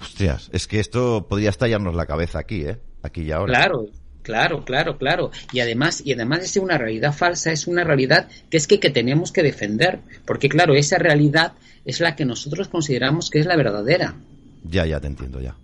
[0.02, 2.80] Hostias, es que esto podría estallarnos la cabeza aquí, ¿eh?
[3.04, 3.54] Aquí y ahora.
[3.54, 3.86] Claro,
[4.24, 5.32] claro, claro, claro.
[5.54, 8.80] Y además, y además de ser una realidad falsa, es una realidad que es que,
[8.80, 10.00] que tenemos que defender.
[10.26, 11.54] Porque claro, esa realidad
[11.86, 14.16] es la que nosotros consideramos que es la verdadera.
[14.64, 15.50] Ya, ya te entiendo, ya.
[15.50, 15.56] Ya.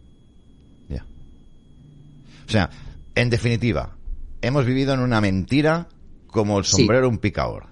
[2.48, 2.70] O sea,
[3.16, 3.98] en definitiva,
[4.42, 5.88] hemos vivido en una mentira
[6.28, 6.78] como el Sí.
[6.78, 7.68] sombrero un picador.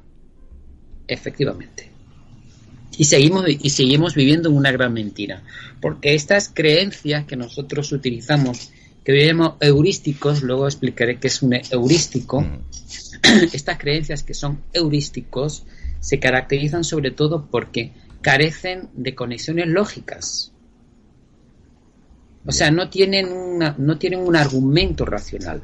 [1.07, 1.89] Efectivamente.
[2.97, 5.43] Y seguimos, y seguimos viviendo en una gran mentira.
[5.81, 8.71] Porque estas creencias que nosotros utilizamos,
[9.03, 12.59] que vivimos heurísticos, luego explicaré qué es un heurístico, Mm.
[13.53, 15.65] estas creencias que son heurísticos
[15.99, 17.91] se caracterizan sobre todo porque
[18.21, 20.51] carecen de conexiones lógicas.
[22.45, 25.63] O sea, no tienen, una, no tienen un argumento racional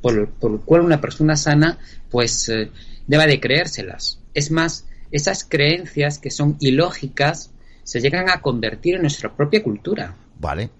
[0.00, 1.78] por, por el cual una persona sana
[2.10, 2.70] pues eh,
[3.06, 4.20] deba de creérselas.
[4.34, 7.50] Es más, esas creencias que son ilógicas
[7.82, 10.14] se llegan a convertir en nuestra propia cultura.
[10.38, 10.70] Vale.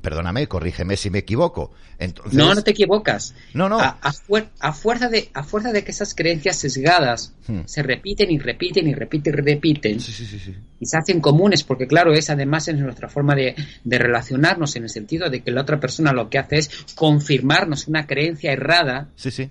[0.00, 1.72] Perdóname, corrígeme si me equivoco.
[1.98, 3.34] Entonces, No, no te equivocas.
[3.52, 3.78] No, no.
[3.78, 7.62] A, a fuer- a fuerza de, a fuerza de que esas creencias sesgadas Hmm.
[7.66, 10.54] se repiten y repiten y repiten y repiten Sí, sí, sí, sí.
[10.78, 14.84] y se hacen comunes, porque claro, es además es nuestra forma de, de relacionarnos en
[14.84, 19.08] el sentido de que la otra persona lo que hace es confirmarnos una creencia errada,
[19.16, 19.50] Sí, sí.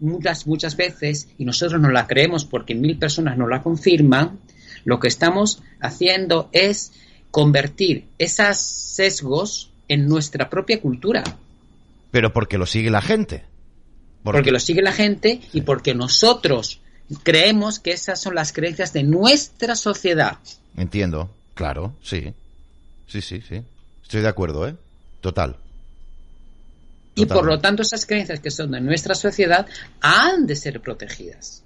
[0.00, 4.40] muchas, muchas veces, y nosotros no la creemos porque mil personas nos la confirman,
[4.84, 6.92] lo que estamos haciendo es
[7.32, 11.24] convertir esos sesgos en nuestra propia cultura.
[12.12, 13.44] Pero porque lo sigue la gente.
[14.22, 16.80] Porque, lo sigue la gente y porque nosotros
[17.24, 20.38] creemos que esas son las creencias de nuestra sociedad.
[20.76, 22.32] Entiendo, claro, sí.
[23.08, 23.62] Sí, sí, sí.
[24.02, 24.76] Estoy de acuerdo, ¿eh?
[25.20, 25.56] Total.
[27.14, 29.66] Y por lo tanto esas creencias que son de nuestra sociedad
[30.00, 31.62] han de ser protegidas.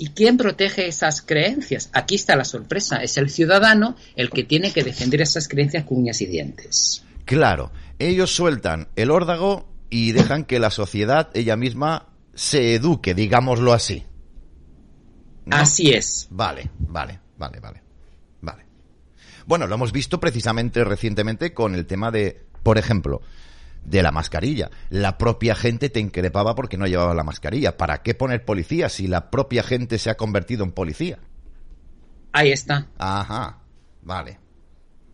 [0.00, 1.90] ¿Y quién protege esas creencias?
[1.92, 3.02] Aquí está la sorpresa.
[3.02, 7.04] Es el ciudadano el que tiene que defender esas creencias con uñas y dientes.
[7.26, 13.74] Claro, ellos sueltan el órdago y dejan que la sociedad ella misma se eduque, digámoslo
[13.74, 14.06] así.
[15.50, 16.28] Así es.
[16.30, 17.82] Vale, vale, vale, vale.
[18.40, 18.64] Vale.
[19.44, 23.20] Bueno, lo hemos visto precisamente recientemente con el tema de, por ejemplo,
[23.84, 24.70] de la mascarilla.
[24.88, 27.76] La propia gente te increpaba porque no llevaba la mascarilla.
[27.76, 31.18] ¿Para qué poner policía si la propia gente se ha convertido en policía?
[32.32, 32.86] Ahí está.
[32.98, 33.58] Ajá.
[34.02, 34.38] Vale.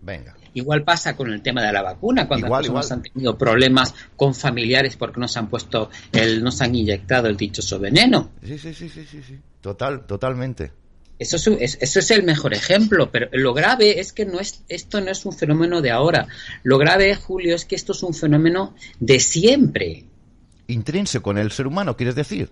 [0.01, 0.37] Venga.
[0.55, 4.35] Igual pasa con el tema de la vacuna, cuando igual, personas han tenido problemas con
[4.35, 8.31] familiares porque no se han puesto el, no se han inyectado el dichoso veneno.
[8.43, 9.39] Sí, sí, sí, sí, sí, sí.
[9.61, 10.73] Total, totalmente.
[11.19, 15.01] Eso es, eso es el mejor ejemplo, pero lo grave es que no es, esto
[15.01, 16.29] no es un fenómeno de ahora.
[16.63, 20.05] Lo grave, Julio, es que esto es un fenómeno de siempre.
[20.67, 22.51] Intrínseco en el ser humano, ¿quieres decir?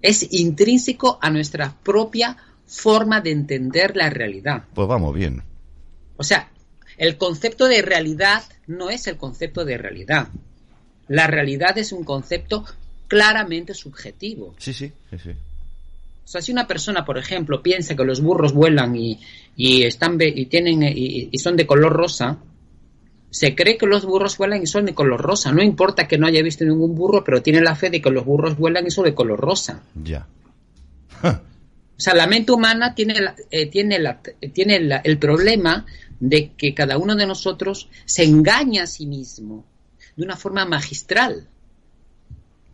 [0.00, 2.36] Es intrínseco a nuestra propia
[2.66, 4.64] forma de entender la realidad.
[4.72, 5.42] Pues vamos bien.
[6.16, 6.50] O sea,
[6.96, 10.28] el concepto de realidad no es el concepto de realidad.
[11.08, 12.64] La realidad es un concepto
[13.06, 14.54] claramente subjetivo.
[14.58, 15.32] Sí, sí, sí, sí.
[16.32, 19.20] O sea, si una persona, por ejemplo, piensa que los burros vuelan y,
[19.54, 22.38] están y tienen y, son de color rosa,
[23.28, 25.52] se cree que los burros vuelan y son de color rosa.
[25.52, 28.24] No importa que no haya visto ningún burro, pero tiene la fe de que los
[28.24, 29.82] burros vuelan y son de color rosa.
[30.02, 30.26] Ya.
[31.22, 33.14] o sea, la mente humana tiene,
[33.50, 33.98] eh, tiene,
[34.54, 35.84] tiene el problema
[36.18, 39.66] de que cada uno de nosotros se engaña a sí mismo
[40.16, 41.46] de una forma magistral.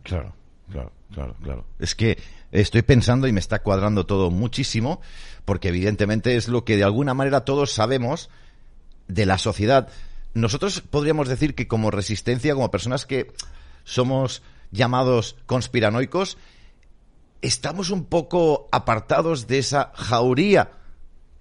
[0.03, 0.33] Claro,
[0.71, 1.65] claro, claro, claro.
[1.77, 2.17] Es que
[2.51, 5.01] estoy pensando y me está cuadrando todo muchísimo,
[5.45, 8.29] porque evidentemente es lo que de alguna manera todos sabemos
[9.07, 9.89] de la sociedad.
[10.33, 13.31] Nosotros podríamos decir que como resistencia, como personas que
[13.83, 16.37] somos llamados conspiranoicos,
[17.41, 20.71] estamos un poco apartados de esa jauría,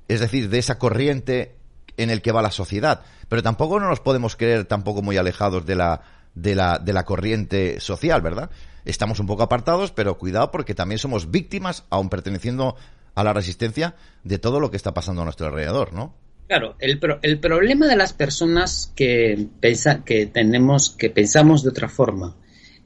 [0.09, 1.57] es decir, de esa corriente
[1.97, 3.03] en el que va la sociedad.
[3.29, 6.01] Pero tampoco no nos podemos creer tampoco muy alejados de la,
[6.35, 8.51] de la, de la corriente social, ¿verdad?
[8.89, 12.75] Estamos un poco apartados, pero cuidado porque también somos víctimas, aun perteneciendo
[13.15, 13.95] a la resistencia,
[14.25, 16.15] de todo lo que está pasando a nuestro alrededor, ¿no?
[16.49, 21.89] Claro, el, el problema de las personas que, pensa, que tenemos, que pensamos de otra
[21.89, 22.37] forma,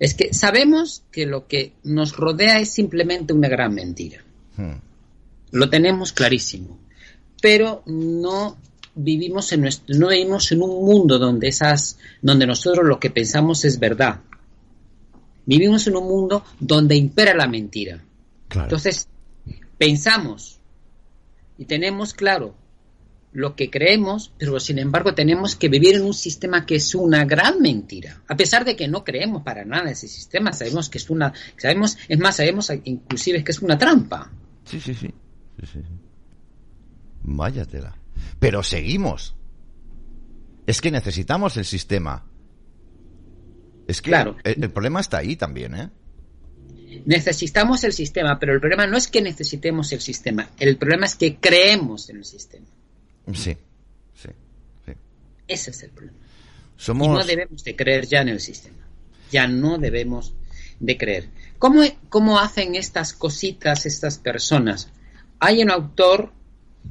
[0.01, 4.25] es que sabemos que lo que nos rodea es simplemente una gran mentira.
[4.57, 4.81] Hmm.
[5.53, 6.81] Lo tenemos clarísimo.
[7.41, 8.57] Pero no
[8.97, 13.65] vivimos en nuestro, no vivimos en un mundo donde esas, donde nosotros lo que pensamos
[13.65, 14.21] es verdad.
[15.47, 18.03] Vivimos en un mundo donde impera la mentira.
[18.55, 19.09] Entonces,
[19.79, 20.61] pensamos
[21.59, 22.55] y tenemos claro
[23.33, 27.25] lo que creemos, pero sin embargo tenemos que vivir en un sistema que es una
[27.25, 28.23] gran mentira.
[28.29, 31.97] A pesar de que no creemos para nada ese sistema, sabemos que es una, sabemos,
[32.09, 34.31] es más, sabemos inclusive que es una trampa.
[34.65, 35.09] Sí, sí, sí.
[35.61, 35.81] sí, sí.
[37.23, 37.97] Váyatela.
[38.39, 39.35] Pero seguimos.
[40.67, 42.25] Es que necesitamos el sistema.
[43.87, 44.37] Es que claro.
[44.45, 45.91] el, problema está ahí también, ¿eh?
[47.07, 51.17] Necesitamos el sistema, pero el problema no es que necesitemos el sistema, el problema es
[51.17, 52.67] que creemos en el sistema.
[53.33, 53.57] Sí,
[54.15, 54.29] sí,
[55.49, 56.19] Ese es el problema.
[56.89, 58.79] Y no debemos de creer ya en el sistema.
[59.31, 60.35] Ya no debemos
[60.81, 61.29] de creer.
[61.59, 64.89] ¿Cómo, ¿Cómo hacen estas cositas estas personas?
[65.39, 66.33] Hay un autor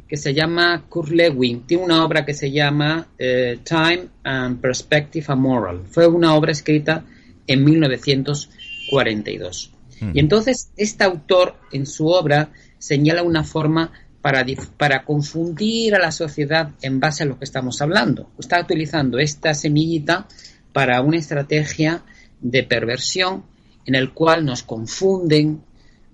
[0.08, 5.26] que se llama Kurt Lewin, tiene una obra que se llama eh, Time and Perspective
[5.30, 5.84] and Moral.
[5.90, 7.06] Fue una obra escrita
[7.48, 9.72] en 1942.
[10.14, 12.50] Y entonces este autor en su obra
[12.80, 13.92] señala una forma
[14.22, 14.44] para,
[14.76, 18.32] para confundir a la sociedad en base a lo que estamos hablando.
[18.40, 20.28] Está utilizando esta semillita
[20.74, 22.04] para una estrategia
[22.40, 23.44] de perversión
[23.86, 25.62] en el cual nos confunden,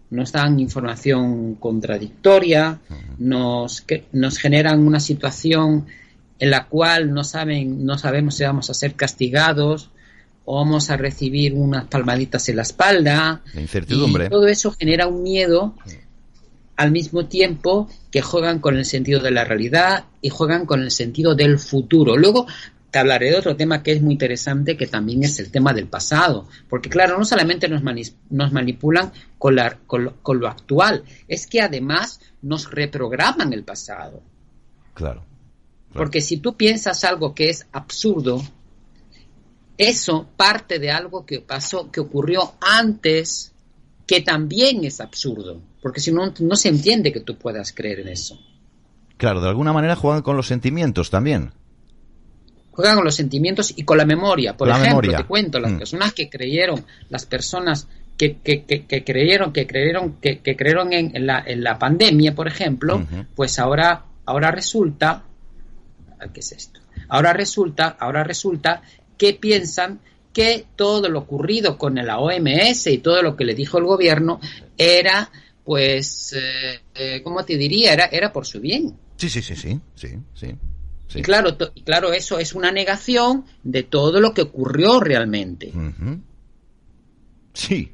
[0.09, 2.79] nos dan información contradictoria,
[3.17, 5.85] nos, nos generan una situación
[6.39, 9.89] en la cual no saben, no sabemos si vamos a ser castigados
[10.45, 13.41] o vamos a recibir unas palmaditas en la espalda.
[13.53, 14.27] incertidumbre.
[14.27, 15.75] Y todo eso genera un miedo
[16.77, 20.91] al mismo tiempo que juegan con el sentido de la realidad y juegan con el
[20.91, 22.15] sentido del futuro.
[22.15, 22.45] Luego,
[22.91, 25.87] te hablaré de otro tema que es muy interesante, que también es el tema del
[25.87, 26.47] pasado.
[26.69, 27.81] Porque claro, no solamente nos,
[28.29, 34.21] nos manipulan con, la, con, lo, actual, es que además nos reprograman el pasado.
[34.93, 35.23] Claro,
[35.93, 38.41] Porque si tú piensas algo que es absurdo,
[39.77, 43.53] eso parte de algo que pasó, que ocurrió antes,
[44.07, 45.61] que también es absurdo.
[45.81, 48.39] Porque si no, no se entiende que tú puedas creer en eso.
[49.17, 51.51] Claro, de alguna manera juegan con los sentimientos también
[52.77, 54.55] juegan con los sentimientos y con la memoria.
[54.55, 55.77] Por ejemplo, te cuento, las mm.
[55.79, 61.43] personas que creyeron, las personas que, que, que, creyeron, que creyeron, que, creyeron en, la,
[61.43, 63.03] en la pandemia, por ejemplo,
[63.35, 65.23] pues ahora, ahora resulta,
[66.31, 66.79] ¿qué es esto?
[67.09, 68.83] Ahora resulta, ahora resulta
[69.17, 69.99] que piensan
[70.31, 74.39] que todo lo ocurrido con la OMS y todo lo que le dijo el gobierno
[74.77, 75.31] era,
[75.65, 77.93] pues, eh, eh, ¿cómo te diría?
[77.93, 78.95] Era, era por su bien.
[79.15, 80.55] Sí, sí, sí, sí, sí, sí.
[81.13, 85.71] Y claro, claro, eso es una negación de todo lo que ocurrió realmente.
[87.53, 87.91] Sí.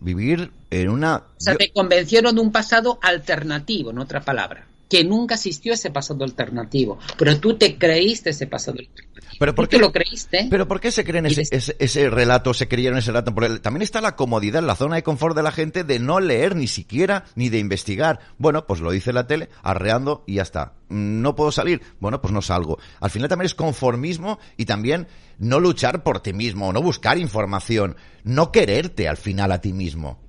[0.00, 1.16] Vivir en una...
[1.16, 5.90] O sea, te convencieron de un pasado alternativo, en otra palabra que nunca existió ese
[5.90, 9.16] pasado alternativo, pero tú te creíste ese pasado alternativo.
[9.38, 10.46] ¿Pero por qué lo creíste?
[10.50, 13.34] ¿Pero por qué se creen ese, ese, relato, se creyeron ese relato?
[13.34, 16.56] Porque también está la comodidad, la zona de confort de la gente de no leer
[16.56, 18.20] ni siquiera ni de investigar.
[18.38, 20.74] Bueno, pues lo dice la tele, arreando y ya está.
[20.88, 22.78] No puedo salir, bueno, pues no salgo.
[23.00, 25.08] Al final también es conformismo y también
[25.38, 30.25] no luchar por ti mismo, no buscar información, no quererte al final a ti mismo.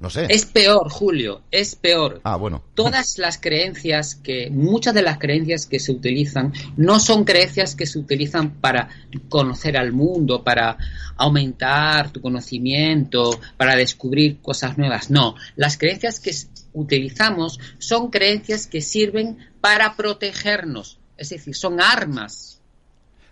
[0.00, 0.26] No sé.
[0.30, 2.22] Es peor, Julio, es peor.
[2.24, 2.62] Ah, bueno.
[2.74, 7.84] Todas las creencias que, muchas de las creencias que se utilizan, no son creencias que
[7.84, 8.88] se utilizan para
[9.28, 10.78] conocer al mundo, para
[11.18, 15.10] aumentar tu conocimiento, para descubrir cosas nuevas.
[15.10, 16.34] No, las creencias que
[16.72, 22.58] utilizamos son creencias que sirven para protegernos, es decir, son armas.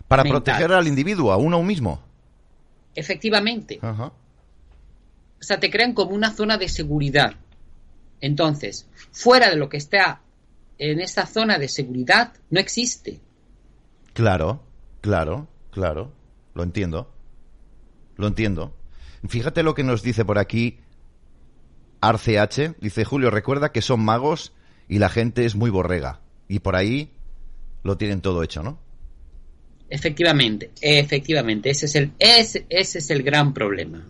[0.07, 1.99] Para proteger al individuo, a uno mismo.
[2.93, 3.79] Efectivamente.
[3.81, 4.11] Ajá
[5.39, 7.35] o sea, te crean como una zona de seguridad.
[8.21, 10.21] Entonces, fuera de lo que está
[10.77, 13.19] en esa zona de seguridad, no existe.
[14.13, 14.63] Claro,
[15.01, 16.11] claro, claro.
[16.53, 17.11] Lo entiendo.
[18.17, 18.75] Lo entiendo.
[19.27, 20.79] Fíjate lo que nos dice por aquí
[22.01, 22.75] ArCH.
[22.79, 24.53] Dice, Julio, recuerda que son magos
[24.87, 26.21] y la gente es muy borrega.
[26.47, 27.11] Y por ahí
[27.83, 28.79] lo tienen todo hecho, ¿no?
[29.89, 31.69] Efectivamente, efectivamente.
[31.69, 34.05] Ese es el, ese, ese es el gran problema.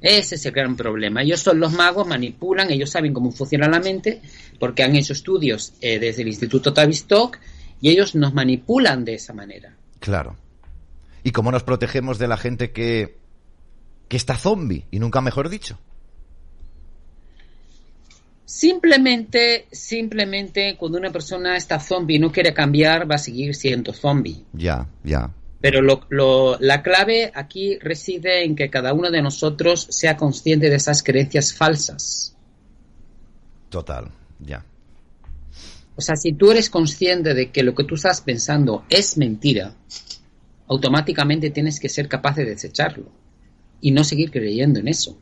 [0.00, 1.22] Ese es el gran problema.
[1.22, 4.20] Ellos son los magos, manipulan, ellos saben cómo funciona la mente,
[4.58, 7.38] porque han hecho estudios eh, desde el Instituto Tavistock
[7.80, 9.74] y ellos nos manipulan de esa manera.
[10.00, 10.36] Claro.
[11.24, 13.16] ¿Y cómo nos protegemos de la gente que,
[14.08, 14.84] que está zombie?
[14.90, 15.78] Y nunca mejor dicho.
[18.44, 23.92] Simplemente, simplemente cuando una persona está zombie y no quiere cambiar, va a seguir siendo
[23.92, 24.44] zombie.
[24.54, 25.30] Ya, ya.
[25.60, 30.76] Pero lo, la clave aquí reside en que cada uno de nosotros sea consciente de
[30.76, 32.36] esas creencias falsas.
[33.68, 34.64] Total, ya.
[35.96, 39.74] O sea, si tú eres consciente de que lo que tú estás pensando es mentira,
[40.68, 43.06] automáticamente tienes que ser capaz de desecharlo
[43.80, 45.18] y no seguir creyendo en eso.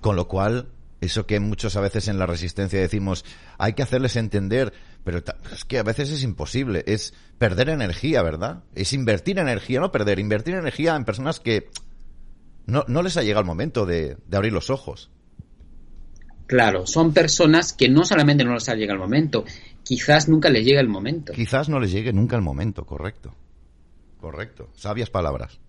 [0.00, 0.68] Con lo cual,
[1.00, 3.24] eso que muchos a veces en la resistencia decimos,
[3.58, 4.72] hay que hacerles entender
[5.06, 5.22] pero
[5.52, 8.64] es que a veces es imposible, es perder energía, ¿verdad?
[8.74, 11.70] Es invertir energía, no perder, invertir energía en personas que
[12.66, 15.12] no, no les ha llegado el momento de, abrir los ojos.
[16.48, 19.44] Claro, son personas que no solamente no les ha llegado el momento,
[19.84, 21.34] quizás nunca les llegue el momento.
[21.34, 23.32] Quizás no les llegue nunca el momento, correcto.
[24.18, 25.60] Correcto, sabias palabras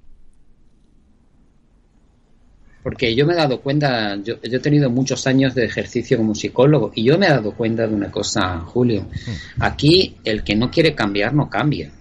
[2.87, 6.93] porque yo me he dado cuenta, yo, he tenido muchos años de ejercicio como psicólogo
[6.95, 9.01] y yo me he dado cuenta de una cosa, Julio.
[9.01, 9.61] Hmm.
[9.61, 11.91] Aquí el que no quiere cambiar no cambia.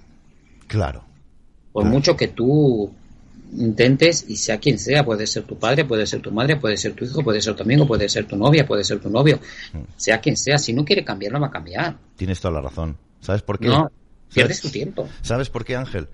[0.69, 1.03] Claro.
[1.73, 2.89] Por mucho que tú
[3.55, 6.93] intentes y sea quien sea, puede ser tu padre, puede ser tu madre, puede ser
[6.93, 9.41] tu hijo, puede ser tu amigo, puede ser tu novia, puede ser tu novio,
[9.73, 9.81] hmm.
[9.97, 11.97] sea quien sea, si no quiere cambiar no va a cambiar.
[12.15, 12.97] Tienes toda la razón.
[13.21, 13.67] ¿Sabes por qué?
[13.67, 13.91] No,
[14.33, 15.09] pierdes tu tiempo.
[15.23, 16.07] ¿Sabes por qué, Ángel?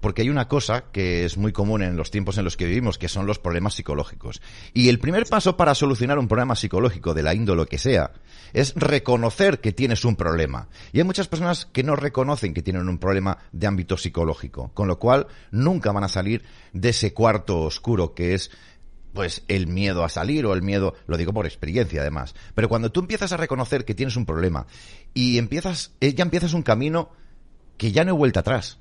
[0.00, 2.98] Porque hay una cosa que es muy común en los tiempos en los que vivimos,
[2.98, 4.40] que son los problemas psicológicos.
[4.74, 8.12] Y el primer paso para solucionar un problema psicológico de la índole que sea
[8.52, 10.68] es reconocer que tienes un problema.
[10.92, 14.88] Y hay muchas personas que no reconocen que tienen un problema de ámbito psicológico, con
[14.88, 18.50] lo cual nunca van a salir de ese cuarto oscuro que es
[19.12, 22.92] pues el miedo a salir o el miedo, lo digo por experiencia además, pero cuando
[22.92, 24.66] tú empiezas a reconocer que tienes un problema
[25.14, 27.10] y empiezas, eh, ya empiezas un camino
[27.76, 28.78] que ya no hay vuelta atrás.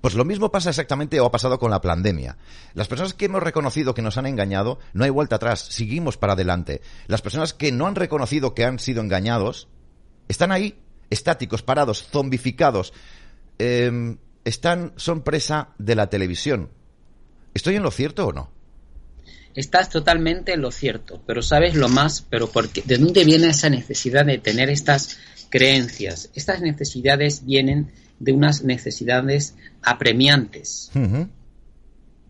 [0.00, 2.36] Pues lo mismo pasa exactamente o ha pasado con la pandemia.
[2.74, 6.34] Las personas que hemos reconocido que nos han engañado, no hay vuelta atrás, seguimos para
[6.34, 6.82] adelante.
[7.06, 9.68] Las personas que no han reconocido que han sido engañados,
[10.28, 10.78] están ahí,
[11.10, 12.92] estáticos, parados, zombificados,
[13.58, 16.70] em, están, son presa de la televisión.
[17.54, 18.50] ¿Estoy en lo cierto o no?
[19.54, 23.70] Estás totalmente en lo cierto, pero sabes lo más, pero porque, ¿de dónde viene esa
[23.70, 25.16] necesidad de tener estas
[25.48, 26.28] creencias?
[26.34, 29.54] Estas necesidades vienen de unas necesidades
[29.86, 30.90] apremiantes.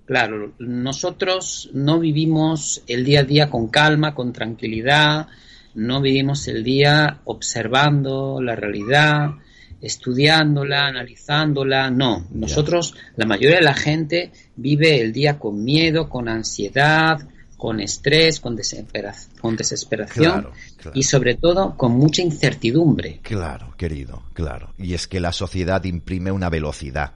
[0.04, 5.26] Claro, nosotros no vivimos el día a día con calma, con tranquilidad,
[5.74, 9.30] no vivimos el día observando la realidad,
[9.80, 12.26] estudiándola, analizándola, no.
[12.30, 17.26] Nosotros, la mayoría de la gente vive el día con miedo, con ansiedad,
[17.56, 18.56] con estrés, con,
[19.40, 20.48] con desesperación
[20.94, 23.20] y sobre todo con mucha incertidumbre.
[23.22, 24.72] Claro, querido, claro.
[24.78, 27.14] Y es que la sociedad imprime una velocidad.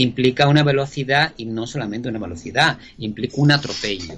[0.00, 4.14] Implica una velocidad y no solamente una velocidad, implica un atropello.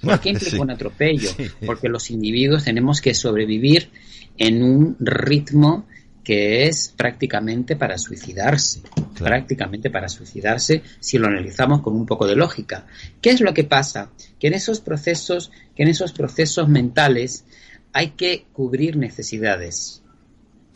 [0.00, 1.30] ¿Por qué implica un atropello?
[1.64, 3.88] Porque los individuos tenemos que sobrevivir
[4.36, 5.86] en un ritmo
[6.22, 8.82] que es prácticamente para suicidarse,
[9.18, 12.86] prácticamente para suicidarse si lo analizamos con un poco de lógica.
[13.20, 14.10] ¿Qué es lo que pasa?
[14.38, 17.44] Que en esos procesos, que en esos procesos mentales
[17.92, 20.02] hay que cubrir necesidades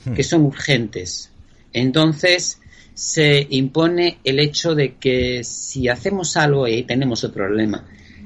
[0.05, 0.15] hmm.
[0.15, 1.31] que son urgentes.
[1.73, 2.59] Entonces
[2.97, 7.85] se impone el hecho de que si hacemos algo, y ahí tenemos otro problema,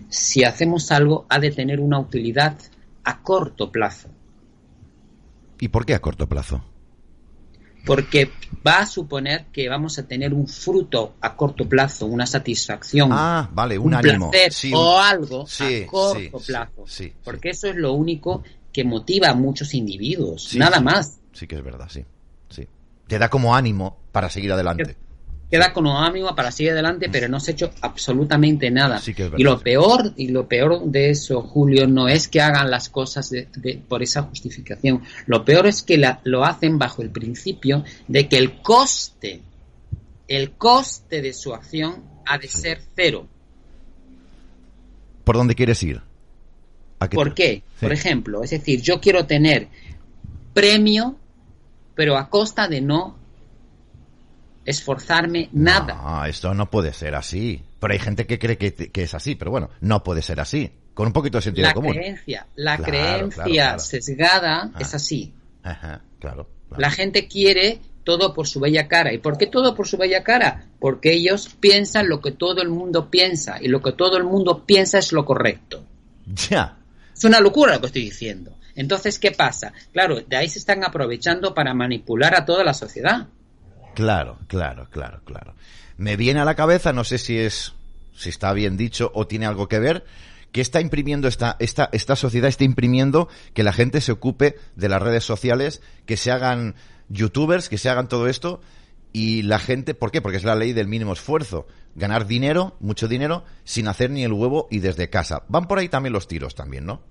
[0.09, 2.57] si hacemos algo ha de tener una utilidad
[3.03, 4.09] a corto plazo.
[5.59, 6.65] ¿Y por qué a corto plazo?
[7.85, 8.31] Porque
[8.65, 13.11] va a suponer que vamos a tener un fruto a corto plazo, una satisfacción.
[13.13, 14.31] Ah, vale, un, ánimo.
[14.31, 16.85] Placer o algo a corto plazo.
[17.25, 21.19] porque eso es lo único que motiva a muchos individuos, nada más.
[21.33, 22.05] Sí que es verdad, sí.
[23.11, 24.97] Te da como ánimo para seguir adelante
[25.51, 29.01] queda con ánimo para seguir adelante, pero no se ha hecho absolutamente nada.
[29.37, 33.33] y lo peor, y lo peor de eso, Julio, no es que hagan las cosas
[33.89, 35.03] por esa justificación.
[35.27, 39.41] Lo peor es que lo hacen bajo el principio de que el coste,
[40.29, 43.27] el coste de su acción ha de ser cero.
[45.25, 46.01] ¿Por dónde quieres ir?
[47.13, 47.65] ¿Por qué?
[47.81, 49.69] Por ejemplo, es decir, yo quiero tener
[50.53, 51.17] premio,
[52.01, 53.15] pero a costa de no
[54.65, 56.01] esforzarme nada.
[56.03, 57.63] No, esto no puede ser así.
[57.79, 60.73] Pero hay gente que cree que, es así, pero bueno, no puede ser así.
[60.95, 61.93] Con un poquito de sentido la común.
[61.93, 65.35] Creencia, la creencia sesgada es así.
[65.63, 66.49] Ajá, claro,
[66.79, 69.13] La gente quiere todo por su bella cara.
[69.13, 70.69] ¿Y por qué todo por su bella cara?
[70.79, 74.65] Porque ellos piensan lo que todo el mundo piensa y lo que todo el mundo
[74.65, 75.85] piensa es lo correcto.
[76.49, 76.79] Ya.
[77.15, 78.57] Es una locura lo que estoy diciendo.
[78.81, 79.75] Entonces, ¿qué pasa?
[79.93, 83.29] Claro, de ahí se están aprovechando para manipular a toda la sociedad.
[83.95, 85.55] Claro, claro, claro, claro.
[85.99, 87.75] Me viene a la cabeza, no sé si es,
[88.17, 90.07] si está bien dicho o tiene algo que ver,
[90.51, 94.89] que está imprimiendo esta, esta, esta sociedad está imprimiendo que la gente se ocupe de
[94.89, 96.75] las redes sociales, que se hagan
[97.11, 98.63] youtubers, que se hagan todo esto,
[99.13, 100.23] y la gente, ¿por qué?
[100.23, 101.67] Porque es la ley del mínimo esfuerzo.
[101.97, 105.45] Ganar dinero, mucho dinero, sin hacer ni el huevo y desde casa.
[105.49, 107.03] Van por ahí también los tiros también, ¿no?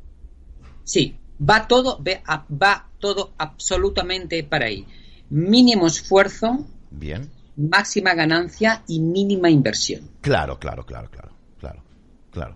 [0.84, 4.86] Sí, va todo, va todo absolutamente para ahí
[5.30, 10.10] mínimo esfuerzo, bien, máxima ganancia y mínima inversión.
[10.22, 11.84] Claro, claro, claro, claro, claro,
[12.32, 12.56] claro,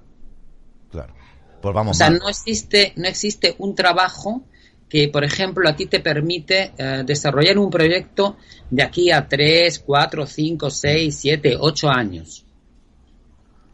[0.91, 1.13] claro.
[1.61, 1.95] Pues vamos.
[1.95, 4.43] O sea, no existe, no existe un trabajo
[4.89, 8.37] que, por ejemplo, a ti te permite eh, desarrollar un proyecto
[8.69, 12.45] de aquí a 3, 4, 5, 6, 7, 8 años.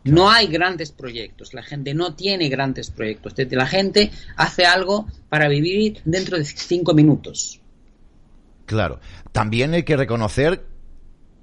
[0.03, 3.33] No hay grandes proyectos, la gente no tiene grandes proyectos.
[3.51, 7.59] La gente hace algo para vivir dentro de 5 minutos.
[8.65, 8.99] Claro.
[9.31, 10.65] También hay que reconocer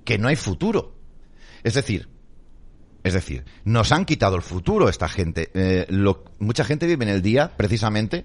[0.04, 0.94] que no hay futuro.
[1.64, 2.08] Es decir,
[3.02, 5.50] es decir, nos han quitado el futuro esta gente.
[5.54, 5.86] Eh,
[6.38, 8.24] mucha gente vive en el día, precisamente,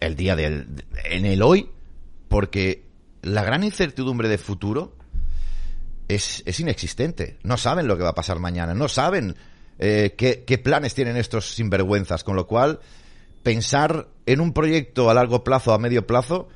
[0.00, 1.70] el día del, en el hoy,
[2.28, 2.84] porque
[3.22, 4.96] la gran incertidumbre de futuro
[6.08, 7.38] es, es inexistente.
[7.42, 9.36] No saben lo que va a pasar mañana, no saben
[9.84, 12.78] eh, qué, planes tienen estos sinvergüenzas, con lo cual
[13.42, 16.48] pensar en un proyecto a largo plazo, a medio plazo,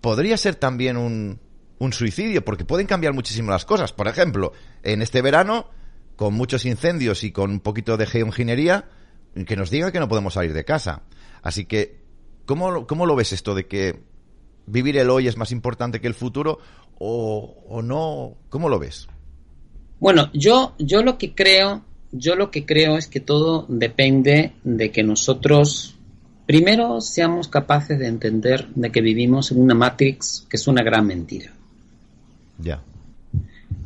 [0.00, 1.40] podría ser también un,
[1.90, 3.92] suicidio, porque pueden cambiar muchísimo las cosas.
[3.92, 4.52] Por ejemplo,
[4.84, 5.66] en este verano,
[6.14, 8.88] con muchos incendios y con un poquito de geoingeniería,
[9.48, 11.02] que nos diga que no podemos salir de casa.
[11.42, 11.98] Así que,
[12.46, 14.00] ¿cómo, cómo lo ves esto de que
[14.66, 16.60] vivir el hoy es más importante que el futuro
[17.00, 18.36] o, o no?
[18.48, 19.08] ¿Cómo lo ves?
[19.98, 24.90] Bueno, yo, yo lo que creo, yo lo que creo es que todo depende de
[24.90, 25.96] que nosotros
[26.50, 31.06] Primero, seamos capaces de entender de que vivimos en una Matrix que es una gran
[31.06, 31.52] mentira.
[32.58, 32.82] Ya.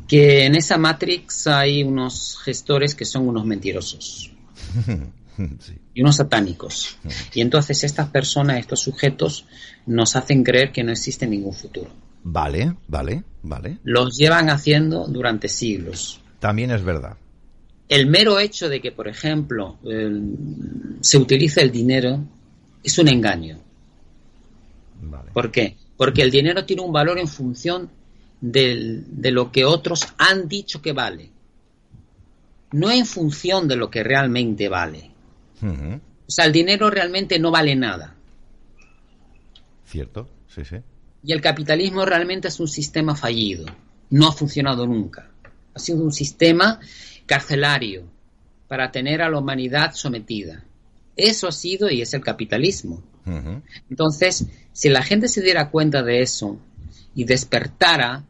[0.07, 4.31] Que en esa Matrix hay unos gestores que son unos mentirosos.
[5.93, 6.97] y unos satánicos.
[7.35, 9.45] Y entonces estas personas, estos sujetos,
[9.85, 11.91] nos hacen creer que no existe ningún futuro.
[12.23, 13.77] Vale, vale, vale.
[13.83, 16.19] Los llevan haciendo durante siglos.
[16.39, 17.15] También es verdad.
[17.87, 19.77] El mero hecho de que, por ejemplo,
[21.01, 22.19] se utilice el dinero
[22.83, 23.59] es un engaño.
[25.33, 25.75] ¿Por qué?
[25.97, 27.89] Porque el dinero tiene un valor en función
[28.41, 31.29] de lo que otros han dicho que vale.
[32.71, 35.11] No en función de lo que realmente vale.
[35.61, 38.15] O sea, el dinero realmente no vale nada.
[39.85, 40.77] Cierto, sí, sí.
[41.23, 43.65] Y el capitalismo realmente es un sistema fallido.
[44.09, 45.29] No ha funcionado nunca.
[45.73, 46.79] Ha sido un sistema
[47.25, 48.03] carcelario
[48.67, 50.63] para tener a la humanidad sometida.
[51.15, 53.03] Eso ha sido y es el capitalismo.
[53.89, 56.59] Entonces, si la gente se diera cuenta de eso
[57.15, 58.23] y despertara,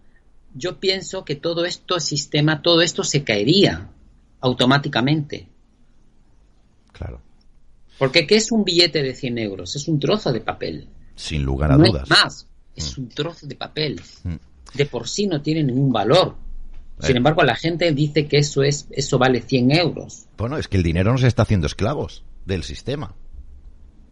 [0.53, 3.89] yo pienso que todo esto sistema, todo esto se caería
[4.39, 5.49] automáticamente.
[6.93, 7.22] Claro.
[7.97, 9.76] Porque ¿qué es un billete de 100 euros?
[9.76, 10.88] Es un trozo de papel.
[11.15, 12.09] Sin lugar a dudas.
[12.09, 13.01] más, es mm.
[13.01, 14.01] un trozo de papel.
[14.23, 14.35] Mm.
[14.73, 16.35] De por sí no tiene ningún valor.
[16.99, 20.27] Sin embargo, la gente dice que eso es eso vale 100 euros.
[20.38, 23.15] Bueno, es que el dinero nos está haciendo esclavos del sistema.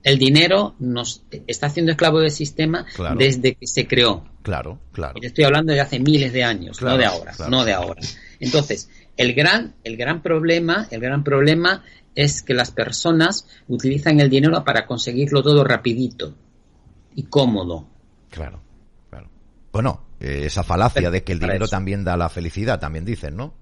[0.03, 2.85] El dinero nos está haciendo esclavo del sistema
[3.17, 4.25] desde que se creó.
[4.41, 5.13] Claro, claro.
[5.21, 8.01] Y estoy hablando de hace miles de años, no de ahora, no de ahora.
[8.41, 11.83] Entonces, el gran, el gran problema, el gran problema
[12.15, 16.35] es que las personas utilizan el dinero para conseguirlo todo rapidito
[17.15, 17.87] y cómodo.
[18.29, 18.61] Claro,
[19.09, 19.29] claro.
[19.71, 23.55] Bueno, eh, esa falacia de que el dinero también da la felicidad, también dicen, ¿no?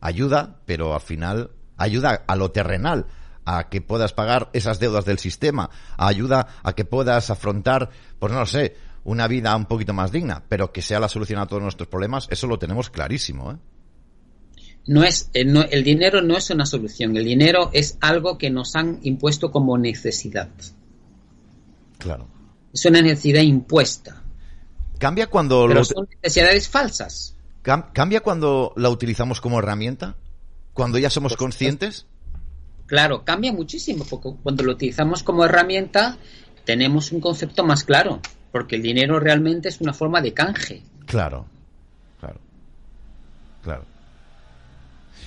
[0.00, 3.06] Ayuda, pero al final ayuda a lo terrenal,
[3.44, 8.40] a que puedas pagar esas deudas del sistema, ayuda a que puedas afrontar, pues no
[8.40, 8.74] lo sé,
[9.04, 12.26] una vida un poquito más digna, pero que sea la solución a todos nuestros problemas,
[12.32, 13.56] eso lo tenemos clarísimo, ¿eh?
[14.88, 18.74] No es, eh, el dinero no es una solución, el dinero es algo que nos
[18.74, 20.50] han impuesto como necesidad.
[21.98, 22.26] Claro.
[22.72, 24.24] Es una necesidad impuesta.
[24.98, 27.34] Cambia cuando Pero son necesidades falsas.
[27.62, 30.16] ¿Cambia cuando la utilizamos como herramienta?
[30.72, 32.06] ¿Cuando ya somos conscientes?
[32.86, 36.16] Claro, cambia muchísimo, porque cuando lo utilizamos como herramienta
[36.64, 38.20] tenemos un concepto más claro,
[38.52, 40.82] porque el dinero realmente es una forma de canje.
[41.06, 41.46] Claro,
[42.20, 42.40] claro,
[43.62, 43.84] claro.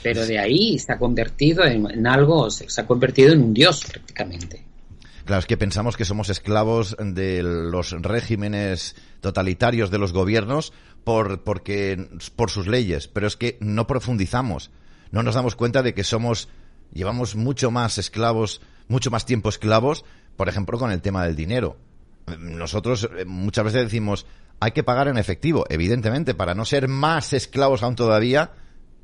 [0.02, 4.64] Pero de ahí se ha convertido en, algo, se, ha convertido en un dios prácticamente.
[5.26, 10.74] Claro, es que pensamos que somos esclavos de los regímenes totalitarios de los gobiernos
[11.04, 14.72] por, porque, por sus leyes, pero es que no profundizamos,
[15.12, 16.50] no nos damos cuenta de que somos
[16.94, 21.78] llevamos mucho más esclavos, mucho más tiempo esclavos, por ejemplo, con el tema del dinero.
[22.40, 24.26] Nosotros eh, muchas veces decimos,
[24.60, 28.52] hay que pagar en efectivo, evidentemente, para no ser más esclavos aún todavía,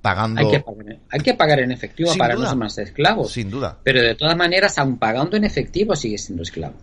[0.01, 0.41] pagando...
[0.41, 3.31] Hay que pagar, hay que pagar en efectivo para no ser más esclavos.
[3.31, 3.79] Sin duda.
[3.83, 6.75] Pero de todas maneras, aún pagando en efectivo, sigue siendo esclavo.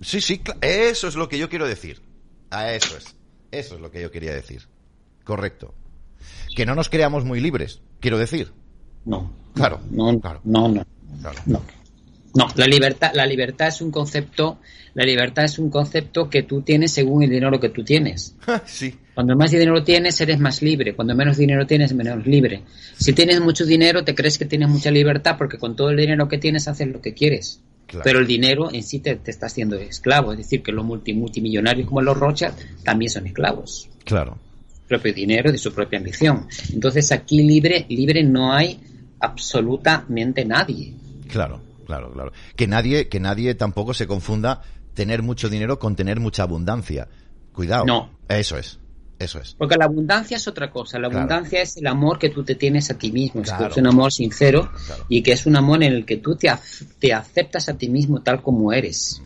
[0.00, 2.02] Sí, sí, eso es lo que yo quiero decir.
[2.50, 3.14] A eso es.
[3.50, 4.62] Eso es lo que yo quería decir.
[5.24, 5.74] Correcto.
[6.56, 8.52] Que no nos creamos muy libres, quiero decir.
[9.04, 9.30] No.
[9.54, 9.80] Claro.
[9.90, 10.84] No, no, no.
[11.46, 11.62] No.
[12.54, 14.58] La libertad, la libertad es un concepto,
[14.94, 18.34] la libertad es un concepto que tú tienes según el dinero que tú tienes.
[18.66, 18.94] sí.
[19.14, 20.94] Cuando más dinero tienes, eres más libre.
[20.94, 22.62] Cuando menos dinero tienes, menos libre.
[22.96, 26.28] Si tienes mucho dinero, te crees que tienes mucha libertad porque con todo el dinero
[26.28, 27.60] que tienes haces lo que quieres.
[28.04, 30.32] Pero el dinero en sí te, te, está haciendo esclavo.
[30.32, 32.54] Es decir, que los multi, multimillonarios como los Rothschild
[32.84, 33.88] también son esclavos.
[34.04, 34.38] Claro.
[34.86, 36.46] propio dinero, de su propia ambición.
[36.72, 38.78] Entonces aquí libre, libre no hay
[39.20, 40.94] absolutamente nadie.
[41.28, 42.32] Claro, claro, claro.
[42.54, 44.62] Que nadie, que nadie tampoco se confunda
[44.94, 47.08] tener mucho dinero con tener mucha abundancia.
[47.52, 47.84] Cuidado.
[47.84, 48.10] No.
[48.28, 48.78] Eso es.
[49.18, 49.54] Eso es.
[49.58, 50.98] Porque la abundancia es otra cosa.
[50.98, 53.42] La abundancia es el amor que tú te tienes a ti mismo.
[53.42, 54.70] Es un amor sincero
[55.08, 56.48] y que es un amor en el que tú te,
[56.98, 59.20] te aceptas a ti mismo tal como eres.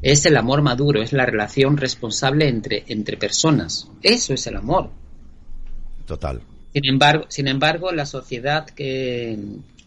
[0.00, 3.90] Es el amor maduro, es la relación responsable entre, entre personas.
[4.02, 4.90] Eso es el amor.
[6.06, 6.40] Total.
[6.72, 9.38] Sin embargo, sin embargo, la sociedad que,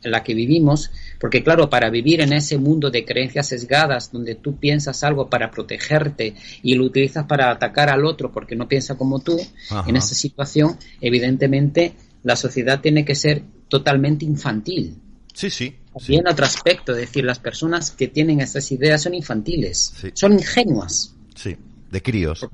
[0.03, 4.35] en la que vivimos, porque claro, para vivir en ese mundo de creencias sesgadas, donde
[4.35, 8.97] tú piensas algo para protegerte y lo utilizas para atacar al otro porque no piensa
[8.97, 9.39] como tú,
[9.85, 11.93] en esa situación, evidentemente,
[12.23, 14.95] la sociedad tiene que ser totalmente infantil.
[15.33, 15.75] Sí, sí.
[16.07, 21.15] En otro aspecto, es decir, las personas que tienen esas ideas son infantiles, son ingenuas.
[21.35, 21.55] Sí
[21.89, 22.47] de críos.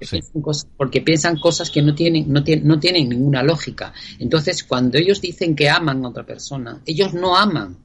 [0.78, 3.94] Porque, piensan cosas que no tienen, no, tienen, no tienen ninguna lógica.
[4.20, 7.78] Entonces, cuando ellos dicen que aman a otra persona, ellos no aman.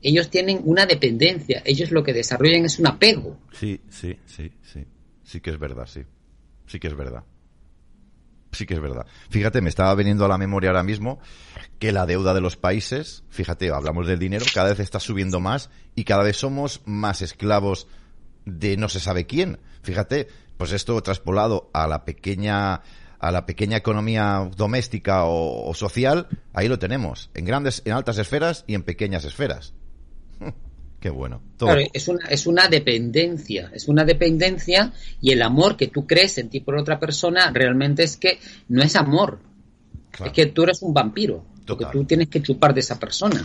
[0.00, 1.62] Ellos tienen una dependencia.
[1.64, 3.38] Ellos lo que desarrollan es un apego.
[3.52, 4.84] Sí, sí, sí, sí.
[5.22, 6.02] Sí que es verdad, sí.
[6.66, 7.24] Sí que es verdad.
[8.52, 9.06] Sí que es verdad.
[9.30, 11.20] Fíjate, me estaba viniendo a la memoria ahora mismo
[11.78, 15.70] que la deuda de los países, fíjate, hablamos del dinero, cada vez está subiendo más
[15.94, 17.86] y cada vez somos más esclavos
[18.44, 19.58] de no se sabe quién.
[19.82, 20.28] Fíjate,
[20.62, 22.82] pues esto traspolado a la pequeña
[23.18, 28.62] a la pequeña economía doméstica o, social, ahí lo tenemos, en grandes, en altas esferas
[28.68, 29.74] y en pequeñas esferas.
[31.00, 31.42] Qué bueno.
[31.58, 36.38] Claro, es una, es una dependencia, es una dependencia y el amor que tú crees
[36.38, 39.40] en ti por otra persona realmente es que no es amor,
[40.24, 43.44] es que tú eres un vampiro, porque tú tienes que chupar de esa persona.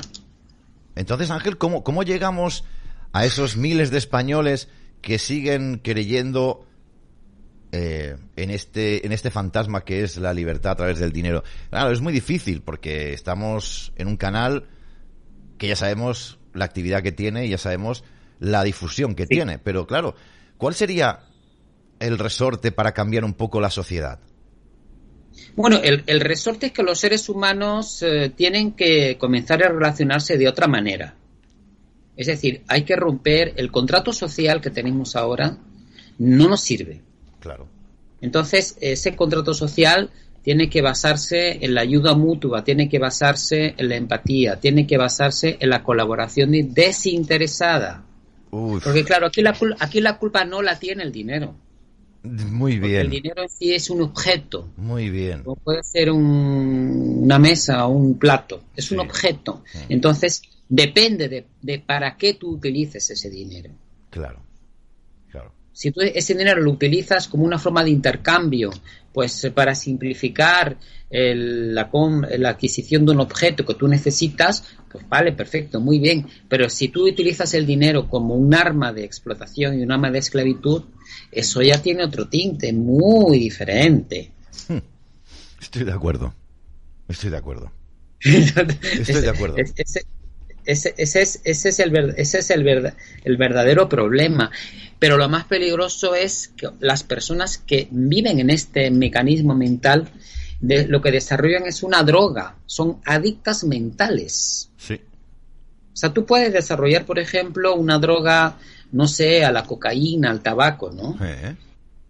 [0.94, 2.64] Entonces, Ángel, ¿cómo, ¿cómo llegamos
[3.12, 4.68] a esos miles de españoles
[5.02, 6.67] que siguen creyendo
[7.72, 11.44] eh, en este en este fantasma que es la libertad a través del dinero.
[11.70, 14.68] Claro, es muy difícil porque estamos en un canal
[15.58, 18.04] que ya sabemos la actividad que tiene y ya sabemos
[18.40, 20.16] la difusión que tiene, pero claro,
[20.58, 21.20] ¿cuál sería
[22.00, 24.20] el resorte para cambiar un poco la sociedad?
[25.56, 30.48] Bueno, el, resorte es que los seres humanos eh, tienen que comenzar a relacionarse de
[30.48, 31.16] otra manera.
[32.16, 35.58] Es decir, hay que romper el contrato social que tenemos ahora,
[36.18, 37.02] no nos sirve.
[37.48, 37.68] Claro.
[38.20, 40.10] Entonces, ese contrato social
[40.44, 44.98] tiene que basarse en la ayuda mutua, tiene que basarse en la empatía, tiene que
[44.98, 48.04] basarse en la colaboración desinteresada.
[48.50, 51.56] Porque claro, aquí la, aquí la culpa no la tiene el dinero.
[52.24, 53.02] Muy bien.
[53.02, 54.68] el dinero en sí es un objeto.
[54.76, 55.44] Muy bien.
[55.64, 58.64] Puede ser una mesa o un plato.
[58.76, 59.64] Es un objeto.
[59.88, 63.70] Entonces, depende de, de para qué tú utilices ese dinero.
[64.10, 64.47] Claro
[65.78, 68.72] si tú ese dinero lo utilizas como una forma de intercambio,
[69.14, 70.76] pues eh, para simplificar
[71.12, 76.26] la, la, adquisición de un objeto que tú necesitas, pues vale, perfecto, muy bien.
[76.50, 80.18] Pero si tú utilizas el dinero como un arma de explotación y un arma de
[80.18, 80.82] esclavitud,
[81.32, 84.32] eso ya tiene otro tinte muy diferente.
[84.68, 84.80] Hmm.
[85.62, 86.34] Estoy de acuerdo.
[87.08, 87.72] Estoy de acuerdo.
[88.20, 89.58] Estoy de acuerdo.
[90.68, 94.52] Ese, ese, es, ese es, el, ese es el, el verdadero problema.
[95.00, 100.10] Pero lo más peligroso es que las personas que viven en este mecanismo mental,
[100.60, 104.70] de, lo que desarrollan es una droga, son adictas mentales.
[104.78, 104.96] Sí.
[104.96, 108.58] O sea, tú puedes desarrollar, por ejemplo, una droga,
[108.92, 111.18] no sé, a la cocaína, al tabaco, ¿no?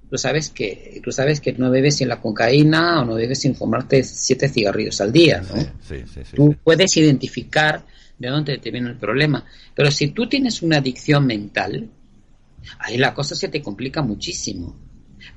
[0.09, 3.55] Tú sabes que tú sabes que no bebes sin la cocaína o no bebes sin
[3.55, 5.61] fumarte siete cigarrillos al día, ¿no?
[5.87, 7.83] Sí, sí, sí, tú puedes identificar
[8.19, 9.45] de dónde te viene el problema.
[9.75, 11.89] Pero si tú tienes una adicción mental,
[12.79, 14.75] ahí la cosa se te complica muchísimo.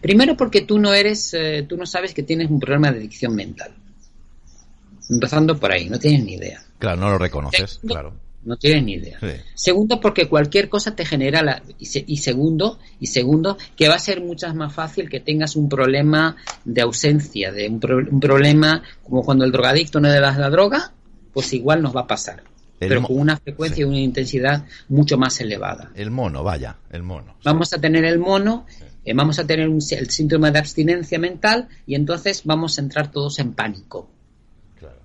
[0.01, 3.35] Primero porque tú no eres, eh, tú no sabes que tienes un problema de adicción
[3.35, 3.73] mental.
[5.09, 6.63] Empezando por ahí, no tienes ni idea.
[6.79, 8.15] Claro, no lo reconoces, claro.
[8.43, 9.19] No tienes ni idea.
[9.55, 14.23] Segundo, porque cualquier cosa te genera la, y, segundo, y segundo, que va a ser
[14.23, 17.81] mucho más fácil que tengas un problema de ausencia, de un,
[18.11, 20.95] un problema como cuando el drogadicto no le das la droga,
[21.35, 22.43] pues igual nos va a pasar
[22.89, 25.91] pero con una frecuencia y una intensidad mucho más elevada.
[25.95, 27.37] El mono, vaya, el mono.
[27.45, 28.67] Vamos a tener el mono,
[29.05, 33.39] eh, vamos a tener el síntoma de abstinencia mental y entonces vamos a entrar todos
[33.39, 34.09] en pánico.
[34.79, 34.99] Claro.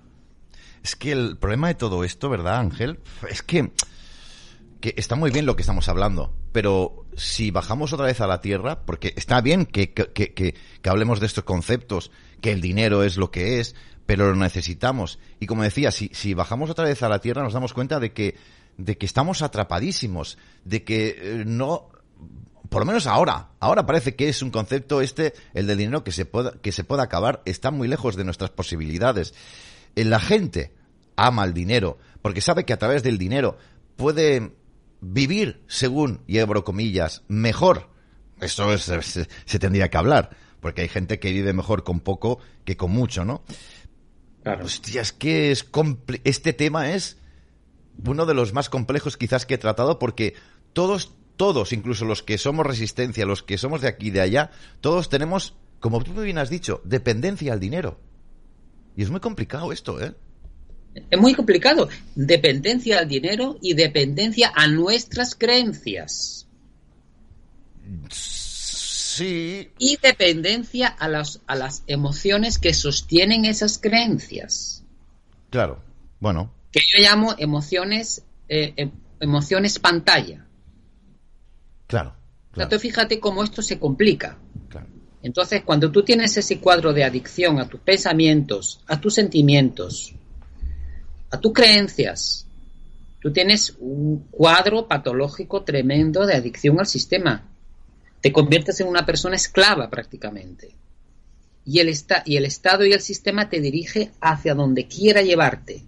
[0.82, 2.98] Es que el problema de todo esto, ¿verdad, Ángel?
[3.30, 3.70] Es que,
[4.80, 8.40] que está muy bien lo que estamos hablando, pero si bajamos otra vez a la
[8.40, 13.02] tierra, porque está bien que, que, que, que hablemos de estos conceptos, que el dinero
[13.02, 13.74] es lo que es,
[14.06, 15.18] pero lo necesitamos.
[15.40, 18.12] Y como decía, si, si bajamos otra vez a la Tierra nos damos cuenta de
[18.12, 18.36] que,
[18.78, 21.88] de que estamos atrapadísimos, de que eh, no,
[22.68, 26.12] por lo menos ahora, ahora parece que es un concepto este, el del dinero que
[26.12, 29.34] se pueda, que se pueda acabar, está muy lejos de nuestras posibilidades.
[29.96, 30.72] Eh, la gente
[31.16, 33.58] ama el dinero, porque sabe que a través del dinero
[33.96, 34.52] puede
[35.00, 37.88] vivir, según, y comillas, mejor.
[38.40, 42.76] Eso se, se tendría que hablar, porque hay gente que vive mejor con poco que
[42.76, 43.42] con mucho, ¿no?
[44.62, 45.66] Hostia, es que es
[46.24, 47.18] este tema es
[48.04, 50.34] uno de los más complejos quizás que he tratado porque
[50.72, 54.50] todos, todos, incluso los que somos resistencia, los que somos de aquí y de allá,
[54.80, 57.98] todos tenemos, como tú bien has dicho, dependencia al dinero.
[58.96, 60.14] Y es muy complicado esto, ¿eh?
[61.10, 61.88] Es muy complicado.
[62.14, 66.46] Dependencia al dinero y dependencia a nuestras creencias.
[69.20, 74.84] Y dependencia a las, a las emociones que sostienen esas creencias.
[75.50, 75.82] Claro,
[76.20, 76.52] bueno.
[76.72, 78.90] Que yo llamo emociones, eh, em,
[79.20, 80.46] emociones pantalla.
[81.86, 82.14] Claro.
[82.50, 82.78] claro.
[82.78, 84.38] fíjate cómo esto se complica.
[85.22, 90.14] Entonces, cuando tú tienes ese cuadro de adicción a tus pensamientos, a tus sentimientos,
[91.30, 92.46] a tus creencias,
[93.20, 97.55] tú tienes un cuadro patológico tremendo de adicción al sistema
[98.26, 100.74] te conviertes en una persona esclava prácticamente.
[101.64, 105.84] y el, y el Estado y el sistema te dirige hacia donde quiera llevarte.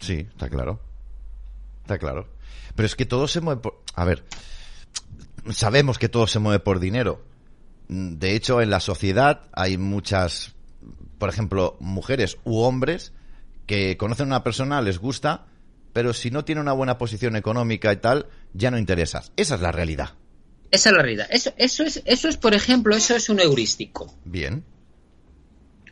[0.00, 0.80] Sí, está claro.
[1.82, 2.26] Está claro.
[2.74, 3.80] Pero es que todo se mueve por...
[3.94, 4.24] A ver,
[5.52, 7.24] sabemos que todo se mueve por dinero.
[7.86, 10.56] De hecho, en la sociedad hay muchas,
[11.18, 13.12] por ejemplo, mujeres u hombres
[13.66, 15.46] que conocen a una persona, les gusta,
[15.92, 19.30] pero si no tiene una buena posición económica y tal, ya no interesas.
[19.36, 20.14] Esa es la realidad.
[20.70, 21.28] Esa es la realidad.
[21.30, 24.14] Eso, eso, es, eso es, por ejemplo, eso es un heurístico.
[24.24, 24.64] Bien.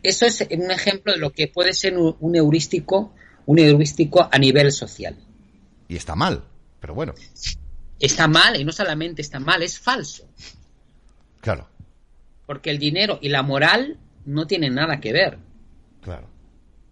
[0.03, 3.13] Eso es un ejemplo de lo que puede ser un, heurístico,
[3.45, 5.15] un heurístico a nivel social.
[5.87, 6.43] Y está mal,
[6.79, 7.13] pero bueno.
[7.99, 10.27] Está mal, y no solamente está mal, es falso.
[11.41, 11.67] Claro.
[12.45, 15.39] Porque el dinero y la moral no tienen nada que ver.
[16.01, 16.29] Claro.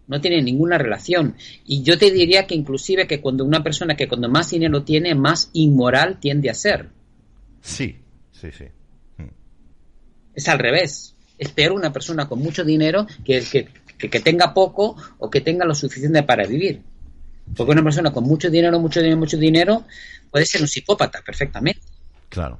[0.08, 1.36] No tienen ninguna relación.
[1.64, 5.14] Y yo te diría que inclusive que cuando una persona que cuando más dinero tiene,
[5.14, 6.90] más inmoral tiende a ser.
[7.60, 8.00] Sí,
[8.32, 8.64] sí, sí.
[9.18, 9.28] Mm.
[10.34, 11.14] Es al revés.
[11.38, 13.68] Es peor una persona con mucho dinero que, que,
[14.08, 16.82] que, tenga poco o que tenga lo suficiente para vivir.
[17.54, 19.84] Porque una persona con mucho dinero, mucho dinero, mucho dinero,
[20.30, 21.82] puede ser un psicópata perfectamente.
[22.28, 22.58] Claro.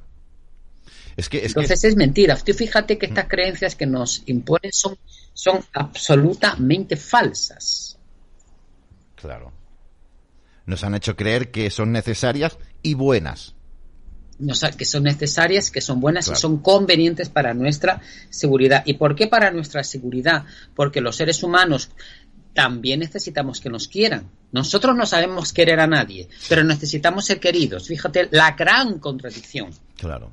[1.17, 2.37] Es que, Entonces es mentira.
[2.37, 3.29] Tú fíjate que estas mm.
[3.29, 4.99] creencias que nos imponen son,
[5.33, 7.99] son absolutamente falsas.
[9.15, 9.53] Claro.
[10.67, 13.56] Nos han hecho creer que son necesarias y buenas
[14.77, 18.01] que son necesarias, que son buenas y son convenientes para nuestra
[18.31, 18.83] seguridad.
[18.85, 20.45] ¿Y por qué para nuestra seguridad?
[20.75, 21.91] Porque los seres humanos
[22.53, 24.31] también necesitamos que nos quieran.
[24.53, 27.87] Nosotros no sabemos querer a nadie, pero necesitamos ser queridos.
[27.87, 29.71] Fíjate la gran contradicción.
[29.97, 30.33] Claro.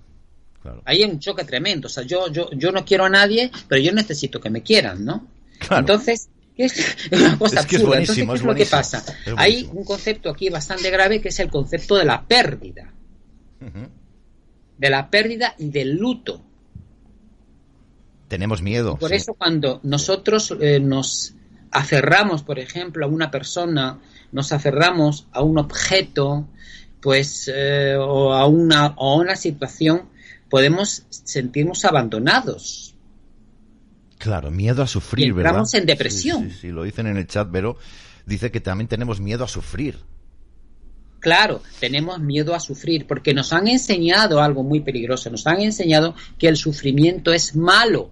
[0.62, 0.82] Claro.
[0.86, 1.88] Hay un choque tremendo.
[1.88, 5.04] O sea, yo, yo, yo no quiero a nadie, pero yo necesito que me quieran,
[5.04, 5.28] ¿no?
[5.70, 8.00] Entonces, es una cosa absurda.
[8.00, 9.04] Entonces, ¿qué es, lo que pasa?
[9.36, 12.93] Hay un concepto aquí bastante grave que es el concepto de la pérdida
[14.78, 16.42] de la pérdida y del luto.
[18.28, 18.98] Tenemos miedo.
[18.98, 21.36] por eso cuando nosotros eh, nos
[21.72, 24.00] aferramos, por ejemplo, a una persona,
[24.32, 26.48] nos aferramos a un objeto,
[27.02, 30.10] pues, eh, o a una, a una situación,
[30.50, 32.96] podemos sentirnos abandonados.
[34.18, 35.66] Claro, miedo a sufrir, y ¿verdad?
[35.74, 36.50] en depresión.
[36.50, 37.78] Sí, sí, lo dicen en el chat, pero
[38.26, 40.00] dice que también tenemos miedo a sufrir.
[41.24, 46.16] Claro, tenemos miedo a sufrir porque nos han enseñado algo muy peligroso, nos han enseñado
[46.38, 48.12] que el sufrimiento es malo.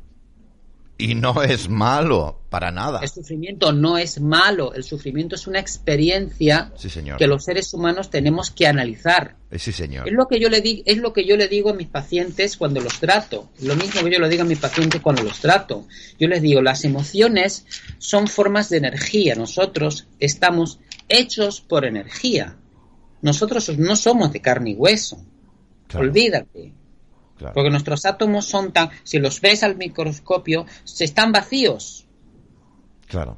[0.97, 3.01] Y no es malo, para nada.
[3.01, 6.71] El sufrimiento no es malo, el sufrimiento es una experiencia
[7.17, 9.35] que los seres humanos tenemos que analizar.
[9.49, 10.07] Eh, sí, señor.
[10.07, 12.55] Es lo que yo le digo, es lo que yo le digo a mis pacientes
[12.55, 13.49] cuando los trato.
[13.61, 15.85] Lo mismo que yo le digo a mis pacientes cuando los trato.
[16.17, 17.65] Yo les digo, las emociones
[17.97, 19.35] son formas de energía.
[19.35, 20.79] Nosotros estamos
[21.09, 22.55] hechos por energía.
[23.22, 25.23] Nosotros no somos de carne y hueso.
[25.93, 26.73] Olvídate.
[27.53, 32.06] Porque nuestros átomos son tan, si los ves al microscopio, se están vacíos.
[33.07, 33.38] Claro.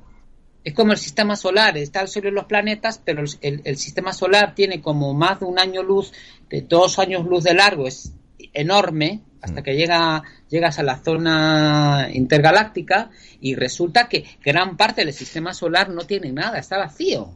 [0.63, 4.55] Es como el sistema solar, está el Sol y los planetas, pero el, sistema solar
[4.55, 6.13] tiene como más de un año luz,
[6.49, 8.13] de dos años luz de largo, es
[8.53, 9.63] enorme, hasta mm.
[9.63, 13.09] que llega, llegas a la zona intergaláctica
[13.41, 17.33] y resulta que gran parte del sistema solar no tiene nada, está vacío.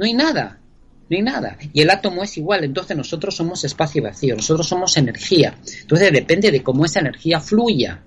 [0.00, 0.58] No hay nada,
[1.10, 1.58] no hay nada.
[1.74, 5.58] Y el átomo es igual, entonces nosotros somos espacio vacío, nosotros somos energía.
[5.82, 8.02] Entonces depende de cómo esa energía fluya.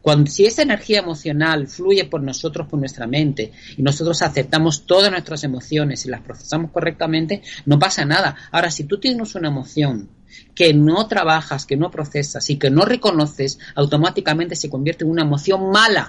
[0.00, 5.10] Cuando, si esa energía emocional fluye por nosotros, por nuestra mente, y nosotros aceptamos todas
[5.10, 8.34] nuestras emociones y las procesamos correctamente, no pasa nada.
[8.50, 10.08] Ahora, si tú tienes una emoción
[10.54, 15.24] que no trabajas, que no procesas y que no reconoces, automáticamente se convierte en una
[15.24, 16.08] emoción mala,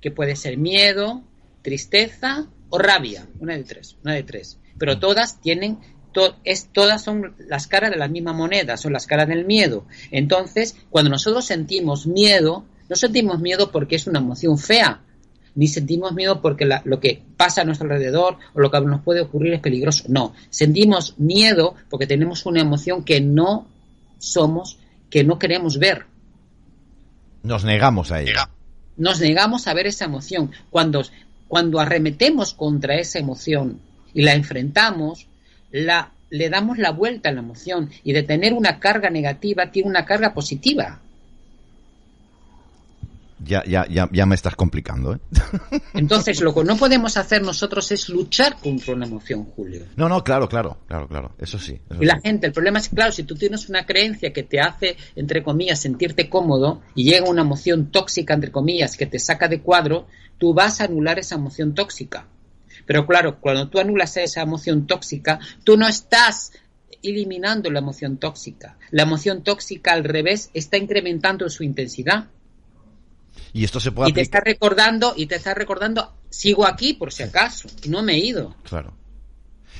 [0.00, 1.22] que puede ser miedo,
[1.62, 4.58] tristeza o rabia, una de tres, una de tres.
[4.78, 5.78] Pero todas tienen,
[6.44, 9.86] es, todas son las caras de la misma moneda, son las caras del miedo.
[10.10, 15.00] Entonces, cuando nosotros sentimos miedo, no sentimos miedo porque es una emoción fea,
[15.54, 19.22] ni sentimos miedo porque lo que pasa a nuestro alrededor o lo que nos puede
[19.22, 20.04] ocurrir es peligroso.
[20.08, 23.66] No, sentimos miedo porque tenemos una emoción que no
[24.18, 24.78] somos,
[25.08, 26.04] que no queremos ver.
[27.42, 28.50] Nos negamos a ella.
[28.98, 30.50] Nos negamos a ver esa emoción.
[30.68, 31.02] Cuando
[31.48, 33.80] cuando arremetemos contra esa emoción
[34.14, 35.26] y la enfrentamos,
[35.70, 40.04] le damos la vuelta a la emoción y de tener una carga negativa tiene una
[40.04, 41.00] carga positiva.
[43.46, 45.18] Ya, ya, ya, ya me estás complicando, ¿eh?
[45.94, 49.84] Entonces, lo que no podemos hacer nosotros es luchar contra una emoción, Julio.
[49.96, 51.32] No, no, claro, claro, claro, claro.
[51.38, 51.80] Eso sí.
[52.00, 54.96] y la gente, el problema es, claro, si tú tienes una creencia que te hace,
[55.14, 59.60] entre comillas, sentirte cómodo y llega una emoción tóxica, entre comillas, que te saca de
[59.60, 60.06] cuadro,
[60.38, 62.26] tú vas a anular esa emoción tóxica.
[62.84, 66.52] Pero claro, cuando tú anulas esa emoción tóxica, tú no estás
[67.02, 68.78] eliminando la emoción tóxica.
[68.90, 72.26] La emoción tóxica, al revés, está incrementando su intensidad.
[73.52, 77.12] Y esto se puede Y te está recordando, y te está recordando, sigo aquí por
[77.12, 78.54] si acaso, y no me he ido.
[78.64, 78.94] Claro.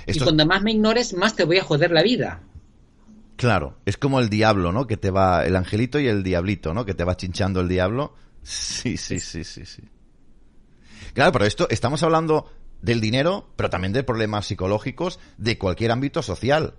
[0.07, 2.41] Y cuando más me ignores, más te voy a joder la vida.
[3.37, 4.87] Claro, es como el diablo, ¿no?
[4.87, 6.85] Que te va, el angelito y el diablito, ¿no?
[6.85, 8.15] Que te va chinchando el diablo.
[8.47, 9.83] Sí, sí, sí, sí, sí.
[11.15, 12.49] Claro, pero esto, estamos hablando
[12.81, 16.75] del dinero, pero también de problemas psicológicos de cualquier ámbito social.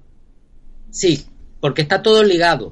[0.90, 1.28] Sí,
[1.60, 2.72] porque está todo ligado.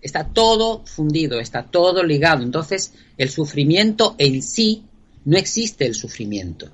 [0.00, 2.42] Está todo fundido, está todo ligado.
[2.42, 4.84] Entonces, el sufrimiento en sí
[5.24, 6.70] no existe el sufrimiento.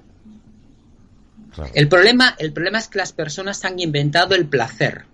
[1.74, 5.04] El, problema, el problema es que las personas han inventado el placer.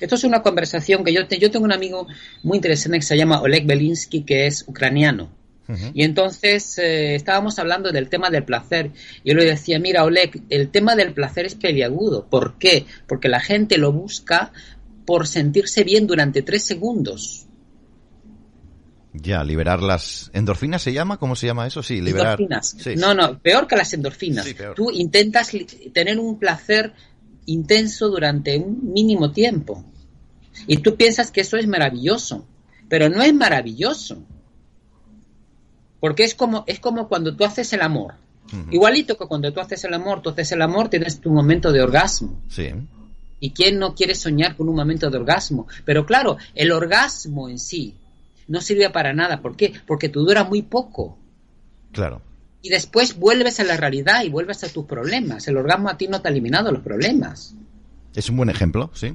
[0.00, 2.06] Esto es una conversación que yo, yo tengo un amigo
[2.42, 5.30] muy interesante que se llama Oleg Belinsky, que es ucraniano.
[5.94, 8.90] Y entonces eh, estábamos hablando del tema del placer.
[9.24, 12.26] Yo le decía, mira, Oleg, el tema del placer es peliagudo.
[12.28, 12.86] ¿Por qué?
[13.06, 14.52] Porque la gente lo busca
[15.06, 17.46] por sentirse bien durante tres segundos.
[19.12, 21.82] Ya, liberar las endorfinas se llama, ¿cómo se llama eso?
[21.82, 22.40] Sí, liberar.
[22.40, 22.76] Endorfinas.
[22.96, 24.46] no, no, peor que las endorfinas.
[24.76, 25.50] Tú intentas
[25.92, 26.92] tener un placer
[27.46, 29.84] intenso durante un mínimo tiempo.
[30.66, 32.46] Y tú piensas que eso es maravilloso,
[32.88, 34.22] pero no es maravilloso.
[35.98, 38.14] Porque es como, es como cuando tú haces el amor.
[38.70, 41.82] Igualito que cuando tú haces el amor, tú haces el amor, tienes tu momento de
[41.82, 42.40] orgasmo.
[42.48, 42.70] Sí.
[43.38, 45.68] ¿Y quién no quiere soñar con un momento de orgasmo?
[45.84, 47.94] Pero claro, el orgasmo en sí
[48.50, 49.40] no sirve para nada.
[49.40, 49.72] ¿Por qué?
[49.86, 51.16] Porque tú dura muy poco.
[51.92, 52.20] Claro.
[52.60, 55.46] Y después vuelves a la realidad y vuelves a tus problemas.
[55.46, 57.54] El orgasmo a ti no te ha eliminado los problemas.
[58.14, 59.14] Es un buen ejemplo, sí.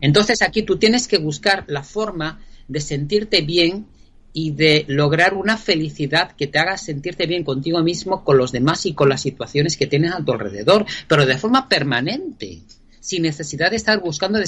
[0.00, 3.86] Entonces aquí tú tienes que buscar la forma de sentirte bien
[4.32, 8.84] y de lograr una felicidad que te haga sentirte bien contigo mismo, con los demás
[8.84, 12.60] y con las situaciones que tienes a tu alrededor, pero de forma permanente
[13.02, 14.44] sin necesidad de estar buscando de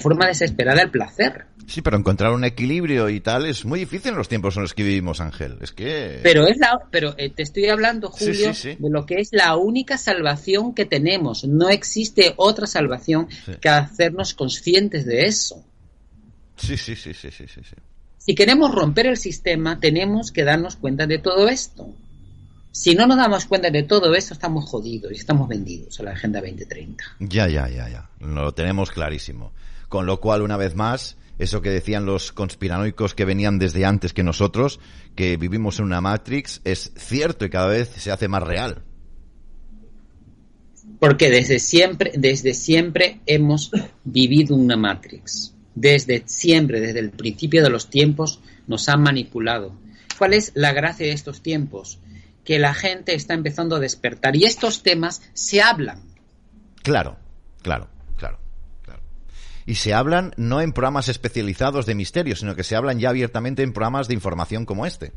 [0.00, 1.46] forma desesperada el placer.
[1.68, 4.74] Sí, pero encontrar un equilibrio y tal es muy difícil en los tiempos en los
[4.74, 5.58] que vivimos, Ángel.
[5.60, 6.18] Es que.
[6.24, 9.98] Pero es la, pero eh, te estoy hablando, Julio, de lo que es la única
[9.98, 11.44] salvación que tenemos.
[11.44, 13.28] No existe otra salvación
[13.60, 15.64] que hacernos conscientes de eso.
[16.56, 17.62] Sí, sí, sí, sí, sí, sí.
[18.16, 21.94] Si queremos romper el sistema, tenemos que darnos cuenta de todo esto.
[22.70, 26.12] Si no nos damos cuenta de todo eso, estamos jodidos y estamos vendidos a la
[26.12, 27.04] Agenda 2030.
[27.20, 28.10] Ya, ya, ya, ya.
[28.20, 29.52] Lo tenemos clarísimo.
[29.88, 34.12] Con lo cual, una vez más, eso que decían los conspiranoicos que venían desde antes
[34.12, 34.80] que nosotros,
[35.14, 38.82] que vivimos en una Matrix, es cierto y cada vez se hace más real.
[40.98, 43.70] Porque desde siempre, desde siempre hemos
[44.04, 45.54] vivido una Matrix.
[45.74, 49.72] Desde siempre, desde el principio de los tiempos, nos han manipulado.
[50.18, 52.00] ¿Cuál es la gracia de estos tiempos?
[52.48, 56.00] Que la gente está empezando a despertar y estos temas se hablan.
[56.82, 57.18] Claro,
[57.60, 58.38] claro, claro,
[58.80, 59.02] claro.
[59.66, 63.62] Y se hablan no en programas especializados de misterio, sino que se hablan ya abiertamente
[63.62, 65.12] en programas de información como este.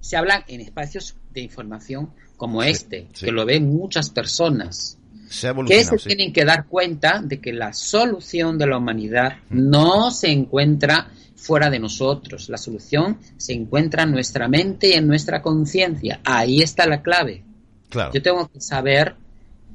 [0.00, 4.98] Se hablan en espacios de información como este, que lo ven muchas personas.
[5.28, 9.70] Se que se tienen que dar cuenta de que la solución de la humanidad mm.
[9.70, 12.48] no se encuentra fuera de nosotros.
[12.48, 16.20] La solución se encuentra en nuestra mente y en nuestra conciencia.
[16.24, 17.42] Ahí está la clave.
[17.88, 18.12] Claro.
[18.12, 19.16] Yo tengo que saber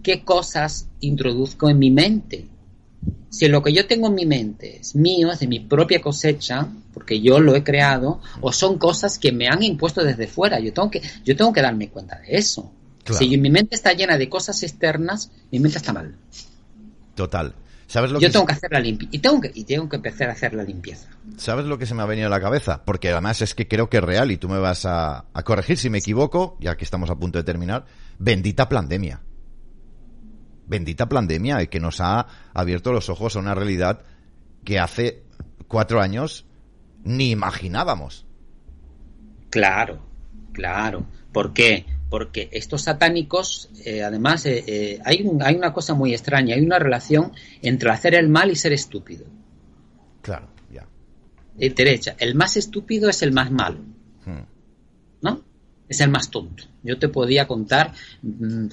[0.03, 2.47] qué cosas introduzco en mi mente.
[3.29, 6.67] Si lo que yo tengo en mi mente es mío, es de mi propia cosecha,
[6.93, 10.71] porque yo lo he creado, o son cosas que me han impuesto desde fuera, yo
[10.71, 12.71] tengo que, yo tengo que darme cuenta de eso.
[13.11, 16.15] Si mi mente está llena de cosas externas, mi mente está mal.
[17.13, 17.53] Total.
[17.87, 19.15] Yo tengo que hacer la limpieza.
[19.15, 21.09] Y tengo que, y tengo que empezar a hacer la limpieza.
[21.37, 22.83] ¿Sabes lo que se me ha venido a la cabeza?
[22.83, 25.89] Porque además es que creo que es real y tú me vas a, corregir si
[25.89, 27.85] me equivoco, ya que estamos a punto de terminar.
[28.17, 29.21] Bendita pandemia.
[30.67, 34.01] Bendita pandemia y que nos ha abierto los ojos a una realidad
[34.63, 35.23] que hace
[35.67, 36.45] cuatro años
[37.03, 38.25] ni imaginábamos.
[39.51, 39.99] Claro,
[40.53, 41.05] claro.
[41.31, 41.85] ¿Por qué?
[42.09, 46.79] Porque estos satánicos, eh, además, eh, eh, hay, hay una cosa muy extraña, hay una
[46.79, 49.25] relación entre hacer el mal y ser estúpido.
[50.21, 50.87] Claro, ya.
[51.55, 53.79] derecha, el más estúpido es el más malo,
[54.25, 54.45] hmm.
[55.21, 55.41] ¿no?
[55.87, 56.63] Es el más tonto.
[56.83, 58.67] Yo te podía contar, mm,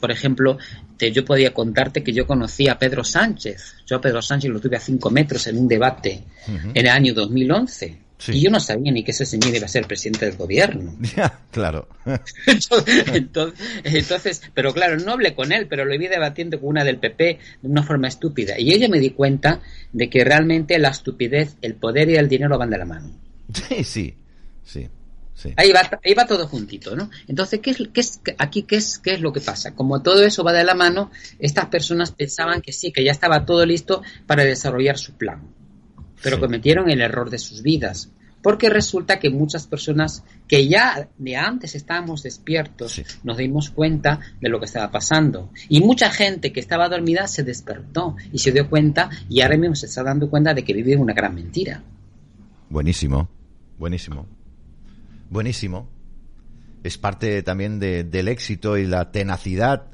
[0.00, 0.58] por ejemplo,
[0.96, 3.76] te, yo podía contarte que yo conocí a Pedro Sánchez.
[3.84, 7.14] Yo a Pedro Sánchez lo tuve a cinco metros en un debate en el año
[7.14, 10.96] 2011 y yo no sabía ni que ese señor iba a ser presidente del gobierno.
[11.16, 11.88] Ya, claro.
[13.84, 17.38] entonces, pero claro, no hablé con él, pero lo vi debatiendo con una del PP
[17.60, 18.58] de una forma estúpida.
[18.58, 19.60] Y ella me di cuenta
[19.92, 23.10] de que realmente la estupidez, el poder y el dinero van de la mano.
[23.52, 24.14] Sí, sí,
[24.64, 24.88] sí.
[25.56, 27.10] Ahí, va, ahí va todo juntito, ¿no?
[27.26, 29.74] Entonces, ¿qué es, qué es, aquí qué es, qué es lo que pasa?
[29.74, 33.44] Como todo eso va de la mano, estas personas pensaban que sí, que ya estaba
[33.44, 35.42] todo listo para desarrollar su plan
[36.22, 38.10] pero cometieron el error de sus vidas.
[38.42, 44.48] porque resulta que muchas personas que ya de antes estábamos despiertos nos dimos cuenta de
[44.48, 45.50] lo que estaba pasando.
[45.68, 49.76] Y mucha gente que estaba dormida se despertó y se dio cuenta y ahora mismo
[49.76, 51.84] se está dando cuenta de que vive una gran mentira.
[52.68, 53.28] Buenísimo,
[53.78, 54.26] buenísimo,
[55.30, 55.88] buenísimo.
[56.82, 59.86] Es parte también del éxito y la tenacidad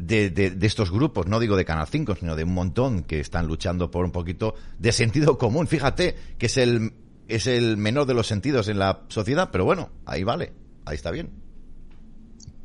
[0.00, 3.46] de, de, estos grupos, no digo de Canal 5, sino de un montón que están
[3.46, 5.66] luchando por un poquito de sentido común.
[5.66, 6.94] Fíjate que es el,
[7.28, 10.52] es el menor de los sentidos en la sociedad, pero bueno, ahí vale,
[10.86, 11.28] ahí está bien.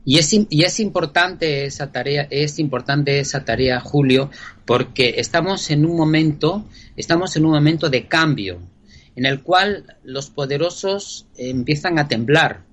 [0.05, 4.29] Y es, y es importante esa tarea, es importante esa tarea, Julio,
[4.63, 8.61] porque estamos en un momento, estamos en un momento de cambio,
[9.15, 12.63] en el cual los poderosos empiezan a temblar.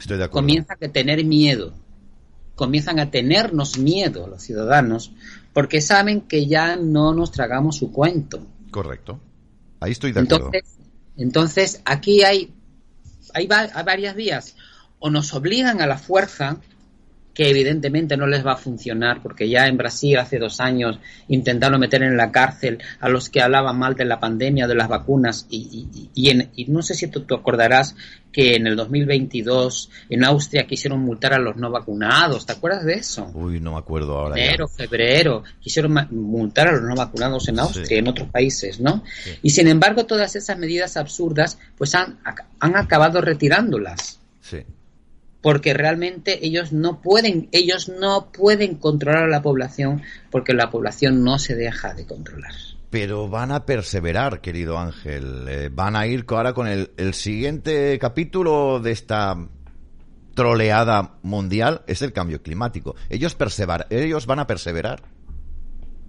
[0.00, 0.46] Estoy de acuerdo.
[0.46, 1.74] Comienzan a tener miedo
[2.58, 5.12] comienzan a tenernos miedo los ciudadanos
[5.52, 8.44] porque saben que ya no nos tragamos su cuento.
[8.72, 9.20] Correcto.
[9.78, 10.50] Ahí estoy de acuerdo.
[10.50, 10.78] Entonces,
[11.16, 12.52] entonces aquí hay,
[13.32, 14.56] hay, hay varias vías.
[14.98, 16.56] O nos obligan a la fuerza
[17.38, 20.98] que evidentemente no les va a funcionar, porque ya en Brasil hace dos años
[21.28, 24.88] intentaron meter en la cárcel a los que hablaban mal de la pandemia, de las
[24.88, 27.94] vacunas, y, y, no sé si tú, te acordarás
[28.32, 32.94] que en el 2022 en Austria quisieron multar a los no vacunados, ¿te acuerdas de
[32.94, 33.30] eso?
[33.32, 34.34] Uy, no me acuerdo ahora.
[34.34, 39.04] Enero, febrero, quisieron multar a los no vacunados en Austria y en otros países, ¿no?
[39.44, 42.18] Y sin embargo todas esas medidas absurdas pues han,
[42.58, 44.18] han acabado retirándolas.
[44.40, 44.64] Sí
[45.40, 51.22] porque realmente ellos no pueden, ellos no pueden controlar a la población porque la población
[51.22, 52.52] no se deja de controlar.
[52.90, 55.44] Pero van a perseverar, querido Ángel.
[55.48, 59.36] Eh, van a ir ahora con el, el siguiente capítulo de esta
[60.34, 62.96] troleada mundial es el cambio climático.
[63.10, 65.02] Ellos perseverar, ellos van a perseverar.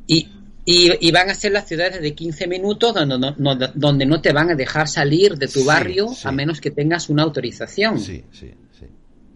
[0.07, 0.27] Y,
[0.65, 4.51] y, van a ser las ciudades de 15 minutos donde no, donde no te van
[4.51, 7.99] a dejar salir de tu barrio a menos que tengas una autorización.
[7.99, 8.53] Sí, sí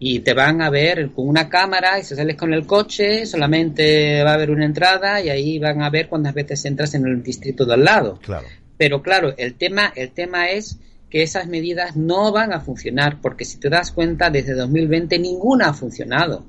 [0.06, 4.22] y te van a ver con una cámara y si sales con el coche solamente
[4.22, 7.22] va a haber una entrada y ahí van a ver cuántas veces entras en el
[7.22, 8.18] distrito de al lado.
[8.20, 8.46] Claro.
[8.76, 10.78] Pero claro, el tema, el tema es
[11.08, 15.68] que esas medidas no van a funcionar porque si te das cuenta desde 2020 ninguna
[15.68, 16.44] ha funcionado.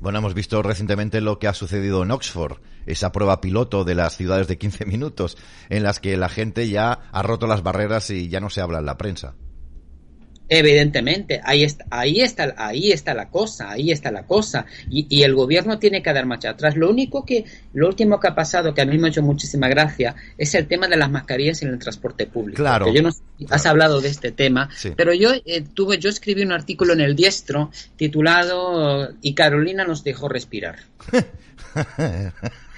[0.00, 4.16] Bueno, hemos visto recientemente lo que ha sucedido en Oxford, esa prueba piloto de las
[4.16, 5.36] ciudades de 15 minutos,
[5.68, 8.78] en las que la gente ya ha roto las barreras y ya no se habla
[8.78, 9.34] en la prensa.
[10.52, 14.66] Evidentemente, ahí está, ahí está, ahí está la cosa, ahí está la cosa.
[14.90, 16.76] Y, y, el gobierno tiene que dar marcha atrás.
[16.76, 19.68] Lo único que, lo último que ha pasado, que a mí me ha hecho muchísima
[19.68, 22.56] gracia, es el tema de las mascarillas en el transporte público.
[22.56, 22.92] Claro.
[22.92, 23.10] yo no
[23.48, 27.14] has hablado de este tema, pero yo eh, tuve, yo escribí un artículo en el
[27.14, 30.78] Diestro titulado Y Carolina nos dejó respirar.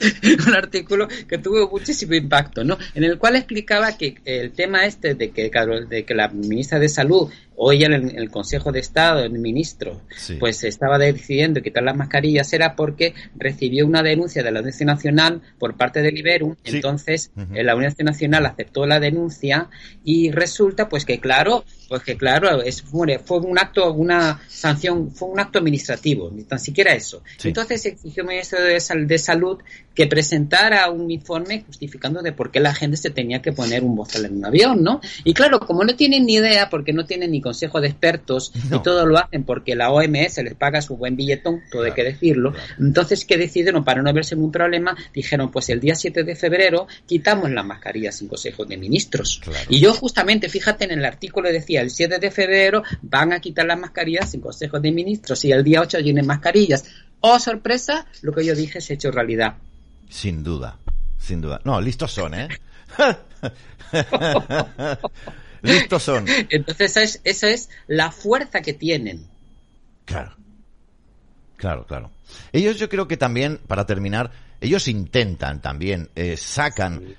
[0.46, 2.78] un artículo que tuvo muchísimo impacto, ¿no?
[2.94, 5.50] En el cual explicaba que el tema este de que,
[5.88, 7.30] de que la ministra de Salud
[7.62, 10.00] o ella en el Consejo de Estado, el ministro,
[10.38, 15.42] pues estaba decidiendo quitar las mascarillas era porque recibió una denuncia de la Audiencia Nacional
[15.58, 19.68] por parte del Iberum, entonces eh, la Audiencia Nacional aceptó la denuncia
[20.02, 23.06] y resulta pues que claro, pues que claro, es, fue,
[23.40, 27.22] un acto, una sanción, fue un acto administrativo, ni tan siquiera eso.
[27.44, 29.58] Entonces exigió al Ministro de, de Salud
[29.94, 33.96] que presentara un informe justificando de por qué la gente se tenía que poner un
[33.96, 35.02] bozal en un avión, ¿no?
[35.24, 38.78] Y claro, como no tienen ni idea, porque no tienen ni consejo de expertos y
[38.78, 42.54] todo lo hacen porque la OMS les paga su buen billetón, todo hay que decirlo,
[42.78, 43.82] entonces, ¿qué decidieron?
[43.84, 47.66] Para no verse en un problema, dijeron, pues el día 7 de febrero quitamos las
[47.66, 49.40] mascarillas sin consejo de ministros.
[49.68, 53.66] Y yo justamente, fíjate, en el artículo decía, el 7 de febrero van a quitar
[53.66, 56.84] las mascarillas sin consejo de ministros y el día 8 tienen mascarillas.
[57.18, 59.56] Oh, sorpresa, lo que yo dije se ha hecho realidad.
[60.08, 60.78] Sin duda,
[61.18, 61.60] sin duda.
[61.64, 62.48] No, listos son, ¿eh?
[65.62, 66.26] listos son.
[66.50, 69.26] Entonces esa es, es la fuerza que tienen.
[70.04, 70.36] Claro.
[71.56, 72.10] Claro, claro.
[72.52, 74.30] Ellos yo creo que también, para terminar,
[74.60, 77.16] ellos intentan también, eh, sacan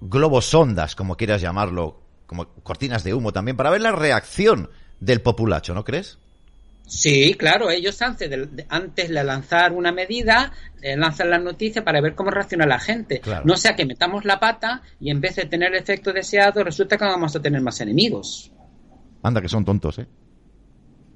[0.00, 5.20] globos sondas, como quieras llamarlo, como cortinas de humo también, para ver la reacción del
[5.20, 6.18] populacho, ¿no crees?
[6.90, 10.52] Sí, claro, ellos antes de, antes de lanzar una medida,
[10.82, 13.22] eh, lanzan la noticia para ver cómo reacciona la gente.
[13.44, 16.96] No sea que metamos la pata y en vez de tener el efecto deseado, resulta
[16.96, 18.50] que vamos a tener más enemigos.
[19.22, 20.08] Anda, que son tontos, ¿eh?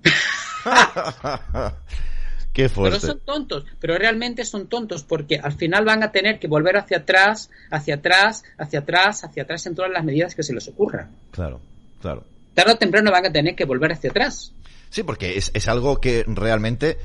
[2.52, 3.00] Qué fuerte.
[3.00, 6.76] Pero son tontos, pero realmente son tontos porque al final van a tener que volver
[6.76, 10.68] hacia atrás, hacia atrás, hacia atrás, hacia atrás en todas las medidas que se les
[10.68, 11.10] ocurran.
[11.32, 11.60] Claro,
[12.00, 12.22] claro.
[12.54, 14.52] Tarde o temprano van a tener que volver hacia atrás.
[14.94, 16.98] Sí, porque es, es algo que realmente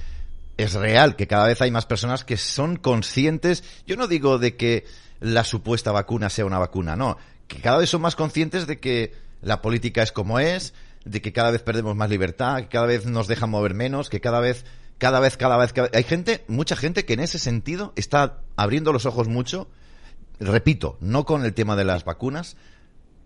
[0.58, 4.56] es real, que cada vez hay más personas que son conscientes, yo no digo de
[4.56, 4.86] que
[5.20, 7.18] la supuesta vacuna sea una vacuna, no,
[7.48, 11.34] que cada vez son más conscientes de que la política es como es, de que
[11.34, 14.66] cada vez perdemos más libertad, que cada vez nos dejan mover menos, que cada vez,
[15.00, 15.98] cada vez, cada vez, cada vez...
[15.98, 19.68] hay gente, mucha gente que en ese sentido está abriendo los ojos mucho.
[20.40, 22.56] Repito, no con el tema de las vacunas,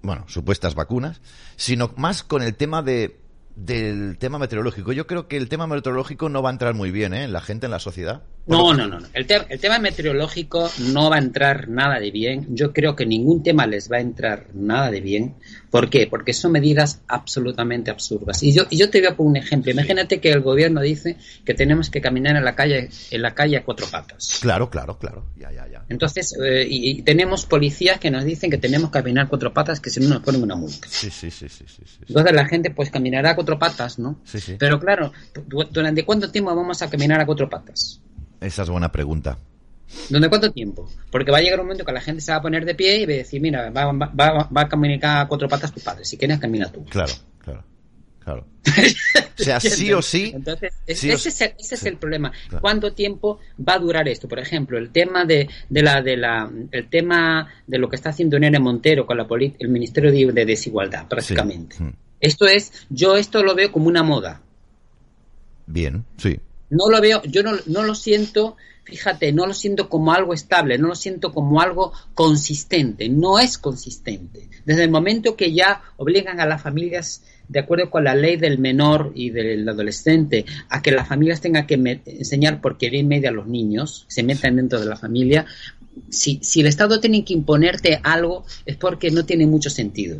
[0.03, 1.19] bueno, supuestas vacunas,
[1.57, 3.22] sino más con el tema de
[3.55, 4.93] del tema meteorológico.
[4.93, 7.23] Yo creo que el tema meteorológico no va a entrar muy bien ¿eh?
[7.23, 8.23] en la gente, en la sociedad.
[8.47, 8.97] No, no, no.
[9.13, 12.47] El, el, tema meteorológico no va a entrar nada de bien.
[12.55, 15.35] Yo creo que ningún tema les va a entrar nada de bien.
[15.73, 16.05] ¿Por qué?
[16.05, 18.43] Porque son medidas absolutamente absurdas.
[18.43, 19.71] Y yo, y yo te voy a poner un ejemplo.
[19.71, 23.57] Imagínate que el gobierno dice que tenemos que caminar en la calle, en la calle
[23.57, 24.37] a cuatro patas.
[24.39, 25.25] Claro, claro, claro.
[25.35, 25.83] Ya, ya, ya.
[25.89, 29.79] Entonces, eh, y, y, tenemos policías que nos dicen que tenemos que caminar cuatro patas,
[29.79, 30.87] que si no nos ponen una multa.
[30.87, 31.99] Sí, sí, sí, sí, sí, sí.
[32.07, 34.19] Entonces la gente pues caminará a cuatro patas, ¿no?
[34.25, 34.57] Sí, sí.
[34.59, 35.11] Pero claro,
[35.71, 37.99] ¿durante cuánto tiempo vamos a caminar a cuatro patas?
[38.39, 39.39] Esa es buena pregunta.
[40.09, 40.89] ¿Durante cuánto tiempo?
[41.11, 42.99] Porque va a llegar un momento que la gente se va a poner de pie
[42.99, 45.79] y va a decir, mira, va, va, va, va a caminar a cuatro patas tu
[45.79, 46.05] padre.
[46.05, 46.83] Si quieres, camina tú.
[46.85, 47.63] Claro, claro,
[48.19, 48.45] claro.
[49.39, 50.31] o sea, sí o sí.
[50.33, 51.87] Entonces, sí ese, o es el, ese es sí.
[51.87, 52.31] el problema.
[52.47, 52.61] Claro.
[52.61, 54.27] ¿Cuánto tiempo va a durar esto?
[54.27, 58.09] Por ejemplo, el tema de, de la, de la, el tema de lo que está
[58.09, 59.27] haciendo Nene Montero con la
[59.59, 61.77] el Ministerio de, de Desigualdad, prácticamente.
[61.77, 61.83] Sí.
[61.83, 61.93] Mm.
[62.23, 64.41] Esto es, yo esto lo veo como una moda.
[65.65, 66.39] Bien, sí.
[66.69, 70.77] No lo veo, yo no, no lo siento, fíjate, no lo siento como algo estable,
[70.77, 74.49] no lo siento como algo consistente, no es consistente.
[74.65, 78.59] Desde el momento que ya obligan a las familias, de acuerdo con la ley del
[78.59, 83.33] menor y del adolescente, a que las familias tengan que enseñar porquería y media a
[83.33, 85.45] los niños, se metan dentro de la familia,
[86.09, 90.19] si, si el Estado tiene que imponerte algo es porque no tiene mucho sentido.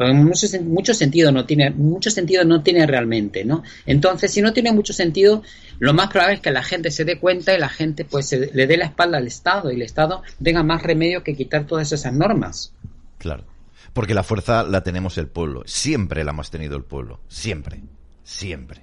[0.00, 3.62] Mucho, mucho, sentido no tiene, mucho sentido no tiene realmente, ¿no?
[3.84, 5.42] Entonces, si no tiene mucho sentido,
[5.78, 8.50] lo más probable es que la gente se dé cuenta y la gente pues se,
[8.54, 11.92] le dé la espalda al Estado y el Estado tenga más remedio que quitar todas
[11.92, 12.72] esas normas.
[13.18, 13.44] Claro.
[13.92, 15.64] Porque la fuerza la tenemos el pueblo.
[15.66, 17.20] Siempre la hemos tenido el pueblo.
[17.28, 17.82] Siempre.
[18.22, 18.82] Siempre.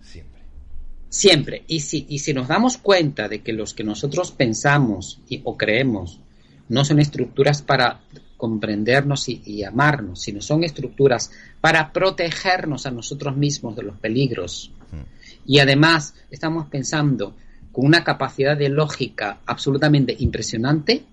[0.00, 0.42] Siempre.
[1.08, 1.64] Siempre.
[1.68, 5.56] Y si, y si nos damos cuenta de que los que nosotros pensamos y, o
[5.56, 6.20] creemos
[6.68, 8.00] no son estructuras para
[8.36, 11.30] comprendernos y, y, amarnos, sino son estructuras
[11.60, 14.72] para protegernos a nosotros mismos de los peligros.
[15.46, 17.34] Y además estamos pensando
[17.72, 21.04] con una capacidad de lógica absolutamente impresionante,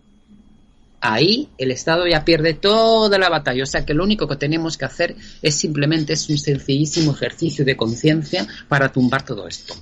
[1.04, 3.64] ahí el Estado ya pierde toda la batalla.
[3.64, 7.66] O sea que lo único que tenemos que hacer es simplemente es un sencillísimo ejercicio
[7.66, 9.76] de conciencia para tumbar todo esto.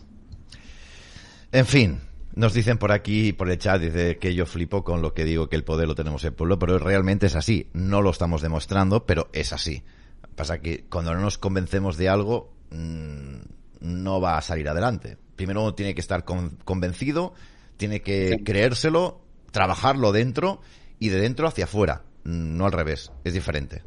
[1.52, 2.00] En fin,
[2.34, 5.50] nos dicen por aquí, por el chat, dice que yo flipo con lo que digo
[5.50, 7.70] que el poder lo tenemos el pueblo, pero realmente es así.
[7.74, 9.84] No lo estamos demostrando, pero es así.
[10.36, 13.40] Pasa que cuando no nos convencemos de algo, mmm,
[13.82, 15.18] no va a salir adelante.
[15.36, 17.34] Primero uno tiene que estar con, convencido,
[17.78, 18.44] tiene que sí.
[18.44, 19.22] creérselo,
[19.52, 20.62] trabajarlo dentro
[21.00, 22.04] y de dentro hacia afuera.
[22.24, 23.84] No al revés, es diferente.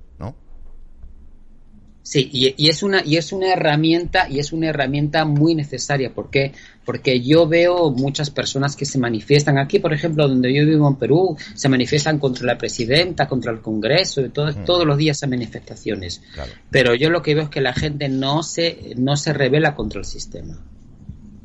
[2.05, 6.13] Sí, y, y, es una y es una herramienta y es una herramienta muy necesaria
[6.15, 6.53] porque
[6.85, 10.97] porque yo veo muchas personas que se manifiestan aquí, por ejemplo, donde yo vivo en
[10.97, 14.67] Perú, se manifiestan contra la presidenta, contra el Congreso, y todo, mm.
[14.67, 16.21] todos los días hay manifestaciones.
[16.35, 16.53] Claro.
[16.71, 20.01] Pero yo lo que veo es que la gente no se no se revela contra
[20.01, 20.59] el sistema.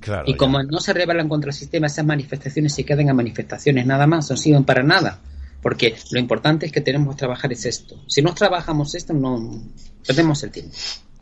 [0.01, 0.67] Claro, y como ya.
[0.69, 4.35] no se rebelan contra el sistema, esas manifestaciones se quedan a manifestaciones nada más, no
[4.35, 5.21] sirven para nada.
[5.61, 8.01] Porque lo importante es que tenemos que trabajar es esto.
[8.07, 9.61] Si no trabajamos esto, no
[10.05, 10.75] perdemos el tiempo.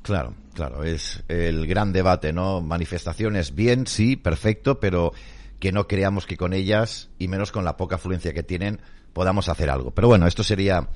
[0.03, 2.61] Claro, claro, es el gran debate, ¿no?
[2.61, 5.11] Manifestaciones bien, sí, perfecto, pero
[5.59, 8.79] que no creamos que con ellas, y menos con la poca afluencia que tienen,
[9.13, 9.91] podamos hacer algo.
[9.91, 10.87] Pero bueno, esto sería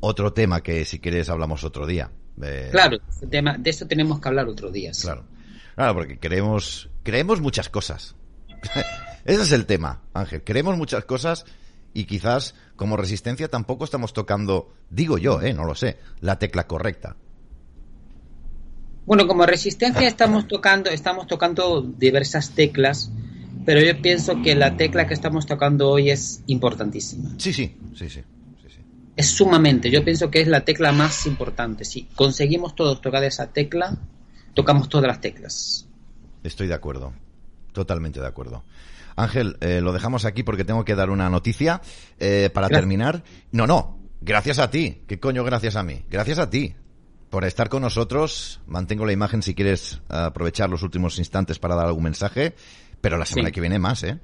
[0.00, 2.10] otro tema que si quieres hablamos otro día.
[2.42, 2.70] Eh...
[2.72, 4.92] Claro, este tema, de esto tenemos que hablar otro día.
[5.00, 5.24] Claro,
[5.74, 8.16] claro, porque creemos, creemos muchas cosas.
[9.24, 10.42] Ese es el tema, Ángel.
[10.42, 11.44] Creemos muchas cosas
[11.96, 16.66] y quizás como resistencia tampoco estamos tocando, digo yo, eh, no lo sé, la tecla
[16.66, 17.16] correcta.
[19.06, 23.10] Bueno, como resistencia estamos tocando, estamos tocando diversas teclas,
[23.64, 27.30] pero yo pienso que la tecla que estamos tocando hoy es importantísima.
[27.38, 28.20] Sí, sí, sí, sí.
[28.62, 28.80] sí, sí.
[29.16, 31.86] Es sumamente, yo pienso que es la tecla más importante.
[31.86, 33.96] Si conseguimos todos tocar esa tecla,
[34.52, 35.88] tocamos todas las teclas.
[36.42, 37.14] Estoy de acuerdo,
[37.72, 38.64] totalmente de acuerdo.
[39.16, 41.80] Ángel, eh, lo dejamos aquí porque tengo que dar una noticia
[42.18, 42.82] eh, para gracias.
[42.82, 43.24] terminar.
[43.50, 45.02] No, no, gracias a ti.
[45.06, 46.04] ¿Qué coño gracias a mí?
[46.10, 46.74] Gracias a ti
[47.30, 48.60] por estar con nosotros.
[48.66, 52.54] Mantengo la imagen si quieres aprovechar los últimos instantes para dar algún mensaje,
[53.00, 53.52] pero la semana sí.
[53.52, 54.18] que viene más, ¿eh?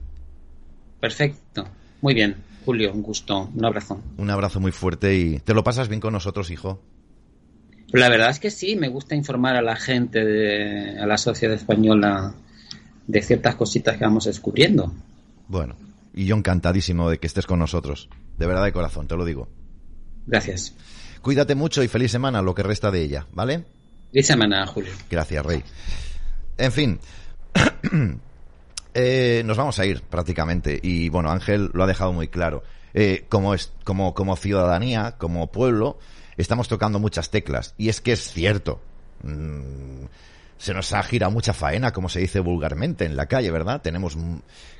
[1.01, 1.67] Perfecto.
[2.01, 4.01] Muy bien, Julio, un gusto, un abrazo.
[4.19, 6.81] Un abrazo muy fuerte y te lo pasas bien con nosotros, hijo.
[7.93, 11.55] La verdad es que sí, me gusta informar a la gente, de, a la sociedad
[11.55, 12.35] española
[13.07, 14.93] de ciertas cositas que vamos descubriendo.
[15.49, 15.77] Bueno,
[16.15, 18.09] Y yo encantadísimo de que estés con nosotros.
[18.39, 19.49] De verdad de corazón, te lo digo.
[20.27, 20.75] Gracias.
[21.23, 23.65] Cuídate mucho y feliz semana, lo que resta de ella, ¿vale?
[24.11, 24.93] Feliz semana, Julio.
[25.11, 25.63] Gracias, Rey.
[26.59, 27.01] En fin.
[28.95, 30.79] eh, nos vamos a ir prácticamente.
[30.83, 32.63] Y bueno, Ángel lo ha dejado muy claro.
[32.95, 35.99] Eh, como, es, como, como ciudadanía, como pueblo,
[36.37, 37.75] estamos tocando muchas teclas.
[37.79, 38.81] Y es que es cierto.
[39.23, 40.05] Mm,
[40.63, 43.83] se nos ha girado mucha faena, como se dice vulgarmente en la calle, ¿verdad?
[43.83, 44.17] Tenemos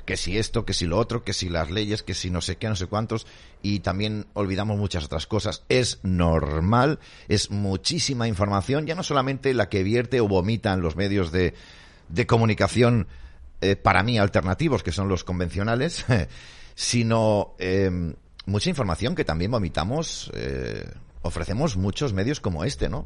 [0.05, 2.55] que si esto, que si lo otro, que si las leyes, que si no sé
[2.55, 3.27] qué, no sé cuántos,
[3.61, 5.65] y también olvidamos muchas otras cosas.
[5.67, 10.95] Es normal, es muchísima información, ya no solamente la que vierte o vomita en los
[10.95, 11.53] medios de,
[12.07, 13.07] de comunicación,
[13.59, 16.05] eh, para mí alternativos, que son los convencionales,
[16.75, 17.91] sino eh,
[18.45, 20.89] mucha información que también vomitamos, eh,
[21.23, 23.05] ofrecemos muchos medios como este, ¿no?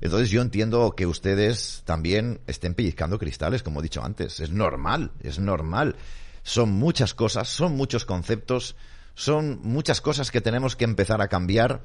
[0.00, 4.40] Entonces yo entiendo que ustedes también estén pellizcando cristales, como he dicho antes.
[4.40, 5.96] Es normal, es normal.
[6.42, 8.76] Son muchas cosas, son muchos conceptos,
[9.14, 11.82] son muchas cosas que tenemos que empezar a cambiar.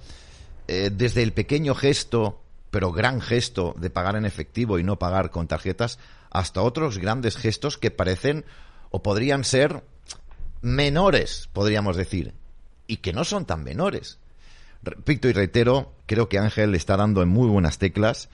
[0.67, 5.29] Eh, desde el pequeño gesto, pero gran gesto de pagar en efectivo y no pagar
[5.29, 5.99] con tarjetas,
[6.31, 8.45] hasta otros grandes gestos que parecen
[8.89, 9.83] o podrían ser
[10.61, 12.33] menores, podríamos decir,
[12.87, 14.17] y que no son tan menores.
[14.85, 18.29] Repito y reitero, creo que Ángel está dando en muy buenas teclas.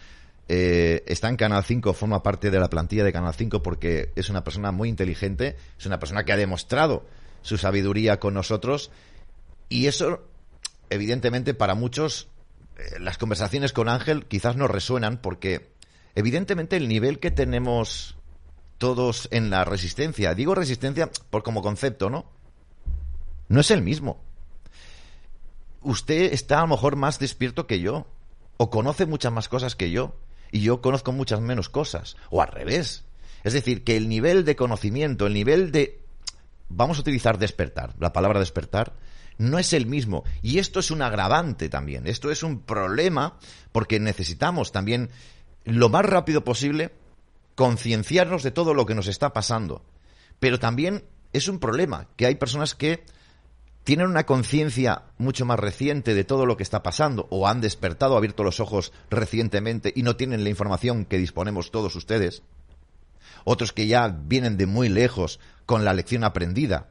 [0.50, 4.30] Eh, está en Canal 5, forma parte de la plantilla de Canal 5 porque es
[4.30, 7.06] una persona muy inteligente, es una persona que ha demostrado
[7.42, 8.92] su sabiduría con nosotros
[9.70, 10.28] y eso,
[10.90, 12.28] evidentemente, para muchos,
[12.78, 15.72] eh, las conversaciones con Ángel quizás no resuenan porque,
[16.16, 18.18] evidentemente, el nivel que tenemos
[18.78, 22.30] todos en la resistencia, digo resistencia por como concepto, ¿no?
[23.48, 24.22] No es el mismo
[25.82, 28.08] usted está a lo mejor más despierto que yo,
[28.58, 30.16] o conoce muchas más cosas que yo,
[30.52, 33.06] y yo conozco muchas menos cosas, o al revés.
[33.44, 36.04] Es decir, que el nivel de conocimiento, el nivel de...
[36.70, 38.94] Vamos a utilizar despertar, la palabra despertar,
[39.38, 40.24] no es el mismo.
[40.42, 43.38] Y esto es un agravante también, esto es un problema,
[43.72, 45.10] porque necesitamos también,
[45.64, 46.94] lo más rápido posible,
[47.56, 49.84] concienciarnos de todo lo que nos está pasando.
[50.40, 51.04] Pero también
[51.34, 53.04] es un problema, que hay personas que
[53.84, 58.16] tienen una conciencia mucho más reciente de todo lo que está pasando o han despertado,
[58.16, 62.44] abierto los ojos recientemente y no tienen la información que disponemos todos ustedes.
[63.44, 66.90] Otros que ya vienen de muy lejos con la lección aprendida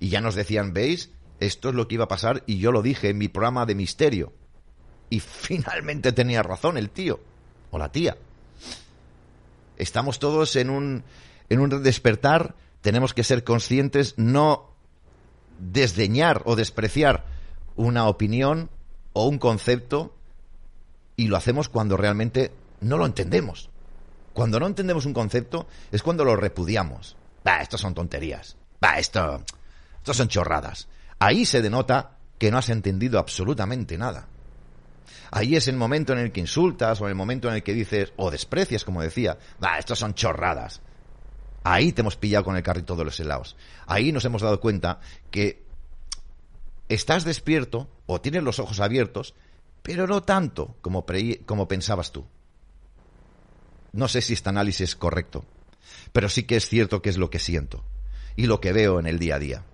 [0.00, 1.10] y ya nos decían, veis,
[1.40, 3.74] esto es lo que iba a pasar y yo lo dije en mi programa de
[3.74, 4.32] misterio.
[5.10, 7.20] Y finalmente tenía razón el tío
[7.70, 8.16] o la tía.
[9.76, 11.04] Estamos todos en un,
[11.48, 14.67] en un despertar, tenemos que ser conscientes, no
[15.58, 17.24] desdeñar o despreciar
[17.76, 18.70] una opinión
[19.12, 20.14] o un concepto
[21.16, 23.70] y lo hacemos cuando realmente no lo entendemos.
[24.32, 27.16] Cuando no entendemos un concepto es cuando lo repudiamos.
[27.46, 28.56] Va, esto son tonterías.
[28.82, 29.42] Va, esto,
[29.96, 30.88] esto son chorradas.
[31.18, 34.28] Ahí se denota que no has entendido absolutamente nada.
[35.30, 38.12] Ahí es el momento en el que insultas o el momento en el que dices
[38.16, 40.80] o desprecias, como decía, va, esto son chorradas.
[41.70, 43.54] Ahí te hemos pillado con el carrito de los helados.
[43.86, 45.00] Ahí nos hemos dado cuenta
[45.30, 45.62] que
[46.88, 49.34] estás despierto o tienes los ojos abiertos,
[49.82, 51.04] pero no tanto como,
[51.44, 52.24] como pensabas tú.
[53.92, 55.44] No sé si este análisis es correcto,
[56.10, 57.84] pero sí que es cierto que es lo que siento
[58.34, 59.64] y lo que veo en el día a día.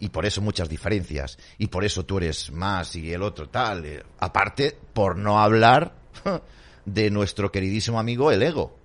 [0.00, 3.84] Y por eso muchas diferencias, y por eso tú eres más y el otro tal.
[3.84, 5.94] Eh, aparte, por no hablar
[6.84, 8.79] de nuestro queridísimo amigo el ego.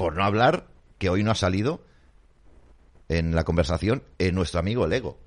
[0.00, 0.66] Por no hablar,
[0.96, 1.84] que hoy no ha salido
[3.10, 5.18] en la conversación, en nuestro amigo el ego.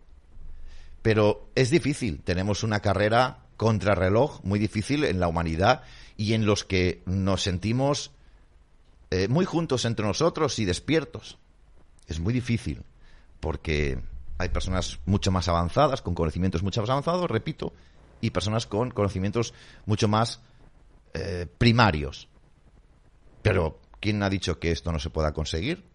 [1.03, 5.83] Pero es difícil, tenemos una carrera contrarreloj muy difícil en la humanidad
[6.17, 8.13] y en los que nos sentimos
[9.11, 11.37] eh, muy juntos entre nosotros y despiertos.
[12.07, 12.81] Es muy difícil
[13.41, 13.99] porque
[14.39, 17.73] hay personas mucho más avanzadas, con conocimientos mucho más avanzados, repito,
[18.21, 19.53] y personas con conocimientos
[19.85, 20.41] mucho más
[21.13, 22.27] eh, primarios.
[23.43, 25.85] Pero ¿Quién ha dicho que esto no se pueda conseguir?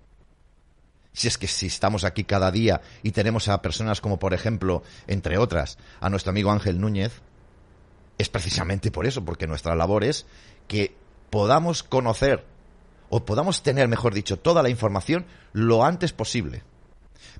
[1.12, 4.82] Si es que si estamos aquí cada día y tenemos a personas como, por ejemplo,
[5.06, 7.20] entre otras, a nuestro amigo Ángel Núñez,
[8.16, 10.24] es precisamente por eso, porque nuestra labor es
[10.68, 10.96] que
[11.28, 12.46] podamos conocer,
[13.10, 16.62] o podamos tener, mejor dicho, toda la información lo antes posible,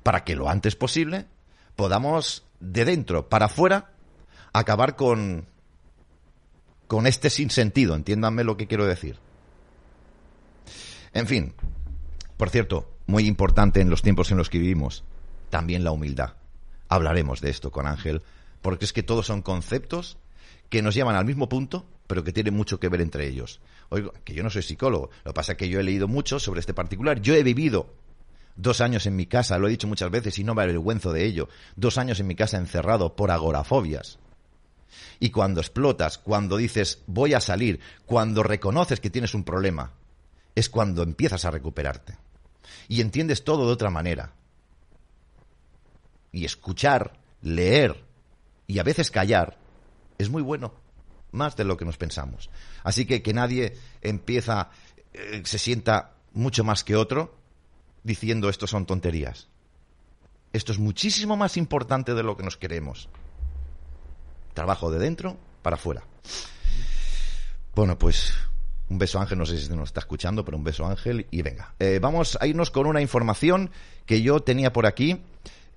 [0.03, 1.25] para que lo antes posible
[1.77, 3.95] podamos, de dentro para afuera,
[4.53, 5.47] acabar con,
[6.87, 9.19] con este sinsentido, entiéndanme lo que quiero decir.
[11.13, 11.55] En fin,
[12.37, 15.05] por cierto, muy importante en los tiempos en los que vivimos,
[15.51, 16.35] también la humildad.
[16.89, 18.23] Hablaremos de esto con Ángel,
[18.63, 20.19] porque es que todos son conceptos
[20.69, 23.61] que nos llevan al mismo punto, pero que tienen mucho que ver entre ellos.
[23.89, 26.39] Oigo, que yo no soy psicólogo, lo que pasa es que yo he leído mucho
[26.39, 27.95] sobre este particular, yo he vivido
[28.57, 31.25] dos años en mi casa, lo he dicho muchas veces y no me avergüenzo de
[31.25, 34.19] ello, dos años en mi casa encerrado por agorafobias.
[35.21, 39.93] Y cuando explotas, cuando dices voy a salir, cuando reconoces que tienes un problema,
[40.59, 42.19] es cuando empiezas a recuperarte.
[42.89, 44.33] Y entiendes todo de otra manera.
[46.33, 48.05] Y escuchar, leer
[48.67, 49.57] y a veces callar
[50.19, 50.75] es muy bueno,
[51.31, 52.51] más de lo que nos pensamos.
[52.83, 54.71] Así que que nadie empieza,
[55.13, 57.37] eh, se sienta mucho más que otro
[58.03, 59.49] diciendo esto son tonterías.
[60.53, 63.09] Esto es muchísimo más importante de lo que nos queremos.
[64.55, 66.03] Trabajo de dentro para afuera.
[67.77, 68.35] Bueno, pues
[68.89, 71.75] un beso Ángel, no sé si nos está escuchando, pero un beso Ángel y venga.
[71.79, 73.71] Eh, vamos a irnos con una información
[74.07, 75.21] que yo tenía por aquí.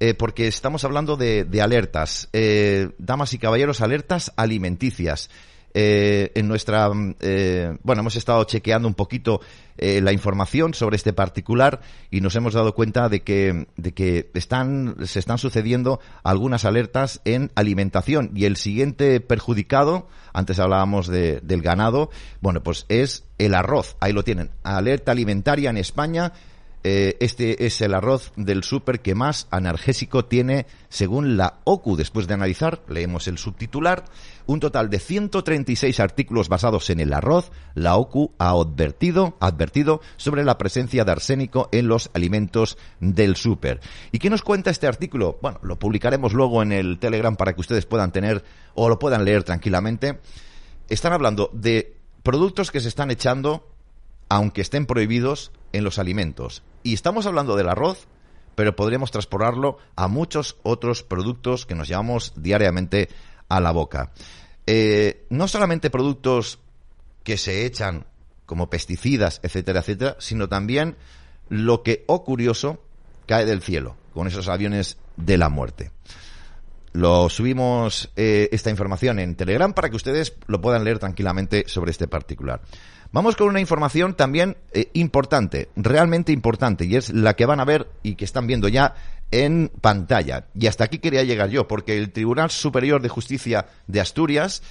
[0.04, 5.30] Eh, porque estamos hablando de, alertas, eh, damas y caballeros, alertas alimenticias.
[5.74, 9.42] Eh, en nuestra, bueno, hemos estado chequeando un poquito
[9.78, 11.82] la información sobre este particular
[12.12, 17.20] y nos hemos dado cuenta de que, de que están, se están sucediendo algunas alertas
[17.26, 22.12] en alimentación y el siguiente perjudicado, antes hablábamos del ganado,
[22.42, 23.96] bueno, pues es el arroz.
[24.00, 24.52] Ahí lo tienen.
[24.64, 26.34] Alerta alimentaria en España
[26.84, 31.96] eh, este es el arroz del súper que más analgésico tiene según la OCU.
[31.96, 34.06] Después de analizar, leemos el subtitular,
[34.46, 40.44] un total de 136 artículos basados en el arroz, la OCU ha advertido, advertido sobre
[40.44, 43.82] la presencia de arsénico en los alimentos del súper.
[44.12, 45.40] ¿Y qué nos cuenta este artículo?
[45.42, 48.44] Bueno, lo publicaremos luego en el Telegram para que ustedes puedan tener
[48.74, 50.20] o lo puedan leer tranquilamente.
[50.90, 53.68] Están hablando de productos que se están echando
[54.32, 56.64] aunque estén prohibidos en los alimentos.
[56.84, 58.08] Y estamos hablando del arroz,
[58.56, 63.10] pero podríamos transportarlo a muchos otros productos que nos llevamos diariamente
[63.52, 64.12] a la boca.
[64.66, 66.60] Eh, no solamente productos
[67.24, 68.06] que se echan
[68.46, 70.96] como pesticidas, etcétera, etcétera, sino también
[71.50, 72.82] lo que, oh curioso,
[73.26, 75.92] cae del cielo, con esos aviones de la muerte.
[76.94, 81.92] Lo subimos eh, esta información en Telegram para que ustedes lo puedan leer tranquilamente sobre
[81.92, 82.62] este particular.
[83.14, 87.66] Vamos con una información también eh, importante, realmente importante, y es la que van a
[87.66, 88.96] ver y que están viendo ya
[89.32, 90.46] en pantalla.
[90.54, 94.62] Y hasta aquí quería llegar yo, porque el Tribunal Superior de Justicia de Asturias,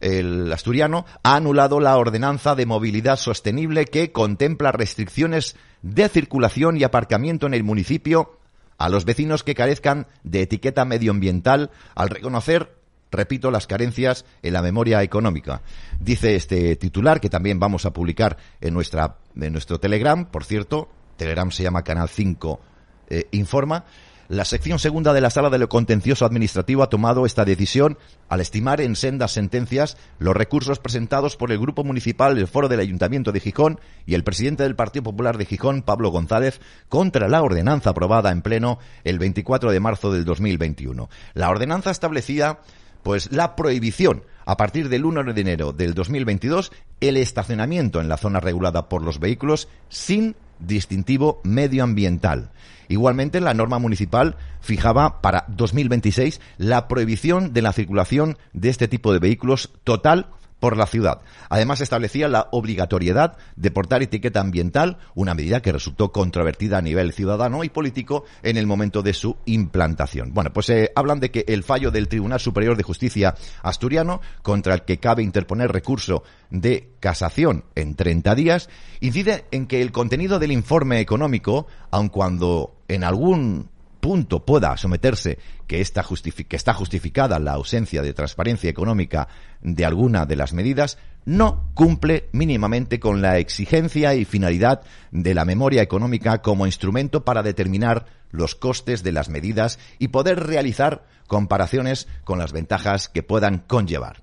[0.00, 6.84] el asturiano, ha anulado la ordenanza de movilidad sostenible que contempla restricciones de circulación y
[6.84, 8.38] aparcamiento en el municipio
[8.78, 14.62] a los vecinos que carezcan de etiqueta medioambiental al reconocer repito, las carencias en la
[14.62, 15.62] memoria económica.
[15.98, 20.88] Dice este titular, que también vamos a publicar en, nuestra, en nuestro Telegram, por cierto,
[21.16, 22.60] Telegram se llama Canal 5
[23.08, 23.84] eh, Informa,
[24.30, 28.40] la sección segunda de la Sala de lo Contencioso Administrativo ha tomado esta decisión al
[28.40, 33.32] estimar en sendas sentencias los recursos presentados por el Grupo Municipal del Foro del Ayuntamiento
[33.32, 37.90] de Gijón y el presidente del Partido Popular de Gijón, Pablo González, contra la ordenanza
[37.90, 41.10] aprobada en pleno el 24 de marzo del 2021.
[41.34, 42.60] La ordenanza establecía
[43.02, 48.16] pues la prohibición a partir del 1 de enero del 2022 el estacionamiento en la
[48.16, 52.52] zona regulada por los vehículos sin distintivo medioambiental.
[52.90, 59.12] Igualmente, la norma municipal fijaba para 2026 la prohibición de la circulación de este tipo
[59.12, 60.26] de vehículos total
[60.60, 61.22] por la ciudad.
[61.48, 67.12] Además, establecía la obligatoriedad de portar etiqueta ambiental, una medida que resultó controvertida a nivel
[67.12, 70.32] ciudadano y político en el momento de su implantación.
[70.32, 74.74] Bueno, pues eh, hablan de que el fallo del Tribunal Superior de Justicia asturiano, contra
[74.74, 78.68] el que cabe interponer recurso de casación en 30 días,
[79.00, 85.38] incide en que el contenido del informe económico, aun cuando en algún punto pueda someterse
[85.66, 86.04] que, esta
[86.48, 89.28] que está justificada la ausencia de transparencia económica
[89.60, 95.44] de alguna de las medidas, no cumple mínimamente con la exigencia y finalidad de la
[95.44, 102.08] memoria económica como instrumento para determinar los costes de las medidas y poder realizar comparaciones
[102.24, 104.22] con las ventajas que puedan conllevar.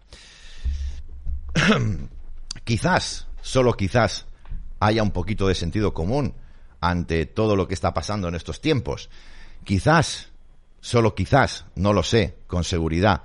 [2.64, 4.26] quizás, solo quizás,
[4.80, 6.34] haya un poquito de sentido común
[6.82, 9.10] ante todo lo que está pasando en estos tiempos.
[9.68, 10.30] Quizás,
[10.80, 13.24] solo quizás, no lo sé, con seguridad,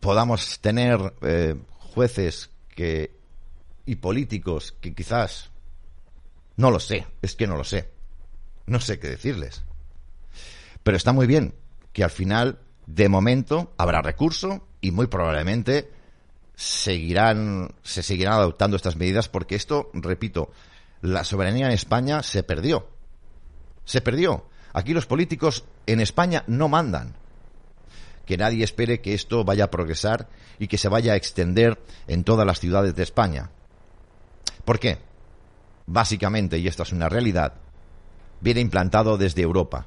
[0.00, 3.14] podamos tener eh, jueces que
[3.84, 5.50] y políticos que quizás
[6.56, 7.90] no lo sé, es que no lo sé.
[8.64, 9.64] No sé qué decirles.
[10.82, 11.54] Pero está muy bien
[11.92, 15.92] que al final, de momento, habrá recurso y muy probablemente
[16.54, 20.52] seguirán, se seguirán adoptando estas medidas porque esto, repito,
[21.02, 22.88] la soberanía en España se perdió.
[23.84, 24.48] Se perdió.
[24.74, 27.14] Aquí los políticos en España no mandan.
[28.26, 30.28] Que nadie espere que esto vaya a progresar
[30.58, 33.50] y que se vaya a extender en todas las ciudades de España.
[34.64, 34.98] ¿Por qué?
[35.86, 37.54] Básicamente, y esta es una realidad,
[38.40, 39.86] viene implantado desde Europa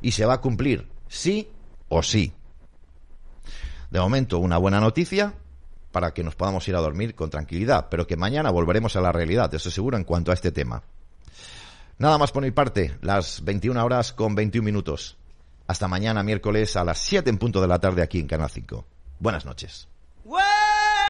[0.00, 1.50] y se va a cumplir, sí
[1.88, 2.32] o sí.
[3.90, 5.34] De momento, una buena noticia
[5.90, 9.10] para que nos podamos ir a dormir con tranquilidad, pero que mañana volveremos a la
[9.10, 10.84] realidad, eso seguro en cuanto a este tema.
[12.00, 15.18] Nada más por mi parte, las 21 horas con 21 minutos.
[15.66, 18.86] Hasta mañana miércoles a las 7 en punto de la tarde aquí en Canal 5.
[19.18, 19.86] Buenas noches.